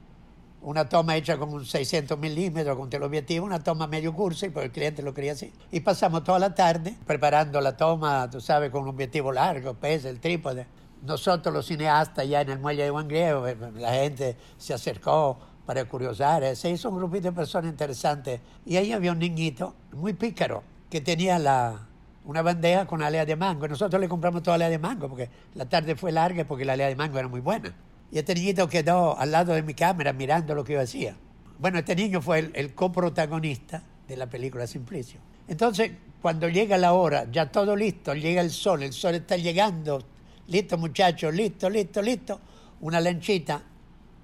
una 0.61 0.89
toma 0.89 1.16
hecha 1.16 1.39
con 1.39 1.53
un 1.53 1.64
600 1.64 2.19
milímetros 2.19 2.77
con 2.77 2.91
teleobjetivo, 2.91 3.47
una 3.47 3.62
toma 3.62 3.87
medio 3.87 4.12
curso, 4.12 4.47
y 4.47 4.51
pues 4.51 4.66
el 4.66 4.73
cliente 4.73 5.03
lo 5.03 5.14
quería 5.14 5.33
así. 5.33 5.53
Y 5.71 5.81
pasamos 5.81 6.25
toda 6.25 6.39
la 6.39 6.55
tarde 6.55 6.97
preparando 7.07 7.61
la 7.61 7.77
toma, 7.77 8.29
tú 8.31 8.41
sabes, 8.41 8.71
con 8.71 8.83
un 8.83 8.89
objetivo 8.89 9.33
largo, 9.33 9.75
pesa, 9.75 10.09
el 10.09 10.21
trípode 10.21 10.66
nosotros 11.03 11.55
los 11.55 11.66
cineastas 11.66 12.29
ya 12.29 12.41
en 12.41 12.51
el 12.51 12.59
muelle 12.59 12.85
de 12.85 12.91
Juan 12.91 13.09
Griego, 13.09 13.47
eh, 13.47 13.57
la 13.77 13.93
gente 13.93 14.37
se 14.57 14.75
acercó 14.75 15.39
para 15.66 15.85
curiosar, 15.85 16.43
eh, 16.43 16.57
se 16.57 16.71
hizo 16.71 16.89
un 16.91 16.97
grupito 16.97 17.29
de 17.29 17.33
personas 17.33 17.71
interesantes 17.71 18.41
y 18.64 18.77
ahí 18.77 18.93
había 18.93 19.12
un 19.12 19.19
niñito 19.19 19.75
muy 19.93 20.14
pícaro 20.14 20.62
que 20.91 21.01
tenía 21.01 21.39
la, 21.39 21.88
una 22.29 22.43
bandeja 22.43 22.87
con 22.87 23.03
alea 23.03 23.24
de 23.24 23.37
mango. 23.37 23.66
Nosotros 23.66 23.99
le 23.99 24.07
compramos 24.07 24.43
toda 24.43 24.57
alea 24.57 24.68
de 24.68 24.79
mango 24.79 25.09
porque 25.09 25.31
la 25.55 25.66
tarde 25.66 25.97
fue 25.97 26.12
larga 26.12 26.45
porque 26.45 26.64
la 26.66 26.74
alea 26.74 26.89
de 26.89 26.95
mango 26.95 27.18
era 27.18 27.26
muy 27.26 27.41
buena. 27.41 27.74
Y 28.12 28.18
este 28.18 28.35
niñito 28.35 28.68
quedó 28.68 29.18
al 29.18 29.31
lado 29.31 29.55
de 29.55 29.62
mi 29.62 29.72
cámara 29.72 30.12
mirando 30.12 30.55
lo 30.55 30.62
que 30.62 30.74
yo 30.74 30.81
hacía. 30.83 31.16
Bueno, 31.59 31.79
este 31.79 31.97
niño 31.97 32.20
fue 32.20 32.41
el, 32.41 32.53
el 32.55 32.74
coprotagonista 32.74 33.83
de 34.07 34.16
la 34.18 34.26
película 34.26 34.66
Simplicio. 34.66 35.18
Entonces, 35.49 35.91
Cuando 36.20 36.49
llega 36.49 36.76
la 36.76 36.95
hora, 36.95 37.26
ya 37.31 37.51
todo 37.51 37.76
listo, 37.76 38.12
llega 38.12 38.41
el 38.41 38.51
sol, 38.51 38.83
el 38.83 38.93
sol 38.93 39.14
está 39.14 39.37
llegando, 39.37 40.03
listo 40.49 40.76
muchachos, 40.76 41.33
listo, 41.33 41.70
listo, 41.70 42.03
listo, 42.03 42.41
una 42.81 43.01
lanchita 43.01 43.62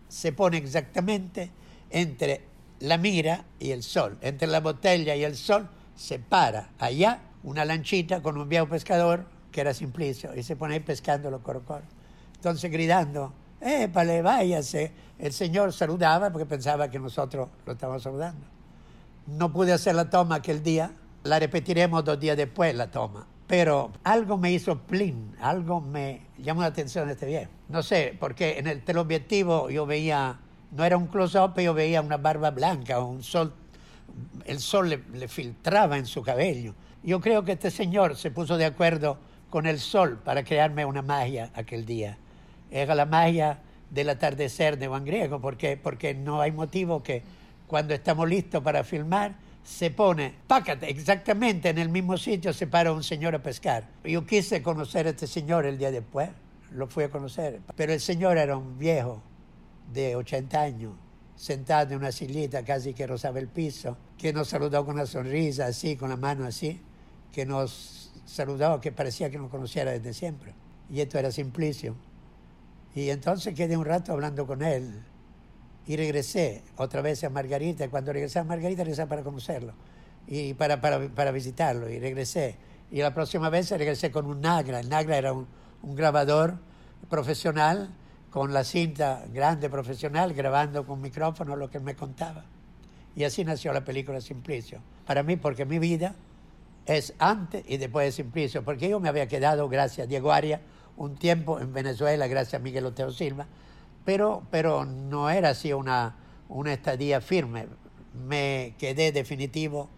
se 0.09 0.32
pone 0.32 0.57
exactamente 0.57 1.50
entre 1.90 2.40
la 2.80 2.98
mira 2.98 3.44
y 3.61 3.70
el 3.70 3.84
sol, 3.84 4.18
entre 4.22 4.48
la 4.48 4.59
botella 4.59 5.14
y 5.14 5.22
el 5.22 5.36
sol, 5.36 5.68
se 5.94 6.18
para 6.18 6.70
allá 6.78 7.20
una 7.45 7.64
lanchita 7.64 8.22
con 8.22 8.36
un 8.36 8.49
viejo 8.49 8.68
pescador 8.68 9.26
que 9.53 9.61
era 9.61 9.72
Simplicio 9.72 10.34
y 10.34 10.42
se 10.42 10.57
pone 10.57 10.74
ahí 10.74 10.80
pescando 10.80 11.30
los 11.30 11.40
corocoros. 11.42 11.86
Entonces 12.34 12.70
gritando, 12.70 13.32
épale, 13.61 14.20
váyase. 14.20 14.92
El 15.18 15.32
señor 15.32 15.72
saludaba 15.72 16.30
porque 16.30 16.47
pensaba 16.47 16.90
que 16.90 16.99
nosotros 16.99 17.49
lo 17.64 17.72
estábamos 17.72 18.03
saludando. 18.03 18.47
No 19.26 19.53
pude 19.53 19.72
hacer 19.72 19.95
la 19.95 20.11
toma 20.11 20.36
aquel 20.36 20.62
día, 20.62 20.92
la 21.22 21.38
repetiremos 21.38 22.05
dos 22.05 22.18
días 22.18 22.36
después 22.36 22.74
la 22.74 22.90
toma. 22.90 23.26
Pero 23.47 23.92
algo 24.05 24.38
me 24.38 24.51
hizo 24.53 24.78
plin, 24.78 25.36
algo 25.40 25.80
me 25.80 26.22
llamó 26.38 26.62
la 26.62 26.68
atención 26.68 27.07
de 27.07 27.12
este 27.12 27.26
viejo. 27.26 27.51
No 27.68 27.82
sé, 27.82 28.16
porque 28.18 28.59
en 28.59 28.66
el 28.66 28.82
teleobjetivo 28.82 29.70
yo 29.70 29.86
veía, 29.86 30.38
no 30.72 30.84
era 30.84 30.97
un 30.97 31.07
close-up, 31.07 31.59
yo 31.61 31.74
veía 31.74 32.01
una 32.01 32.16
barba 32.16 32.51
blanca, 32.51 33.01
un 33.01 33.22
sol, 33.22 33.53
el 34.47 34.61
sol 34.61 34.88
le, 34.88 35.05
le 35.12 35.28
filtraba 35.28 35.99
en 35.99 36.07
su 36.07 36.22
cabello. 36.22 36.74
Yo 37.05 37.20
creo 37.20 37.44
que 37.44 37.52
este 37.52 37.70
señor 37.70 38.16
se 38.16 38.30
puso 38.30 38.57
de 38.57 38.64
acuerdo 38.64 39.18
con 39.50 39.66
el 39.66 39.78
sol 39.78 40.18
para 40.24 40.42
crearme 40.42 40.86
una 40.86 41.02
magia 41.02 41.50
aquel 41.55 41.84
día. 41.84 42.16
Era 42.70 42.94
la 42.94 43.05
magia 43.05 43.59
del 43.90 44.09
atardecer 44.09 44.78
de 44.78 44.88
Juan 44.88 45.05
Griego, 45.05 45.38
porque, 45.38 45.76
porque 45.76 46.14
no 46.14 46.40
hay 46.40 46.50
motivo 46.50 47.02
que 47.02 47.22
cuando 47.66 47.92
estamos 47.92 48.26
listos 48.26 48.62
para 48.62 48.82
filmar 48.84 49.34
se 49.62 49.90
pone, 49.90 50.34
pácate, 50.46 50.88
exactamente 50.90 51.68
en 51.68 51.78
el 51.78 51.90
mismo 51.90 52.16
sitio 52.16 52.55
se 52.55 52.66
para 52.66 52.90
un 52.90 53.02
señor 53.02 53.34
a 53.34 53.42
pescar. 53.42 53.84
Yo 54.02 54.24
quise 54.24 54.62
conocer 54.62 55.07
a 55.07 55.11
este 55.11 55.26
señor 55.26 55.66
el 55.66 55.76
día 55.76 55.90
después, 55.90 56.30
lo 56.72 56.86
fui 56.86 57.05
a 57.05 57.11
conocer, 57.11 57.61
pero 57.76 57.92
el 57.92 58.00
señor 58.00 58.38
era 58.38 58.57
un 58.57 58.78
viejo 58.78 59.22
de 59.92 60.16
80 60.16 60.61
años, 60.61 60.92
sentado 61.36 61.92
en 61.92 61.98
una 61.98 62.12
sillita 62.12 62.64
casi 62.64 62.94
que 62.94 63.07
rozaba 63.07 63.38
el 63.40 63.48
piso, 63.48 63.98
que 64.16 64.32
nos 64.32 64.48
saludó 64.48 64.86
con 64.86 64.94
una 64.94 65.07
sonrisa 65.07 65.66
así, 65.66 65.96
con 65.96 66.09
la 66.09 66.16
mano 66.16 66.46
así, 66.46 66.80
que 67.35 67.45
nos 67.45 68.12
saludó, 68.24 68.80
que 68.80 68.93
parecía 68.93 69.28
que 69.28 69.39
nos 69.39 69.51
conociera 69.51 69.91
desde 69.91 70.14
siempre. 70.14 70.55
Y 70.89 71.01
esto 71.01 71.18
era 71.18 71.30
Simplicio. 71.32 71.97
Y 72.95 73.11
entonces 73.11 73.55
quedé 73.55 73.76
un 73.76 73.85
rato 73.85 74.12
hablando 74.12 74.47
con 74.47 74.62
él 74.62 75.03
y 75.87 75.97
regresé 75.97 76.62
otra 76.76 77.03
vez 77.03 77.24
a 77.24 77.30
Margarita. 77.30 77.89
Cuando 77.89 78.12
regresé 78.12 78.39
a 78.39 78.45
Margarita, 78.45 78.85
regresé 78.85 79.07
para 79.07 79.22
conocerlo 79.22 79.74
y 80.28 80.55
para, 80.55 80.80
para, 80.80 81.09
para 81.09 81.32
visitarlo 81.32 81.91
y 81.91 81.99
regresé. 81.99 82.57
Y 82.91 82.99
la 82.99 83.12
próxima 83.12 83.51
vez 83.51 83.70
regresé 83.70 84.12
con 84.12 84.26
un 84.26 84.41
Nagra. 84.41 84.78
El 84.78 84.89
Nagra 84.89 85.18
era 85.18 85.32
un, 85.32 85.49
un 85.82 85.97
grabador 85.97 86.59
profesional 87.11 87.91
con 88.30 88.53
la 88.53 88.64
cinta 88.64 89.24
grande 89.32 89.68
profesional, 89.68 90.32
grabando 90.35 90.87
con 90.87 91.01
micrófono 91.01 91.57
lo 91.57 91.68
que 91.68 91.80
me 91.80 91.97
contaba. 91.97 92.45
Y 93.16 93.24
así 93.24 93.45
nació 93.45 93.72
la 93.72 93.85
película 93.85 94.20
Simplicio. 94.20 94.80
Para 95.07 95.22
mí, 95.22 95.37
porque 95.37 95.64
mi 95.64 95.78
vida 95.78 96.14
es 96.87 97.14
antes 97.18 97.64
y 97.66 97.76
después 97.76 98.07
de 98.07 98.12
Simplicio, 98.12 98.64
porque 98.64 98.89
yo 98.89 99.01
me 99.01 99.09
había 99.09 99.26
quedado, 99.26 99.68
gracias 99.68 100.07
a 100.07 100.09
Diego 100.09 100.32
Arias, 100.32 100.61
un 100.97 101.16
tiempo 101.16 101.61
en 101.61 101.72
Venezuela 101.72 102.26
gracias 102.26 102.55
a 102.55 102.59
Miguel 102.62 102.87
Oteo 102.87 103.11
Silva, 103.11 103.47
pero, 104.05 104.47
pero 104.51 104.85
no 104.85 105.30
era 105.30 105.51
así 105.51 105.72
una, 105.72 106.16
una 106.49 106.72
estadía 106.72 107.20
firme. 107.20 107.66
Me 108.26 108.74
quedé 108.78 109.12
definitivo 109.12 109.89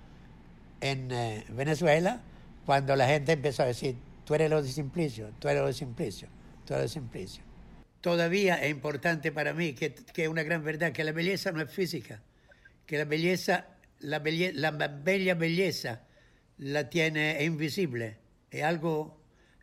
en 0.80 1.10
eh, 1.10 1.44
Venezuela 1.50 2.20
cuando 2.64 2.96
la 2.96 3.06
gente 3.08 3.32
empezó 3.32 3.62
a 3.62 3.66
decir, 3.66 3.96
tú 4.24 4.34
eres 4.34 4.48
lo 4.48 4.62
de 4.62 4.68
Simplicio, 4.68 5.30
tú 5.38 5.48
eres 5.48 5.60
lo 5.60 5.66
de 5.66 5.74
Simplicio, 5.74 6.28
tú 6.64 6.74
eres 6.74 6.78
lo 6.78 6.82
de 6.82 6.88
Simplicio. 6.88 7.42
Todavía 8.00 8.54
es 8.56 8.70
importante 8.70 9.32
para 9.32 9.52
mí 9.52 9.72
que 9.72 9.94
es 10.14 10.28
una 10.28 10.44
gran 10.44 10.62
verdad, 10.62 10.92
que 10.92 11.02
la 11.02 11.12
belleza 11.12 11.50
no 11.50 11.60
es 11.60 11.70
física, 11.70 12.20
que 12.86 12.98
la 12.98 13.04
belleza, 13.04 13.66
la, 13.98 14.20
belle, 14.20 14.52
la 14.52 14.70
bella 14.70 15.34
belleza 15.34 16.05
la 16.58 16.88
tiene, 16.88 17.42
invisible, 17.44 18.16
es 18.50 18.62
algo 18.62 19.16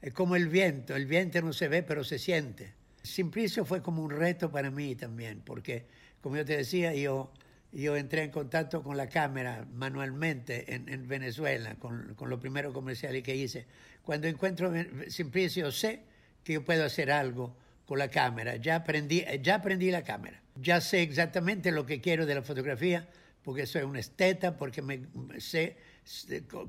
es 0.04 0.12
como 0.12 0.36
el 0.36 0.50
viento, 0.50 0.98
el 0.98 1.06
viento 1.06 1.42
no 1.42 1.54
se 1.54 1.70
ve 1.70 1.82
pero 1.82 2.04
se 2.04 2.20
siente. 2.20 2.74
Simplicio 3.02 3.64
fue 3.64 3.82
como 3.82 4.04
un 4.04 4.12
reto 4.12 4.52
para 4.52 4.70
mí 4.70 4.96
también, 4.96 5.42
porque 5.46 5.86
como 6.20 6.36
yo 6.36 6.44
te 6.44 6.58
decía, 6.58 6.94
yo, 6.94 7.32
yo 7.72 7.96
entré 7.96 8.24
en 8.24 8.30
contacto 8.30 8.84
con 8.84 8.98
la 8.98 9.08
cámara 9.08 9.66
manualmente 9.74 10.76
en, 10.76 10.90
en 10.90 11.08
Venezuela, 11.08 11.76
con, 11.76 12.16
con 12.16 12.30
los 12.30 12.42
primeros 12.42 12.74
comerciales 12.74 13.24
que 13.24 13.34
hice. 13.34 13.66
Cuando 14.02 14.28
encuentro 14.28 14.74
Simplicio 15.08 15.72
sé 15.72 16.02
que 16.44 16.52
yo 16.52 16.66
puedo 16.66 16.84
hacer 16.84 17.10
algo 17.10 17.56
con 17.86 17.98
la 17.98 18.10
cámara, 18.10 18.58
ya 18.58 18.76
aprendí, 18.76 19.24
ya 19.42 19.56
aprendí 19.56 19.90
la 19.90 20.04
cámara, 20.04 20.42
ya 20.56 20.82
sé 20.82 21.02
exactamente 21.02 21.72
lo 21.72 21.86
que 21.86 22.02
quiero 22.02 22.26
de 22.26 22.36
la 22.36 22.42
fotografía, 22.42 23.08
porque 23.42 23.66
soy 23.66 23.84
un 23.84 23.96
esteta, 23.96 24.58
porque 24.58 24.82
me 24.82 25.00
sé 25.40 25.78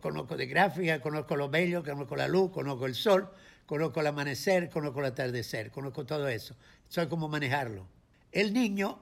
conozco 0.01 0.37
de 0.37 0.47
gráfica, 0.47 1.01
conozco 1.01 1.37
lo 1.37 1.49
bello, 1.49 1.83
conozco 1.83 2.17
la 2.17 2.29
luz, 2.29 2.51
conozco 2.51 2.87
el 2.87 2.95
sol, 2.95 3.31
conozco 3.67 4.01
el 4.01 4.07
amanecer, 4.07 4.71
conozco 4.71 5.01
el 5.01 5.07
atardecer, 5.07 5.71
conozco 5.71 6.05
todo 6.05 6.29
eso. 6.29 6.57
Soy 6.89 7.09
como 7.09 7.29
manejarlo. 7.29 7.87
El 8.31 8.53
niño, 8.53 8.99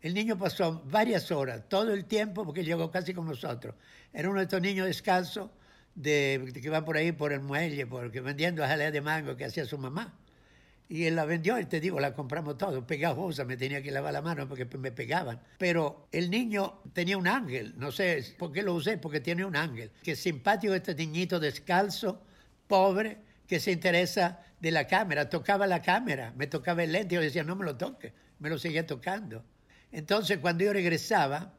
el 0.00 0.14
niño 0.14 0.38
pasó 0.38 0.82
varias 0.86 1.30
horas, 1.30 1.68
todo 1.68 1.92
el 1.92 2.04
tiempo, 2.04 2.44
porque 2.44 2.64
llegó 2.64 2.90
casi 2.90 3.14
con 3.14 3.26
nosotros. 3.26 3.74
Era 4.12 4.28
uno 4.28 4.38
de 4.38 4.44
estos 4.44 4.60
niños 4.60 4.86
descalzos 4.86 5.50
de, 5.94 6.52
que 6.60 6.70
van 6.70 6.84
por 6.84 6.96
ahí 6.96 7.12
por 7.12 7.32
el 7.32 7.40
muelle, 7.40 7.86
porque 7.86 8.20
vendiendo 8.20 8.62
jalea 8.62 8.90
de 8.90 9.00
mango 9.00 9.36
que 9.36 9.44
hacía 9.44 9.64
su 9.64 9.78
mamá. 9.78 10.14
Y 10.92 11.06
él 11.06 11.16
la 11.16 11.24
vendió, 11.24 11.58
y 11.58 11.64
te 11.64 11.80
digo, 11.80 11.98
la 12.00 12.12
compramos 12.12 12.58
todo, 12.58 12.86
pegajosa, 12.86 13.46
me 13.46 13.56
tenía 13.56 13.82
que 13.82 13.90
lavar 13.90 14.12
la 14.12 14.20
mano 14.20 14.46
porque 14.46 14.66
me 14.76 14.92
pegaban. 14.92 15.40
Pero 15.56 16.06
el 16.12 16.30
niño 16.30 16.82
tenía 16.92 17.16
un 17.16 17.26
ángel, 17.26 17.72
no 17.78 17.90
sé 17.90 18.22
por 18.38 18.52
qué 18.52 18.62
lo 18.62 18.74
usé, 18.74 18.98
porque 18.98 19.18
tiene 19.18 19.42
un 19.46 19.56
ángel. 19.56 19.90
Que 20.02 20.14
simpático 20.14 20.74
este 20.74 20.94
niñito 20.94 21.40
descalzo, 21.40 22.20
pobre, 22.66 23.16
que 23.46 23.58
se 23.58 23.72
interesa 23.72 24.40
de 24.60 24.70
la 24.70 24.86
cámara, 24.86 25.30
tocaba 25.30 25.66
la 25.66 25.80
cámara, 25.80 26.34
me 26.36 26.46
tocaba 26.46 26.84
el 26.84 26.92
lente, 26.92 27.14
yo 27.14 27.22
decía, 27.22 27.42
no 27.42 27.56
me 27.56 27.64
lo 27.64 27.78
toque, 27.78 28.12
me 28.38 28.50
lo 28.50 28.58
seguía 28.58 28.86
tocando. 28.86 29.42
Entonces, 29.92 30.40
cuando 30.40 30.64
yo 30.64 30.74
regresaba, 30.74 31.54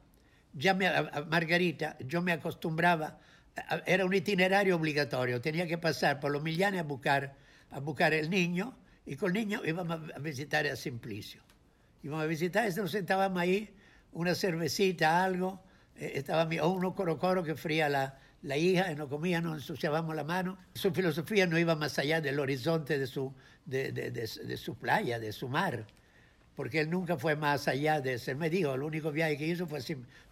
ya 0.54 0.76
me, 0.76 0.86
a 0.86 1.26
Margarita, 1.28 1.98
yo 2.06 2.22
me 2.22 2.34
acostumbraba, 2.34 3.18
era 3.88 4.06
un 4.06 4.14
itinerario 4.14 4.76
obligatorio, 4.76 5.42
tenía 5.42 5.66
que 5.66 5.80
pasar 5.80 6.20
por 6.20 6.30
los 6.30 6.44
Millanes 6.44 6.82
a 6.82 6.84
buscar, 6.84 7.34
a 7.72 7.80
buscar 7.80 8.14
el 8.14 8.30
niño, 8.30 8.78
y 9.06 9.16
con 9.16 9.36
el 9.36 9.46
niño 9.46 9.62
íbamos 9.66 10.00
a 10.16 10.20
visitar 10.20 10.66
a 10.68 10.76
Simplicio. 10.76 11.42
Íbamos 12.04 12.24
a 12.24 12.28
visitar, 12.28 12.78
nos 12.78 12.92
sentábamos 12.92 13.42
ahí, 13.42 13.70
una 14.12 14.36
cervecita, 14.36 15.24
algo, 15.24 15.62
eh, 15.96 16.14
estaba 16.16 16.48
o 16.62 16.70
uno 16.70 16.96
coro 16.96 17.18
coro 17.18 17.44
que 17.44 17.56
fría 17.56 17.90
la, 17.90 18.20
la 18.42 18.58
hija, 18.58 18.92
y 18.92 18.96
no 18.96 19.08
comía, 19.08 19.42
nos 19.42 19.56
ensuciábamos 19.58 20.16
la 20.16 20.24
mano. 20.24 20.58
Su 20.74 20.92
filosofía 20.92 21.48
no 21.48 21.58
iba 21.58 21.76
más 21.76 21.98
allá 22.00 22.22
del 22.22 22.40
horizonte 22.40 22.98
de 22.98 23.08
su, 23.08 23.34
de, 23.66 23.92
de, 23.92 24.12
de, 24.12 24.58
su 24.58 24.76
playa, 24.76 25.20
de 25.20 25.32
su 25.32 25.48
mar, 25.48 25.86
porque 26.56 26.82
él 26.82 26.90
nunca 26.90 27.18
fue 27.18 27.36
más 27.36 27.68
allá 27.68 28.02
de 28.02 28.14
ese. 28.14 28.36
Me 28.36 28.50
dijo, 28.50 28.74
el 28.74 28.84
único 28.84 29.12
viaje 29.12 29.38
que 29.38 29.48
hizo 29.48 29.66
fue, 29.66 29.80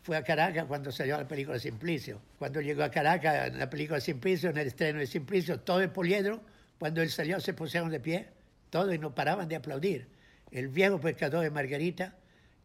fue 0.04 0.18
a 0.18 0.24
Caracas 0.24 0.66
cuando 0.66 0.92
salió 0.92 1.18
la 1.18 1.28
película 1.28 1.58
Simplicio. 1.58 2.22
Cuando 2.38 2.62
llegó 2.62 2.84
a 2.84 2.92
Caracas, 2.92 3.48
en 3.48 3.60
la 3.60 3.70
película 3.70 4.00
Simplicio, 4.00 4.50
en 4.50 4.58
el 4.58 4.68
estreno 4.68 5.00
de 5.00 5.08
Simplicio, 5.08 5.60
todo 5.60 5.82
el 5.82 5.90
poliedro, 5.90 6.42
cuando 6.80 7.02
él 7.02 7.10
salió 7.10 7.40
se 7.40 7.54
pusieron 7.54 7.90
de 7.90 8.00
pie 8.00 8.41
todo 8.72 8.92
y 8.92 8.98
no 8.98 9.14
paraban 9.14 9.48
de 9.48 9.56
aplaudir. 9.56 10.08
El 10.50 10.70
viejo 10.70 11.00
pescador 11.00 11.44
de 11.44 11.52
Margarita, 11.52 12.16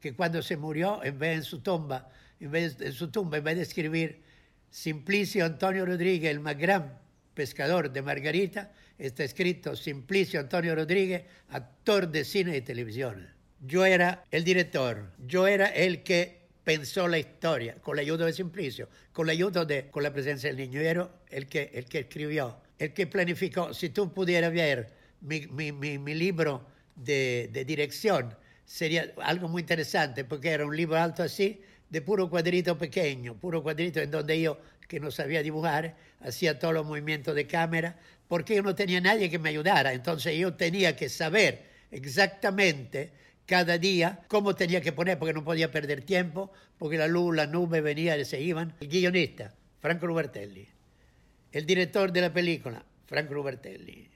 que 0.01 0.15
cuando 0.15 0.41
se 0.41 0.57
murió, 0.57 1.05
en 1.05 1.19
vez 1.19 1.37
en 1.37 1.45
su 1.45 1.61
tumba, 1.61 2.09
en 2.41 2.51
vez 2.51 2.81
en 2.81 2.93
su 2.93 3.11
tumba, 3.11 3.37
en 3.37 3.45
vez 3.45 3.57
de 3.57 3.63
escribir 3.63 4.23
Simplicio 4.71 5.45
Antonio 5.45 5.85
Rodríguez, 5.85 6.31
el 6.31 6.41
más 6.41 6.57
gran 6.57 6.99
pescador 7.35 7.93
de 7.93 8.03
Margarita, 8.03 8.73
está 8.99 9.25
escrito 9.25 9.77
Simplicio 9.77 10.41
Antonio 10.41 10.75
Rodríguez, 10.75 11.25
actor 11.51 12.09
de 12.09 12.25
cine 12.25 12.57
y 12.57 12.63
televisión. 12.63 13.29
Yo 13.61 13.85
era 13.85 14.25
el 14.31 14.45
director, 14.45 15.11
yo 15.27 15.47
era 15.47 15.67
el 15.67 16.03
que 16.03 16.47
pensó 16.63 17.09
la 17.09 17.19
historia, 17.19 17.77
con 17.81 17.97
la 17.97 18.03
ayuda 18.03 18.27
de 18.27 18.33
Simplicio, 18.33 18.89
con 19.13 19.27
la 19.27 19.33
ayuda 19.33 19.65
de, 19.65 19.89
con 19.89 20.03
la 20.03 20.13
presencia 20.13 20.51
del 20.51 20.59
niño, 20.59 20.83
yo 20.83 20.89
era 20.89 21.11
el 21.31 21.47
que, 21.47 21.71
el 21.73 21.85
que 21.87 22.01
escribió, 22.01 22.57
el 22.79 22.93
que 22.93 23.07
planificó. 23.07 23.73
Si 23.73 23.91
tú 23.91 24.13
pudieras 24.13 24.53
ver 24.53 24.96
mi, 25.27 26.15
libro 26.15 26.65
de, 26.95 27.65
dirección 27.67 28.35
sería 28.65 29.13
algo 29.23 29.49
muy 29.49 29.63
interesante 29.63 30.25
porque 30.25 30.51
era 30.51 30.65
un 30.65 30.77
libro 30.77 30.97
alto 30.97 31.23
así, 31.23 31.61
de 31.91 32.03
puro 32.03 32.29
cuadrito 32.31 32.77
pequeño, 32.79 33.35
puro 33.35 33.63
cuadrito 33.63 34.01
en 34.01 34.11
donde 34.11 34.41
yo, 34.41 34.59
que 34.89 35.01
no 35.01 35.11
sabía 35.11 35.43
dibujar, 35.43 35.97
hacía 36.21 36.59
todos 36.59 36.75
los 36.75 36.87
movimientos 36.87 37.35
de 37.35 37.47
cámara, 37.47 37.97
porque 38.29 38.57
yo 38.57 38.63
no 38.63 38.75
tenía 38.75 39.01
nadie 39.01 39.31
que 39.31 39.39
me 39.39 39.51
ayudara, 39.51 39.93
entonces 39.93 40.37
yo 40.37 40.55
tenía 40.55 40.97
que 40.97 41.09
saber 41.09 41.67
exactamente 41.91 43.11
cada 43.47 43.79
día 43.79 44.21
cómo 44.27 44.55
tenía 44.55 44.81
que 44.81 44.93
poner, 44.93 45.19
porque 45.19 45.33
no 45.33 45.45
podía 45.45 45.71
perder 45.71 46.03
tiempo, 46.03 46.53
porque 46.79 46.99
la 46.99 47.07
luz, 47.07 47.35
la 47.35 47.47
nube 47.47 47.81
venía 47.81 48.17
y 48.17 48.25
se 48.25 48.41
iban. 48.41 48.75
El 48.81 48.89
guionista, 48.89 49.55
Franco 49.81 50.07
Lubertelli. 50.07 50.67
el 51.53 51.65
director 51.65 52.13
de 52.13 52.21
la 52.21 52.33
película, 52.33 52.85
Franco 53.07 53.35
Rubertelli, 53.35 54.09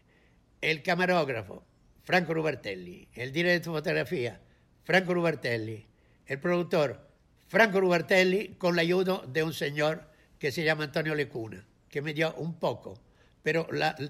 el 0.60 0.82
camarógrafo, 0.82 1.64
Franco 2.02 2.34
Rubertelli, 2.34 3.08
el 3.14 3.32
director 3.32 3.72
de 3.72 3.78
fotografía, 3.78 4.40
Franco 4.84 5.14
Rubertelli, 5.14 5.86
el 6.26 6.38
productor, 6.38 7.08
Franco 7.46 7.80
Rubertelli, 7.80 8.54
con 8.58 8.76
la 8.76 8.82
ayuda 8.82 9.22
de 9.26 9.42
un 9.42 9.52
señor 9.52 10.10
que 10.38 10.52
se 10.52 10.64
llama 10.64 10.84
Antonio 10.84 11.14
Lecuna, 11.14 11.64
que 11.88 12.02
me 12.02 12.14
dio 12.14 12.34
un 12.34 12.54
poco. 12.54 12.98
Pero 13.42 13.66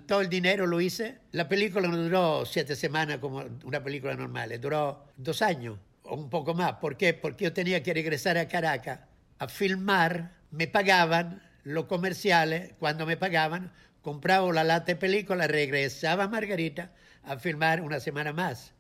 todo 0.07 0.21
el 0.21 0.29
dinero 0.29 0.67
lo 0.67 0.81
hice. 0.81 1.19
La 1.33 1.49
película 1.49 1.87
no 1.89 1.97
duró 1.97 2.45
siete 2.45 2.75
semanas 2.75 3.19
como 3.19 3.45
una 3.65 3.83
película 3.83 4.15
normal, 4.15 4.61
duró 4.61 5.07
dos 5.17 5.41
años 5.41 5.79
o 6.03 6.17
un 6.17 6.29
poco 6.29 6.53
más. 6.55 6.75
¿Por 6.75 6.97
qué? 6.97 7.15
Porque 7.15 7.45
yo 7.45 7.53
tenía 7.53 7.83
que 7.83 7.95
regresar 7.95 8.37
a 8.39 8.49
Caracas 8.49 9.01
a 9.39 9.49
filmar, 9.49 10.33
me 10.51 10.67
pagaban 10.67 11.43
los 11.63 11.85
comerciales, 11.87 12.75
cuando 12.79 13.07
me 13.07 13.17
pagaban, 13.17 13.73
compraba 14.03 14.53
la 14.53 14.65
lata 14.65 14.87
de 14.87 14.97
película, 14.97 15.47
regresaba 15.47 16.25
a 16.25 16.29
Margarita 16.29 16.93
a 17.25 17.39
filmar 17.39 17.81
una 17.81 18.01
semana 18.01 18.33
más. 18.33 18.73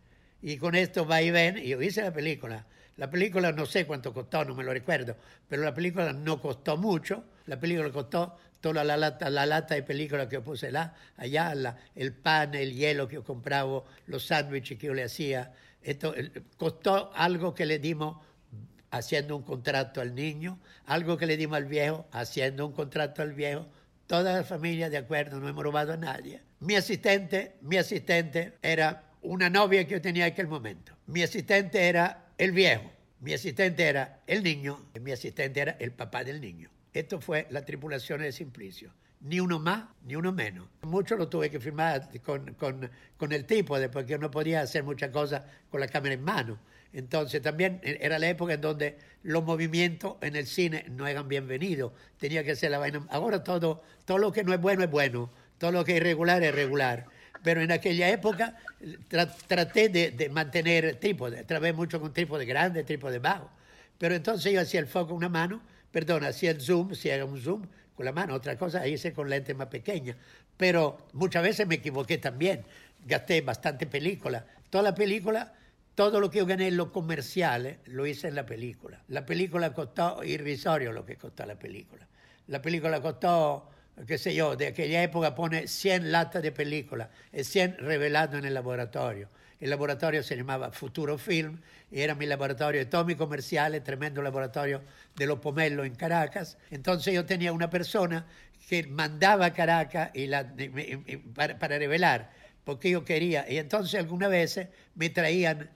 Y 0.42 0.56
con 0.56 0.74
esto 0.74 1.06
va 1.06 1.20
y 1.22 1.30
ven, 1.30 1.58
y 1.58 1.68
yo 1.68 1.82
hice 1.82 2.02
la 2.02 2.12
película. 2.12 2.66
La 2.96 3.10
película 3.10 3.52
no 3.52 3.66
sé 3.66 3.86
cuánto 3.86 4.12
costó, 4.12 4.44
no 4.44 4.54
me 4.54 4.64
lo 4.64 4.72
recuerdo, 4.72 5.16
pero 5.48 5.62
la 5.62 5.72
película 5.72 6.12
no 6.12 6.40
costó 6.40 6.76
mucho. 6.76 7.24
La 7.46 7.58
película 7.58 7.90
costó 7.90 8.36
toda 8.60 8.84
la 8.84 8.96
lata, 8.96 9.30
la 9.30 9.46
lata 9.46 9.74
de 9.74 9.82
película 9.82 10.28
que 10.28 10.34
yo 10.34 10.44
puse 10.44 10.70
la, 10.70 10.94
allá, 11.16 11.52
el 11.94 12.12
pan, 12.12 12.54
el 12.54 12.74
hielo 12.74 13.08
que 13.08 13.14
yo 13.14 13.24
compraba, 13.24 13.82
los 14.06 14.26
sándwiches 14.26 14.78
que 14.78 14.88
yo 14.88 14.94
le 14.94 15.04
hacía. 15.04 15.54
Esto 15.82 16.14
costó 16.58 17.10
algo 17.14 17.54
que 17.54 17.64
le 17.64 17.78
dimos 17.78 18.18
haciendo 18.90 19.36
un 19.36 19.42
contrato 19.42 20.00
al 20.00 20.14
niño, 20.14 20.58
algo 20.84 21.16
que 21.16 21.26
le 21.26 21.36
dimos 21.36 21.56
al 21.56 21.66
viejo, 21.66 22.06
haciendo 22.12 22.66
un 22.66 22.72
contrato 22.72 23.22
al 23.22 23.32
viejo. 23.32 23.66
Toda 24.10 24.32
la 24.32 24.42
familia 24.42 24.90
de 24.90 24.96
acuerdo, 24.96 25.38
no 25.38 25.48
hemos 25.48 25.62
robado 25.62 25.92
a 25.92 25.96
nadie. 25.96 26.40
Mi 26.58 26.74
asistente, 26.74 27.54
mi 27.60 27.76
asistente 27.76 28.54
era 28.60 29.04
una 29.22 29.48
novia 29.48 29.84
que 29.84 29.92
yo 29.92 30.00
tenía 30.02 30.26
en 30.26 30.32
aquel 30.32 30.48
momento. 30.48 30.92
Mi 31.06 31.22
asistente 31.22 31.88
era 31.88 32.32
el 32.36 32.50
viejo, 32.50 32.90
mi 33.20 33.34
asistente 33.34 33.84
era 33.84 34.18
el 34.26 34.42
niño 34.42 34.84
y 34.96 34.98
mi 34.98 35.12
asistente 35.12 35.60
era 35.60 35.76
el 35.78 35.92
papá 35.92 36.24
del 36.24 36.40
niño. 36.40 36.70
Esto 36.92 37.20
fue 37.20 37.46
la 37.50 37.64
tripulación 37.64 38.22
de 38.22 38.32
Simplicio. 38.32 38.92
Ni 39.20 39.38
uno 39.38 39.60
más, 39.60 39.84
ni 40.04 40.16
uno 40.16 40.32
menos. 40.32 40.66
Mucho 40.82 41.14
lo 41.14 41.28
tuve 41.28 41.48
que 41.48 41.60
firmar 41.60 42.08
con, 42.24 42.54
con, 42.54 42.90
con 43.16 43.30
el 43.30 43.44
tipo, 43.44 43.76
porque 43.92 44.10
yo 44.10 44.18
no 44.18 44.28
podía 44.28 44.62
hacer 44.62 44.82
muchas 44.82 45.10
cosas 45.10 45.42
con 45.70 45.78
la 45.78 45.86
cámara 45.86 46.14
en 46.14 46.24
mano. 46.24 46.58
Entonces 46.92 47.40
también 47.40 47.80
era 47.82 48.18
la 48.18 48.28
época 48.28 48.54
en 48.54 48.60
donde 48.60 48.98
los 49.22 49.44
movimientos 49.44 50.16
en 50.20 50.36
el 50.36 50.46
cine 50.46 50.84
no 50.88 51.06
eran 51.06 51.28
bienvenidos. 51.28 51.92
Tenía 52.18 52.42
que 52.44 52.56
ser 52.56 52.70
la 52.70 52.78
vaina. 52.78 53.06
Ahora 53.10 53.44
todo, 53.44 53.82
todo 54.04 54.18
lo 54.18 54.32
que 54.32 54.42
no 54.42 54.52
es 54.52 54.60
bueno 54.60 54.82
es 54.82 54.90
bueno. 54.90 55.30
Todo 55.58 55.72
lo 55.72 55.84
que 55.84 55.92
es 55.92 55.96
irregular 55.98 56.42
es 56.42 56.54
regular 56.54 57.06
pero 57.42 57.62
en 57.62 57.72
aquella 57.72 58.08
época 58.08 58.56
traté 59.48 59.88
de, 59.88 60.28
mantener 60.28 60.96
trípode, 60.96 61.44
trabajé 61.44 61.72
mucho 61.72 62.00
con 62.00 62.12
trípode 62.12 62.44
grande, 62.44 62.84
trípode 62.84 63.18
bajo, 63.18 63.50
pero 63.98 64.14
entonces 64.14 64.52
yo 64.52 64.60
hacía 64.60 64.80
el 64.80 64.86
foco 64.86 65.08
con 65.08 65.16
una 65.18 65.28
mano, 65.28 65.62
perdón, 65.90 66.24
hacía 66.24 66.50
el 66.50 66.60
zoom, 66.60 66.94
si 66.94 67.08
era 67.08 67.24
un 67.24 67.40
zoom 67.40 67.66
con 67.94 68.04
la 68.04 68.12
mano, 68.12 68.34
otra 68.34 68.56
cosa 68.56 68.86
hice 68.86 69.12
con 69.12 69.28
lente 69.28 69.54
más 69.54 69.68
pequeña, 69.68 70.16
pero 70.56 71.06
muchas 71.12 71.42
veces 71.42 71.66
me 71.66 71.76
equivoqué 71.76 72.18
también, 72.18 72.64
gasté 73.06 73.40
bastante 73.40 73.86
película, 73.86 74.44
toda 74.68 74.84
la 74.84 74.94
película 74.94 75.54
todo 75.94 76.20
lo 76.20 76.30
que 76.30 76.38
yo 76.38 76.46
gané 76.46 76.68
en 76.68 76.76
los 76.76 76.88
comerciales 76.88 77.78
lo 77.86 78.06
hice 78.06 78.28
en 78.28 78.34
la 78.34 78.46
película. 78.46 79.02
La 79.08 79.26
película 79.26 79.72
costó 79.72 80.22
irrisorio 80.24 80.92
lo 80.92 81.04
que 81.04 81.16
costó 81.16 81.44
la 81.46 81.58
película. 81.58 82.06
La 82.46 82.62
película 82.62 83.00
costó 83.00 83.68
qué 84.06 84.18
sé 84.18 84.34
yo, 84.34 84.56
de 84.56 84.68
aquella 84.68 85.02
época 85.02 85.34
pone 85.34 85.66
100 85.66 86.12
latas 86.12 86.42
de 86.42 86.52
película 86.52 87.10
y 87.32 87.44
100 87.44 87.78
revelando 87.78 88.38
en 88.38 88.44
el 88.44 88.54
laboratorio. 88.54 89.28
El 89.60 89.68
laboratorio 89.68 90.22
se 90.22 90.36
llamaba 90.36 90.70
Futuro 90.72 91.18
Film 91.18 91.60
y 91.90 92.00
era 92.00 92.14
mi 92.14 92.24
laboratorio 92.24 92.80
de 92.80 92.86
todos 92.86 93.04
mis 93.04 93.16
comerciales, 93.16 93.84
tremendo 93.84 94.22
laboratorio 94.22 94.82
de 95.16 95.26
los 95.26 95.38
pomelos 95.38 95.86
en 95.86 95.94
Caracas. 95.94 96.56
Entonces 96.70 97.12
yo 97.12 97.26
tenía 97.26 97.52
una 97.52 97.68
persona 97.68 98.26
que 98.68 98.86
mandaba 98.86 99.46
a 99.46 99.52
Caracas 99.52 100.10
y 100.14 100.28
la, 100.28 100.54
para, 101.34 101.78
revelar, 101.78 102.30
porque 102.64 102.90
yo 102.90 103.04
quería. 103.04 103.50
Y 103.50 103.58
entonces 103.58 104.00
algunas 104.00 104.30
veces 104.30 104.68
me 104.94 105.10
traían 105.10 105.68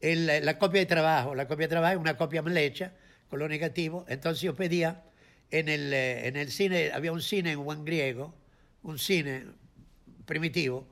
la 0.00 0.58
copia 0.58 0.80
de 0.80 0.86
trabajo. 0.86 1.34
La 1.34 1.46
copia 1.46 1.66
de 1.66 1.70
trabajo 1.70 1.94
es 1.94 2.00
una 2.00 2.16
copia 2.16 2.42
mal 2.42 2.56
hecha, 2.56 2.92
con 3.28 3.38
lo 3.38 3.48
negativo. 3.48 4.04
Entonces 4.08 4.42
yo 4.42 4.54
pedía 4.54 5.02
en 5.50 5.68
el, 5.68 5.92
eh, 5.92 6.28
en 6.28 6.36
el 6.36 6.50
cine, 6.50 6.90
había 6.92 7.12
un 7.12 7.22
cine 7.22 7.52
en 7.52 7.62
Juan 7.62 7.84
Griego, 7.84 8.34
un 8.82 8.98
cine 8.98 9.44
primitivo. 10.26 10.86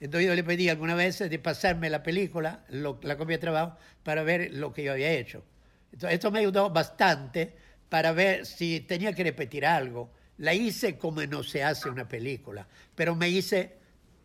Entonces 0.00 0.28
yo 0.28 0.34
le 0.34 0.44
pedí 0.44 0.68
alguna 0.68 0.94
vez 0.94 1.18
de 1.18 1.38
pasarme 1.38 1.88
la 1.88 2.02
película, 2.02 2.64
la 2.68 3.16
copia 3.16 3.36
de 3.36 3.38
trabajo, 3.38 3.78
para 4.02 4.22
ver 4.22 4.52
lo 4.52 4.72
que 4.72 4.84
yo 4.84 4.92
había 4.92 5.12
hecho. 5.12 5.44
Entonces, 5.92 6.14
esto 6.14 6.30
me 6.30 6.40
ayudó 6.40 6.70
bastante 6.70 7.54
para 7.88 8.12
ver 8.12 8.44
si 8.44 8.80
tenía 8.80 9.12
que 9.12 9.22
repetir 9.22 9.64
algo. 9.64 10.10
La 10.38 10.52
hice 10.52 10.98
como 10.98 11.24
no 11.24 11.44
se 11.44 11.62
hace 11.62 11.88
una 11.88 12.08
película, 12.08 12.66
pero 12.94 13.14
me, 13.14 13.28
hice, 13.28 13.76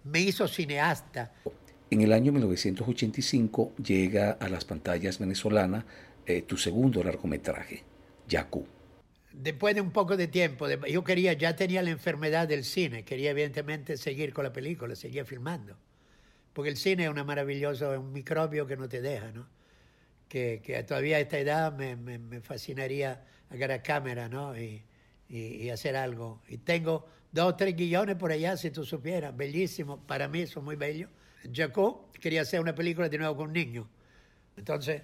me 0.04 0.20
hizo 0.20 0.48
cineasta. 0.48 1.32
En 1.92 2.02
el 2.02 2.14
año 2.14 2.32
1985 2.32 3.74
llega 3.84 4.32
a 4.32 4.50
las 4.50 4.66
pantallas 4.66 5.20
venezolanas 5.20 5.86
eh, 6.26 6.44
tu 6.44 6.58
segundo 6.58 7.04
largometraje, 7.04 7.84
Yaku 8.28 8.66
después 9.40 9.76
de 9.76 9.82
un 9.82 9.92
poco 9.92 10.18
de 10.18 10.28
tiempo, 10.28 10.68
yo 10.68 11.04
quería, 11.04 11.34
ya 11.34 11.56
tenía 11.56 11.82
la 11.82 11.90
enfermedad 11.90 12.48
del 12.48 12.64
cine, 12.64 13.04
quería 13.04 13.32
evidentemente 13.32 13.98
seguir 13.98 14.34
con 14.34 14.44
la 14.44 14.54
película, 14.54 14.96
seguía 14.96 15.26
filmando. 15.26 15.78
Porque 16.54 16.70
el 16.70 16.78
cine 16.78 17.06
es 17.06 17.10
una 17.10 17.24
maravilloso, 17.24 17.92
un 18.00 18.12
microbio 18.12 18.68
que 18.68 18.76
no 18.76 18.90
te 18.90 19.02
deja, 19.02 19.32
¿no? 19.32 19.48
Que, 20.28 20.62
que 20.64 20.84
todavía 20.84 21.18
a 21.18 21.20
esta 21.22 21.40
edad 21.40 21.74
me, 21.74 21.96
me, 21.96 22.42
fascinaría 22.42 23.24
agarrar 23.50 23.82
cámara, 23.82 24.30
¿no? 24.30 24.58
Y, 24.58 24.84
y, 25.30 25.70
hacer 25.70 25.96
algo. 25.96 26.42
Y 26.48 26.58
tengo 26.58 27.08
dos 27.32 27.54
o 27.54 27.56
tres 27.56 27.76
guiones 27.76 28.16
por 28.16 28.32
allá, 28.32 28.58
si 28.58 28.72
tú 28.72 28.84
supieras, 28.84 29.36
bellísimos, 29.36 30.00
para 30.06 30.28
mí 30.28 30.46
son 30.48 30.66
muy 30.66 30.76
bellos. 30.76 31.10
Jacob 31.54 32.12
quería 32.20 32.42
hacer 32.42 32.60
una 32.60 32.76
película 32.76 33.10
de 33.10 33.18
nuevo 33.18 33.36
con 33.38 33.48
un 33.48 33.54
niño. 33.54 33.90
Entonces, 34.58 35.02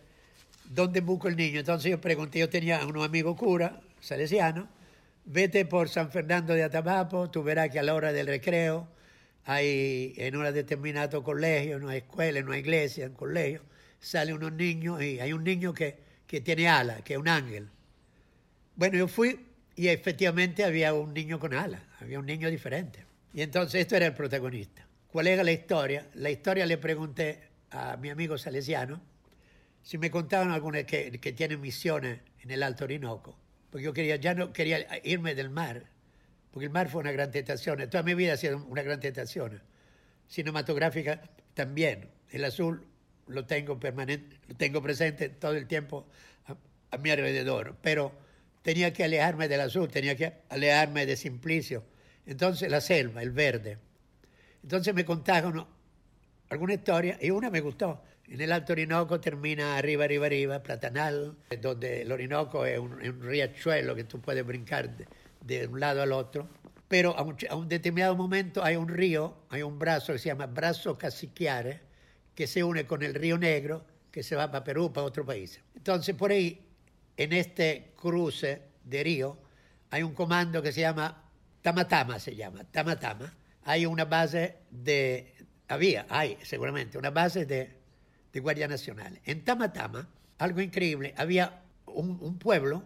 ¿dónde 0.65 1.01
busco 1.01 1.27
el 1.27 1.35
niño? 1.35 1.59
Entonces 1.59 1.91
yo 1.91 2.01
pregunté, 2.01 2.39
yo 2.39 2.49
tenía 2.49 2.85
unos 2.85 3.05
amigos 3.05 3.37
cura, 3.37 3.81
salesiano, 3.99 4.67
vete 5.25 5.65
por 5.65 5.89
San 5.89 6.11
Fernando 6.11 6.53
de 6.53 6.63
Atabapo, 6.63 7.29
tú 7.29 7.43
verás 7.43 7.69
que 7.69 7.79
a 7.79 7.83
la 7.83 7.93
hora 7.93 8.11
del 8.11 8.27
recreo 8.27 8.87
hay 9.45 10.13
en 10.17 10.35
un 10.35 10.51
determinado 10.53 11.23
colegio, 11.23 11.79
no 11.79 11.89
hay 11.89 11.99
escuela, 11.99 12.41
no 12.41 12.51
hay 12.51 12.59
iglesia, 12.59 13.05
en 13.05 13.13
colegio, 13.13 13.61
salen 13.99 14.35
unos 14.35 14.53
niños 14.53 15.01
y 15.01 15.19
hay 15.19 15.33
un 15.33 15.43
niño 15.43 15.73
que, 15.73 15.97
que 16.27 16.41
tiene 16.41 16.67
alas, 16.67 17.01
que 17.03 17.13
es 17.13 17.19
un 17.19 17.27
ángel. 17.27 17.69
Bueno, 18.75 18.97
yo 18.97 19.07
fui 19.07 19.39
y 19.75 19.87
efectivamente 19.87 20.63
había 20.63 20.93
un 20.93 21.13
niño 21.13 21.39
con 21.39 21.53
alas, 21.53 21.81
había 21.99 22.19
un 22.19 22.25
niño 22.25 22.49
diferente. 22.49 23.05
Y 23.33 23.41
entonces 23.41 23.81
esto 23.81 23.95
era 23.95 24.07
el 24.07 24.13
protagonista. 24.13 24.85
¿Cuál 25.15 25.27
era 25.27 25.45
la 25.45 25.53
historia? 25.53 26.09
La 26.15 26.29
historia 26.29 26.65
le 26.65 26.77
pregunté 26.77 27.39
a 27.71 27.95
mi 27.95 28.09
amigo 28.09 28.37
salesiano 28.37 29.01
si 29.81 29.97
me 29.97 30.11
contaban 30.11 30.51
algunas 30.51 30.83
que, 30.83 31.09
que 31.21 31.31
tienen 31.31 31.61
misiones 31.61 32.19
en 32.41 32.51
el 32.51 32.61
Alto 32.61 32.83
Orinoco 32.83 33.39
porque 33.69 33.85
yo 33.85 33.93
quería, 33.93 34.17
ya 34.17 34.33
no 34.33 34.51
quería 34.51 34.85
irme 35.05 35.33
del 35.33 35.49
mar, 35.49 35.85
porque 36.51 36.65
el 36.65 36.71
mar 36.73 36.89
fue 36.89 36.99
una 36.99 37.13
gran 37.13 37.31
tentación. 37.31 37.89
Toda 37.89 38.03
mi 38.03 38.13
vida 38.13 38.33
ha 38.33 38.35
sido 38.35 38.57
una 38.65 38.81
gran 38.81 38.99
tentación. 38.99 39.61
Cinematográfica 40.27 41.21
también. 41.53 42.09
El 42.29 42.43
azul 42.43 42.85
lo 43.27 43.45
tengo 43.45 43.79
permanente, 43.79 44.37
lo 44.49 44.55
tengo 44.57 44.81
presente 44.81 45.29
todo 45.29 45.53
el 45.53 45.65
tiempo 45.65 46.09
a, 46.91 46.97
mi 46.97 47.09
alrededor, 47.09 47.77
pero 47.81 48.11
tenía 48.63 48.91
que 48.91 49.05
alejarme 49.05 49.47
del 49.47 49.61
azul, 49.61 49.87
tenía 49.87 50.17
que 50.17 50.33
alejarme 50.49 51.05
de 51.05 51.15
Simplicio. 51.15 51.85
Entonces 52.25 52.69
la 52.69 52.81
selva, 52.81 53.21
el 53.21 53.31
verde. 53.31 53.77
Entonces 54.65 54.95
me 54.95 55.05
contaron 55.05 55.63
alguna 56.49 56.73
historia 56.73 57.19
y 57.21 57.29
una 57.29 57.51
me 57.51 57.61
gustó. 57.61 58.01
En 58.27 58.41
el 58.41 58.51
Alto 58.51 58.73
Orinoco 58.73 59.19
termina 59.19 59.77
arriba, 59.77 60.05
arriba, 60.05 60.25
arriba, 60.25 60.63
Platanal, 60.63 61.35
donde 61.61 62.01
el 62.01 62.11
Orinoco 62.11 62.65
es 62.65 62.79
un, 62.79 63.21
riachuelo 63.21 63.93
que 63.93 64.05
tú 64.05 64.19
puedes 64.19 64.43
brincar 64.43 64.89
de, 65.41 65.67
un 65.67 65.79
lado 65.79 66.01
al 66.01 66.11
otro. 66.11 66.49
Pero 66.87 67.15
a 67.15 67.21
un, 67.55 67.69
determinado 67.69 68.15
momento 68.15 68.63
hay 68.63 68.75
un 68.75 68.87
río, 68.87 69.35
hay 69.49 69.61
un 69.61 69.77
brazo 69.77 70.13
que 70.13 70.17
se 70.17 70.29
llama 70.29 70.47
Brazo 70.47 70.97
Caciquiare, 70.97 71.81
que 72.33 72.47
se 72.47 72.63
une 72.63 72.87
con 72.87 73.03
el 73.03 73.13
río 73.13 73.37
Negro, 73.37 73.85
que 74.09 74.23
se 74.23 74.35
va 74.35 74.49
para 74.49 74.63
Perú, 74.63 74.91
para 74.91 75.05
otro 75.05 75.23
país. 75.23 75.61
Entonces, 75.75 76.15
por 76.15 76.31
ahí, 76.31 76.59
en 77.17 77.33
este 77.33 77.93
cruce 77.95 78.63
de 78.83 79.03
río, 79.03 79.37
hay 79.91 80.01
un 80.01 80.15
comando 80.15 80.59
que 80.63 80.71
se 80.71 80.81
llama 80.81 81.23
Tamatama, 81.61 82.17
se 82.17 82.35
llama 82.35 82.63
Tamatama. 82.63 83.31
Hay 83.65 83.85
una 83.85 84.05
base 84.05 84.55
de, 84.71 85.35
había, 85.67 86.05
hay 86.09 86.37
seguramente, 86.43 86.97
una 86.97 87.09
base 87.11 87.45
de 87.45 87.85
de 88.35 88.41
Guardia 88.41 88.67
Nacional. 88.67 89.17
En 89.23 89.45
Tamatama, 89.45 90.09
algo 90.39 90.59
increíble, 90.59 91.13
había 91.15 91.61
un, 91.85 92.37
pueblo, 92.37 92.83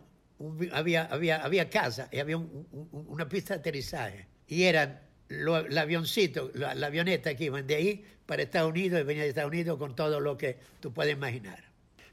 había, 0.72 1.06
había, 1.06 1.44
había 1.44 1.72
casa 1.72 2.08
y 2.12 2.20
había 2.20 2.38
una 2.38 3.28
pista 3.28 3.56
de 3.56 3.60
aterrizaje. 3.62 4.28
y 4.48 4.64
eran 4.64 5.02
el 5.28 5.76
avioncito, 5.76 6.52
la, 6.54 6.86
avioneta 6.86 7.34
que 7.34 7.46
iban 7.46 7.66
de 7.66 7.76
ahí 7.76 8.06
para 8.28 8.44
Estados 8.44 8.70
Unidos 8.70 9.02
y 9.02 9.04
venía 9.04 9.24
de 9.24 9.30
Estados 9.30 9.50
Unidos 9.50 9.80
con 9.80 9.96
todo 9.96 10.20
lo 10.20 10.38
que 10.38 10.60
tú 10.80 10.94
puedes 10.94 11.14
imaginar. 11.14 11.64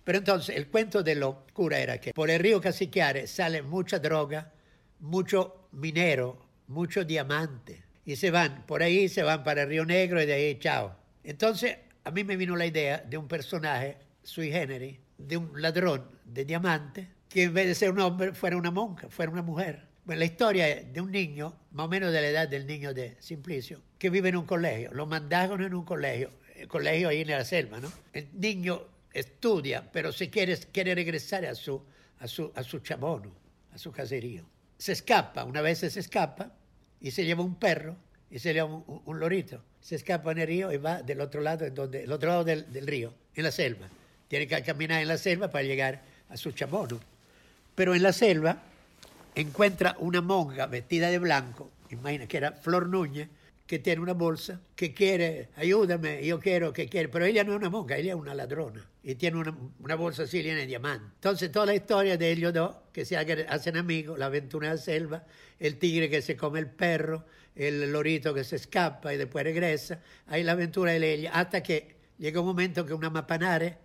Pero 0.02 0.16
entonces 0.16 0.56
el 0.56 0.68
cuento 0.68 1.02
de 1.02 1.16
los 1.16 1.34
cura 1.52 1.78
era 1.78 2.00
que 2.00 2.14
por 2.14 2.30
el 2.30 2.40
río 2.40 2.58
Casiquiare 2.58 3.26
sale 3.26 3.60
mucha 3.60 3.98
droga, 3.98 4.50
mucho 5.00 5.68
minero, 5.72 6.38
mucho 6.68 7.04
diamante. 7.04 7.82
Y 8.06 8.16
se 8.16 8.30
van, 8.30 8.64
por 8.66 8.82
ahí 8.82 9.08
se 9.08 9.24
van 9.24 9.42
para 9.42 9.66
Río 9.66 9.84
Negro 9.84 10.22
y 10.22 10.26
de 10.26 10.32
ahí 10.32 10.58
chao. 10.58 10.96
Entonces 11.24 11.76
a 12.04 12.12
mí 12.12 12.22
me 12.22 12.36
vino 12.36 12.54
la 12.54 12.64
idea 12.64 12.98
de 12.98 13.18
un 13.18 13.26
personaje 13.26 13.96
sui 14.22 14.50
generis, 14.50 14.96
de 15.18 15.36
un 15.36 15.60
ladrón 15.60 16.08
de 16.24 16.44
diamante, 16.44 17.08
que 17.28 17.42
en 17.42 17.54
vez 17.54 17.66
de 17.66 17.74
ser 17.74 17.90
un 17.90 17.98
hombre 17.98 18.32
fuera 18.32 18.56
una 18.56 18.70
monja, 18.70 19.08
fuera 19.08 19.32
una 19.32 19.42
mujer. 19.42 19.88
Bueno, 20.04 20.20
la 20.20 20.24
historia 20.24 20.84
de 20.84 21.00
un 21.00 21.10
niño, 21.10 21.52
más 21.72 21.86
o 21.86 21.88
menos 21.88 22.12
de 22.12 22.20
la 22.20 22.28
edad 22.28 22.48
del 22.48 22.64
niño 22.64 22.94
de 22.94 23.16
Simplicio, 23.18 23.82
que 23.98 24.08
vive 24.08 24.28
en 24.28 24.36
un 24.36 24.46
colegio. 24.46 24.92
Lo 24.92 25.06
mandaron 25.06 25.64
en 25.64 25.74
un 25.74 25.84
colegio, 25.84 26.30
el 26.54 26.68
colegio 26.68 27.08
ahí 27.08 27.22
en 27.22 27.28
la 27.30 27.44
selva, 27.44 27.80
¿no? 27.80 27.90
El 28.12 28.28
niño 28.34 28.82
estudia, 29.12 29.90
pero 29.92 30.12
se 30.12 30.30
quiere, 30.30 30.56
quiere 30.72 30.94
regresar 30.94 31.44
a 31.44 31.56
su, 31.56 31.82
a, 32.20 32.28
su, 32.28 32.52
a 32.54 32.62
su 32.62 32.78
chabono, 32.78 33.32
a 33.72 33.78
su 33.78 33.90
caserío. 33.90 34.44
Se 34.78 34.92
escapa, 34.92 35.42
una 35.42 35.60
vez 35.60 35.78
se 35.78 35.98
escapa 35.98 36.52
y 37.00 37.10
se 37.10 37.24
lleva 37.24 37.42
un 37.42 37.54
perro 37.54 37.96
y 38.30 38.38
se 38.38 38.52
lleva 38.52 38.68
un, 38.68 39.20
lorito. 39.20 39.62
Se 39.80 39.94
escapa 39.94 40.32
en 40.32 40.38
el 40.38 40.46
río 40.46 40.72
y 40.72 40.76
va 40.76 41.02
del 41.02 41.20
otro 41.20 41.40
lado, 41.40 41.64
en 41.64 41.74
donde, 41.74 42.04
el 42.04 42.12
otro 42.12 42.28
lado 42.28 42.44
del, 42.44 42.72
del 42.72 42.86
río, 42.86 43.12
en 43.34 43.44
la 43.44 43.52
selva. 43.52 43.88
Tiene 44.28 44.46
que 44.46 44.62
caminar 44.62 45.00
en 45.00 45.08
la 45.08 45.18
selva 45.18 45.48
para 45.48 45.64
llegar 45.64 46.02
a 46.28 46.36
su 46.36 46.52
chabono. 46.52 46.98
Pero 47.74 47.94
en 47.94 48.02
la 48.02 48.12
selva 48.12 48.62
encuentra 49.34 49.96
una 50.00 50.20
monja 50.20 50.66
vestida 50.66 51.10
de 51.10 51.18
blanco, 51.18 51.70
imagina 51.90 52.26
que 52.26 52.38
era 52.38 52.52
Flor 52.52 52.88
Núñez, 52.88 53.28
que 53.66 53.78
tiene 53.78 54.00
una 54.00 54.14
bolsa, 54.14 54.60
que 54.74 54.94
quiere, 54.94 55.48
ayúdame, 55.56 56.24
yo 56.24 56.40
quiero, 56.40 56.72
que 56.72 56.88
quiere, 56.88 57.08
pero 57.08 57.24
ella 57.24 57.44
no 57.44 57.52
es 57.52 57.58
una 57.58 57.68
monja, 57.68 57.96
ella 57.96 58.14
es 58.14 58.18
una 58.18 58.34
ladrona 58.34 58.84
y 59.08 59.14
tiene 59.14 59.36
una, 59.36 59.56
una 59.78 59.94
bolsa 59.94 60.24
así 60.24 60.42
llena 60.42 60.58
de 60.58 60.66
diamantes. 60.66 61.12
Entonces 61.14 61.52
toda 61.52 61.66
la 61.66 61.76
historia 61.76 62.16
de 62.16 62.28
ellos 62.28 62.52
dos, 62.52 62.74
que 62.92 63.04
se 63.04 63.16
hacen 63.16 63.76
amigos, 63.76 64.18
la 64.18 64.26
aventura 64.26 64.68
de 64.70 64.74
la 64.74 64.82
selva, 64.82 65.24
el 65.60 65.78
tigre 65.78 66.10
que 66.10 66.20
se 66.22 66.36
come 66.36 66.58
el 66.58 66.68
perro, 66.68 67.24
el 67.54 67.92
lorito 67.92 68.34
que 68.34 68.42
se 68.42 68.56
escapa 68.56 69.14
y 69.14 69.16
después 69.16 69.44
regresa, 69.44 70.00
ahí 70.26 70.42
la 70.42 70.52
aventura 70.52 70.90
de 70.90 71.12
ella, 71.12 71.30
hasta 71.34 71.62
que 71.62 71.94
llega 72.18 72.40
un 72.40 72.46
momento 72.46 72.84
que 72.84 72.94
una 72.94 73.08
mapanare 73.08 73.78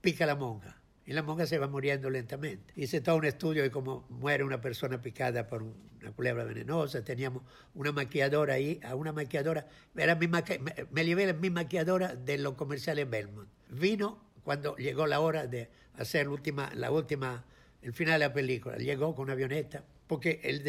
pica 0.00 0.22
a 0.22 0.28
la 0.28 0.36
monja 0.36 0.80
y 1.04 1.14
la 1.14 1.24
monja 1.24 1.46
se 1.46 1.58
va 1.58 1.66
muriendo 1.66 2.08
lentamente. 2.08 2.72
Hice 2.76 3.00
todo 3.00 3.16
un 3.16 3.24
estudio 3.24 3.64
de 3.64 3.72
cómo 3.72 4.06
muere 4.08 4.44
una 4.44 4.60
persona 4.60 5.02
picada 5.02 5.48
por 5.48 5.64
una 5.64 6.12
culebra 6.14 6.44
venenosa. 6.44 7.02
Teníamos 7.02 7.42
una 7.74 7.90
maquilladora 7.90 8.54
ahí, 8.54 8.78
a 8.84 8.94
una 8.94 9.12
maquilladora, 9.12 9.66
era 9.96 10.14
mi 10.14 10.28
me, 10.28 10.44
me 10.92 11.04
llevé 11.04 11.34
mi 11.34 11.50
maquilladora 11.50 12.14
de 12.14 12.38
los 12.38 12.54
comerciales 12.54 13.10
Belmont. 13.10 13.48
Vino 13.68 14.29
cuando 14.42 14.76
llegó 14.76 15.06
la 15.06 15.20
hora 15.20 15.46
de 15.46 15.68
hacer 15.96 16.26
la 16.26 16.32
última, 16.32 16.70
la 16.74 16.90
última, 16.90 17.44
el 17.82 17.92
final 17.92 18.14
de 18.20 18.26
la 18.26 18.32
película. 18.32 18.76
Llegó 18.76 19.14
con 19.14 19.24
una 19.24 19.32
avioneta, 19.34 19.84
porque 20.06 20.40
el, 20.42 20.62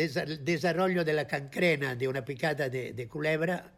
desarrollo 0.43 1.03
de 1.03 1.13
la 1.13 1.28
cancrena 1.28 1.95
de 1.95 2.07
una 2.07 2.24
picada 2.24 2.69
de, 2.69 3.07
culebra 3.07 3.72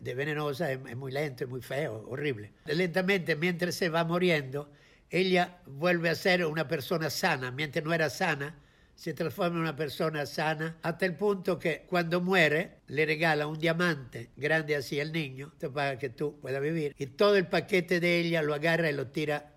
de 0.00 0.14
venenosa 0.14 0.70
es, 0.70 0.78
es, 0.88 0.96
muy 0.96 1.12
lento, 1.12 1.44
es 1.44 1.50
muy 1.50 1.62
feo, 1.62 2.06
horrible. 2.08 2.52
Lentamente, 2.66 3.36
mientras 3.36 3.74
se 3.74 3.88
va 3.88 4.04
muriendo, 4.04 4.70
ella 5.10 5.58
vuelve 5.66 6.08
a 6.08 6.14
ser 6.14 6.44
una 6.46 6.68
persona 6.68 7.10
sana, 7.10 7.50
mientras 7.50 7.84
no 7.84 7.92
era 7.92 8.08
sana, 8.08 8.56
se 9.00 9.14
transforma 9.14 9.56
en 9.56 9.62
una 9.62 9.76
persona 9.76 10.26
sana, 10.26 10.76
hasta 10.82 11.06
el 11.06 11.16
punto 11.16 11.58
que 11.58 11.86
cuando 11.88 12.20
muere 12.20 12.80
le 12.88 13.06
regala 13.06 13.46
un 13.46 13.58
diamante 13.58 14.28
grande 14.36 14.76
así 14.76 15.00
al 15.00 15.10
niño, 15.10 15.54
para 15.72 15.98
que 15.98 16.10
tú 16.10 16.38
puedas 16.38 16.60
vivir, 16.60 16.94
y 16.98 17.06
todo 17.06 17.36
el 17.36 17.46
paquete 17.46 17.98
de 17.98 18.20
ella 18.20 18.42
lo 18.42 18.52
agarra 18.52 18.90
y 18.90 18.92
lo 18.92 19.06
tira 19.06 19.54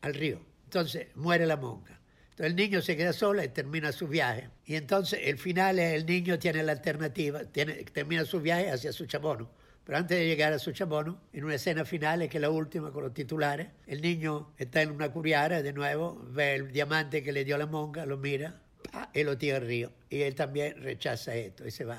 al 0.00 0.14
río. 0.14 0.40
Entonces 0.64 1.06
muere 1.14 1.46
la 1.46 1.56
monja. 1.56 2.00
Entonces 2.30 2.46
el 2.46 2.56
niño 2.56 2.82
se 2.82 2.96
queda 2.96 3.12
sola 3.12 3.44
y 3.44 3.48
termina 3.50 3.92
su 3.92 4.08
viaje. 4.08 4.50
Y 4.66 4.74
entonces 4.74 5.20
el 5.22 5.38
final 5.38 5.78
el 5.78 6.04
niño 6.04 6.36
tiene 6.40 6.64
la 6.64 6.72
alternativa, 6.72 7.44
tiene, 7.44 7.74
termina 7.84 8.24
su 8.24 8.40
viaje 8.40 8.72
hacia 8.72 8.92
su 8.92 9.06
chabono 9.06 9.48
pero 9.84 9.98
antes 9.98 10.18
de 10.18 10.26
llegar 10.26 10.50
a 10.54 10.58
su 10.58 10.72
chabono, 10.72 11.20
en 11.34 11.44
una 11.44 11.56
escena 11.56 11.84
final, 11.84 12.26
que 12.30 12.38
es 12.38 12.40
la 12.40 12.48
última 12.48 12.90
con 12.90 13.02
los 13.02 13.12
titulares, 13.12 13.68
el 13.86 14.00
niño 14.00 14.54
está 14.56 14.80
en 14.80 14.90
una 14.90 15.10
curiara 15.10 15.62
de 15.62 15.74
nuevo, 15.74 16.24
ve 16.30 16.54
el 16.54 16.72
diamante 16.72 17.22
que 17.22 17.32
le 17.32 17.44
dio 17.44 17.58
la 17.58 17.66
monja, 17.66 18.06
lo 18.06 18.16
mira 18.16 18.63
lo 19.14 19.38
tira 19.38 19.56
al 19.56 19.66
río. 19.66 19.92
Y 20.10 20.22
él 20.22 20.34
también 20.34 20.80
rechaza 20.82 21.34
esto 21.34 21.66
y 21.66 21.70
se 21.70 21.84
va. 21.84 21.98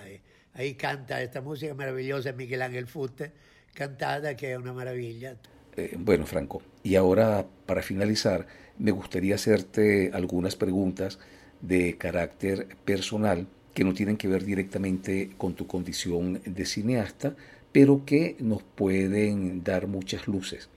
Ahí 0.53 0.75
canta 0.75 1.21
esta 1.21 1.41
música 1.41 1.73
maravillosa 1.73 2.31
de 2.31 2.37
Miguel 2.37 2.61
Ángel 2.61 2.87
Futte, 2.87 3.31
cantada 3.73 4.35
que 4.35 4.53
es 4.53 4.57
una 4.57 4.73
maravilla. 4.73 5.37
Eh, 5.75 5.95
bueno, 5.99 6.25
Franco, 6.25 6.61
y 6.83 6.95
ahora 6.95 7.45
para 7.65 7.81
finalizar, 7.81 8.47
me 8.77 8.91
gustaría 8.91 9.35
hacerte 9.35 10.11
algunas 10.13 10.55
preguntas 10.55 11.19
de 11.61 11.97
carácter 11.97 12.67
personal 12.85 13.47
que 13.73 13.83
no 13.83 13.93
tienen 13.93 14.15
que 14.15 14.29
ver 14.29 14.45
directamente 14.45 15.31
con 15.37 15.53
tu 15.53 15.67
condición 15.67 16.41
de 16.45 16.65
cineasta, 16.65 17.35
pero 17.73 18.05
que 18.05 18.37
nos 18.39 18.63
pueden 18.63 19.63
dar 19.63 19.87
muchas 19.87 20.27
luces 20.27 20.69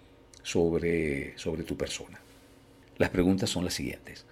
sobre, 0.43 1.39
sobre 1.39 1.63
tu 1.63 1.77
persona. 1.77 2.21
Las 2.97 3.11
preguntas 3.11 3.51
son 3.51 3.65
las 3.65 3.75
siguientes. 3.75 4.27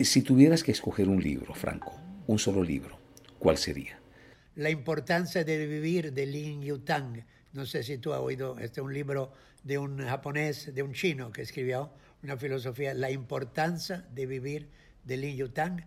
Si 0.00 0.22
tuvieras 0.22 0.62
que 0.62 0.72
escoger 0.72 1.08
un 1.08 1.22
libro, 1.22 1.54
Franco, 1.54 1.98
un 2.26 2.38
solo 2.38 2.62
libro, 2.62 2.98
¿cuál 3.38 3.58
sería? 3.58 3.98
La 4.56 4.70
importancia 4.70 5.44
de 5.44 5.66
vivir 5.66 6.12
de 6.12 6.26
Lin 6.26 6.62
Yutang. 6.62 7.24
No 7.52 7.66
sé 7.66 7.82
si 7.82 7.98
tú 7.98 8.12
has 8.12 8.20
oído, 8.20 8.58
este 8.58 8.80
es 8.80 8.84
un 8.84 8.92
libro 8.92 9.32
de 9.62 9.78
un 9.78 9.98
japonés, 9.98 10.74
de 10.74 10.82
un 10.82 10.92
chino 10.92 11.32
que 11.32 11.42
escribió 11.42 11.90
una 12.22 12.36
filosofía, 12.36 12.94
La 12.94 13.10
importancia 13.10 14.06
de 14.12 14.26
vivir 14.26 14.68
de 15.04 15.16
Lin 15.16 15.36
Yutang. 15.36 15.86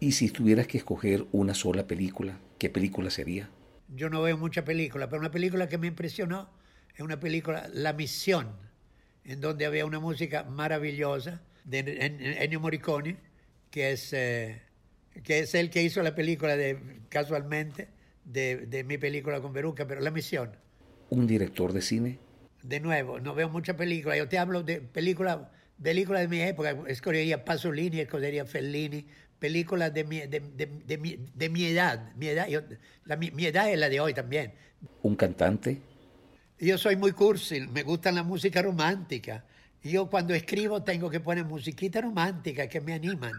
Y 0.00 0.12
si 0.12 0.30
tuvieras 0.30 0.66
que 0.66 0.78
escoger 0.78 1.26
una 1.32 1.54
sola 1.54 1.86
película, 1.86 2.38
¿qué 2.58 2.70
película 2.70 3.10
sería? 3.10 3.50
yo 3.94 4.10
no 4.10 4.22
veo 4.22 4.36
mucha 4.36 4.64
película, 4.64 5.08
pero 5.08 5.20
una 5.20 5.30
película 5.30 5.68
que 5.68 5.78
me 5.78 5.86
impresionó 5.86 6.48
es 6.94 7.00
una 7.00 7.20
película, 7.20 7.68
La 7.72 7.92
Misión, 7.92 8.48
en 9.24 9.40
donde 9.40 9.66
había 9.66 9.86
una 9.86 10.00
música 10.00 10.44
maravillosa 10.44 11.42
de 11.64 12.36
Ennio 12.40 12.60
Morricone, 12.60 13.16
que 13.72 13.90
es, 13.90 14.12
eh, 14.12 14.62
que 15.24 15.40
es 15.40 15.56
el 15.56 15.70
que 15.70 15.82
hizo 15.82 16.00
la 16.04 16.14
película 16.14 16.56
de, 16.56 16.78
casualmente 17.08 17.88
de, 18.24 18.66
de 18.66 18.84
mi 18.84 18.98
película 18.98 19.40
con 19.40 19.52
Beruca, 19.52 19.88
pero 19.88 20.00
La 20.00 20.12
Misión. 20.12 20.52
¿Un 21.10 21.26
director 21.26 21.72
de 21.72 21.82
cine? 21.82 22.18
De 22.62 22.78
nuevo, 22.78 23.18
no 23.18 23.34
veo 23.34 23.48
mucha 23.48 23.76
película. 23.76 24.16
Yo 24.16 24.28
te 24.28 24.38
hablo 24.38 24.62
de 24.62 24.80
películas 24.80 25.38
película 25.82 26.20
de 26.20 26.28
mi 26.28 26.40
época. 26.40 26.76
Escogería 26.86 27.44
Pasolini, 27.44 28.00
escogería 28.00 28.46
Fellini, 28.46 29.04
películas 29.38 29.92
de 29.92 30.04
mi, 30.04 30.20
de, 30.20 30.40
de, 30.40 30.98
mi, 30.98 31.18
de 31.34 31.48
mi, 31.48 31.64
edad. 31.64 32.12
Mi 32.16 32.28
edad, 32.28 32.46
la, 33.04 33.16
mi, 33.16 33.44
edad 33.44 33.70
es 33.70 33.78
la 33.78 33.88
de 33.88 34.00
hoy 34.00 34.14
también. 34.14 34.52
¿Un 35.02 35.16
cantante? 35.16 35.80
Yo 36.58 36.78
soy 36.78 36.96
muy 36.96 37.12
cursi, 37.12 37.60
me 37.60 37.82
gusta 37.82 38.12
la 38.12 38.22
música 38.22 38.62
romántica. 38.62 39.44
Yo 39.82 40.08
cuando 40.08 40.32
escribo 40.32 40.82
tengo 40.84 41.10
que 41.10 41.18
poner 41.18 41.44
musiquita 41.44 42.00
romántica 42.00 42.68
que 42.68 42.80
me 42.80 42.94
animan, 42.94 43.32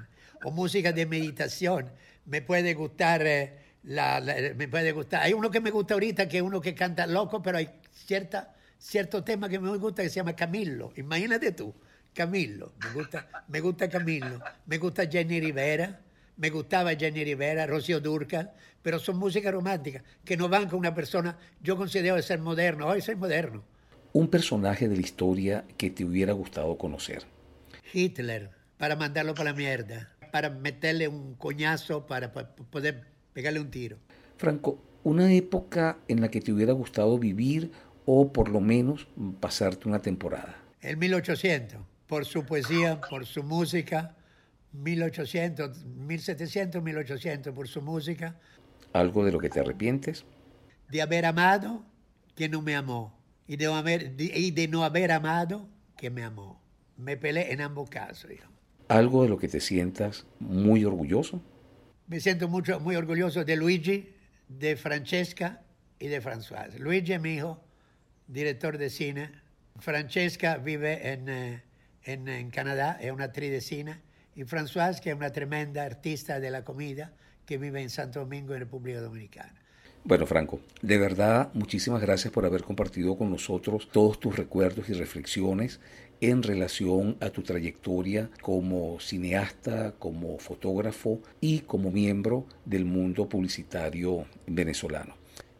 o 0.43 0.51
música 0.51 0.91
de 0.91 1.05
meditación. 1.05 1.91
Me 2.25 2.41
puede 2.41 2.73
gustar, 2.73 3.25
eh, 3.25 3.53
la, 3.83 4.21
me 4.55 4.67
puede 4.67 4.91
gustar. 4.91 5.23
Hay 5.23 5.33
uno 5.33 5.49
que 5.51 5.59
me 5.59 5.71
gusta 5.71 5.93
ahorita, 5.93 6.27
que 6.27 6.37
es 6.37 6.43
uno 6.43 6.61
que 6.61 6.73
canta 6.73 7.07
loco, 7.07 7.41
pero 7.41 7.57
hay 7.57 7.69
cierta, 7.91 8.55
cierto 8.77 9.23
tema 9.23 9.49
que 9.49 9.59
me 9.59 9.77
gusta 9.77 10.03
que 10.03 10.09
se 10.09 10.15
llama 10.15 10.35
Camilo. 10.35 10.93
Imagínate 10.95 11.51
tú. 11.51 11.73
Camilo, 12.13 12.73
me 12.83 12.91
gusta, 12.91 13.27
me 13.47 13.59
gusta 13.59 13.89
Camilo, 13.89 14.39
me 14.67 14.77
gusta 14.77 15.07
Jenny 15.07 15.39
Rivera, 15.39 15.99
me 16.37 16.49
gustaba 16.51 16.95
Jenny 16.95 17.23
Rivera, 17.23 17.65
Rocío 17.65 17.99
Durca, 17.99 18.53
pero 18.81 18.99
son 18.99 19.17
música 19.17 19.51
romántica 19.51 20.03
que 20.23 20.37
no 20.37 20.47
van 20.47 20.69
con 20.69 20.79
una 20.79 20.93
persona, 20.93 21.37
yo 21.61 21.75
considero 21.75 22.21
ser 22.21 22.39
moderno, 22.39 22.87
hoy 22.87 23.01
soy 23.01 23.15
moderno. 23.15 23.63
Un 24.13 24.27
personaje 24.27 24.87
de 24.87 24.95
la 24.95 25.01
historia 25.01 25.65
que 25.75 25.89
te 25.89 26.05
hubiera 26.05 26.33
gustado 26.33 26.77
conocer. 26.77 27.23
Hitler, 27.91 28.51
para 28.77 28.95
mandarlo 28.95 29.33
para 29.33 29.51
la 29.51 29.57
mierda, 29.57 30.12
para 30.33 30.49
meterle 30.49 31.07
un 31.07 31.35
coñazo, 31.35 32.07
para, 32.07 32.33
para 32.33 32.55
poder 32.55 33.03
pegarle 33.33 33.59
un 33.59 33.69
tiro. 33.69 33.99
Franco, 34.35 34.79
una 35.03 35.31
época 35.31 35.99
en 36.07 36.21
la 36.21 36.29
que 36.29 36.41
te 36.41 36.51
hubiera 36.51 36.73
gustado 36.73 37.19
vivir 37.19 37.71
o 38.07 38.33
por 38.33 38.49
lo 38.49 38.59
menos 38.59 39.07
pasarte 39.39 39.87
una 39.87 39.99
temporada. 39.99 40.55
El 40.81 40.97
1800 40.97 41.81
por 42.07 42.25
su 42.25 42.47
poesía, 42.47 42.99
por 42.99 43.27
su 43.27 43.43
música, 43.43 44.15
1800, 44.71 45.85
1700, 45.85 46.81
1800, 46.81 47.53
por 47.53 47.67
su 47.67 47.83
música. 47.83 48.35
¿Algo 48.91 49.23
de 49.25 49.33
lo 49.33 49.37
que 49.37 49.49
te 49.49 49.59
arrepientes? 49.59 50.25
De 50.89 51.03
haber 51.03 51.27
amado 51.27 51.85
que 52.33 52.49
no 52.49 52.63
me 52.63 52.75
amó 52.75 53.15
y 53.47 53.57
de, 53.57 53.67
haber, 53.67 54.15
y 54.17 54.49
de 54.49 54.67
no 54.67 54.83
haber 54.83 55.11
amado 55.11 55.69
que 55.95 56.09
me 56.09 56.23
amó. 56.23 56.59
Me 56.97 57.17
peleé 57.17 57.53
en 57.53 57.61
ambos 57.61 57.87
casos. 57.87 58.31
¿Algo 58.93 59.23
de 59.23 59.29
lo 59.29 59.39
que 59.39 59.47
te 59.47 59.59
sientas 59.59 60.27
muy 60.39 60.85
orgulloso? 60.85 61.41
Me 62.05 62.19
siento 62.19 62.47
mucho, 62.47 62.79
muy 62.79 62.95
orgulloso 62.95 63.43
de 63.43 63.55
Luigi, 63.55 64.13
de 64.47 64.75
Francesca 64.75 65.63
y 65.97 66.09
de 66.09 66.21
François. 66.21 66.69
Luigi 66.77 67.13
es 67.13 67.19
mi 67.19 67.33
hijo, 67.33 67.59
director 68.27 68.77
de 68.77 68.91
cine. 68.91 69.31
Francesca 69.79 70.57
vive 70.57 71.11
en, 71.11 71.27
eh, 71.27 71.63
en, 72.03 72.27
en 72.27 72.51
Canadá, 72.51 72.99
es 73.01 73.11
una 73.11 73.23
actriz 73.23 73.49
de 73.49 73.61
cine. 73.61 73.99
Y 74.35 74.43
François, 74.43 74.99
que 74.99 75.09
es 75.09 75.15
una 75.15 75.31
tremenda 75.31 75.83
artista 75.83 76.39
de 76.39 76.51
la 76.51 76.63
comida, 76.63 77.13
que 77.47 77.57
vive 77.57 77.81
en 77.81 77.89
Santo 77.89 78.19
Domingo, 78.19 78.53
en 78.53 78.59
República 78.59 79.01
Dominicana. 79.01 79.55
Bueno, 80.05 80.25
Franco, 80.25 80.59
de 80.81 80.97
verdad, 80.97 81.49
muchísimas 81.53 82.01
gracias 82.01 82.33
por 82.33 82.45
haber 82.45 82.63
compartido 82.63 83.17
con 83.17 83.31
nosotros 83.31 83.87
todos 83.89 84.19
tus 84.19 84.35
recuerdos 84.35 84.89
y 84.89 84.93
reflexiones 84.93 85.79
en 86.23 86.41
relación 86.41 87.17
a 87.19 87.31
tu 87.31 87.41
trayectoria 87.41 88.29
como 88.41 88.97
cineasta, 89.01 89.93
como 89.99 90.37
fotógrafo 90.39 91.19
y 91.41 91.59
como 91.59 91.91
miembro 91.91 92.45
del 92.63 92.85
mundo 92.85 93.27
publicitario 93.27 94.25
venezolano. 94.47 95.15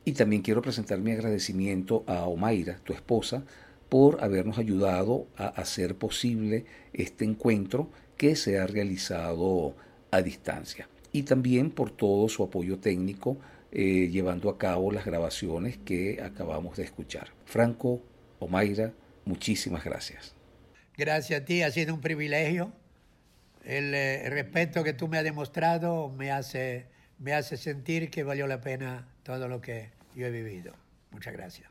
Y 0.06 0.14
también 0.14 0.42
quiero 0.42 0.62
presentar 0.62 1.00
mi 1.00 1.12
agradecimiento 1.12 2.06
a 2.08 2.28
Omaira, 2.28 2.80
tu 2.86 2.94
esposa, 2.94 3.44
por 3.90 4.24
habernos 4.24 4.58
ayudado 4.58 5.28
a 5.36 5.48
hacer 5.48 5.96
posible 5.96 6.64
este 6.94 7.26
encuentro 7.26 7.90
que 8.16 8.38
se 8.38 8.58
ha 8.58 8.66
realizado 8.66 9.76
a 10.12 10.22
distancia. 10.22 10.88
Y 11.12 11.24
también 11.24 11.72
por 11.72 11.92
todo 11.92 12.30
su 12.30 12.42
apoyo 12.42 12.80
técnico 12.80 13.38
eh, 13.74 14.08
llevando 14.10 14.50
a 14.50 14.58
cabo 14.58 14.94
las 14.94 15.06
grabaciones 15.06 15.78
que 15.78 16.22
acabamos 16.24 16.78
de 16.78 16.84
escuchar. 16.84 17.32
Franco, 17.44 18.02
Omaira, 18.40 18.94
muchísimas 19.26 19.84
gracias. 19.84 20.36
Gracias 20.98 21.42
a 21.42 21.46
ti, 21.46 21.64
ha 21.64 21.72
sido 21.72 21.94
un 21.94 22.02
privilegio. 22.02 22.72
El, 23.64 23.94
eh, 23.94 24.30
respeto 24.30 24.84
que 24.84 24.94
tú 24.94 25.08
me 25.08 25.18
has 25.18 25.24
demostrado 25.24 26.10
me 26.10 26.32
hace, 26.32 26.88
me 27.18 27.34
hace 27.34 27.58
sentir 27.58 28.10
que 28.10 28.24
valió 28.24 28.46
la 28.46 28.62
pena 28.62 29.08
todo 29.24 29.48
lo 29.48 29.62
que 29.62 29.90
yo 30.16 30.28
he 30.28 30.32
vivido. 30.32 30.74
Muchas 31.12 31.34
gracias. 31.34 31.70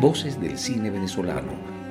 Voces 0.00 0.40
del 0.40 0.58
cine 0.58 0.90
venezolano 0.90 1.75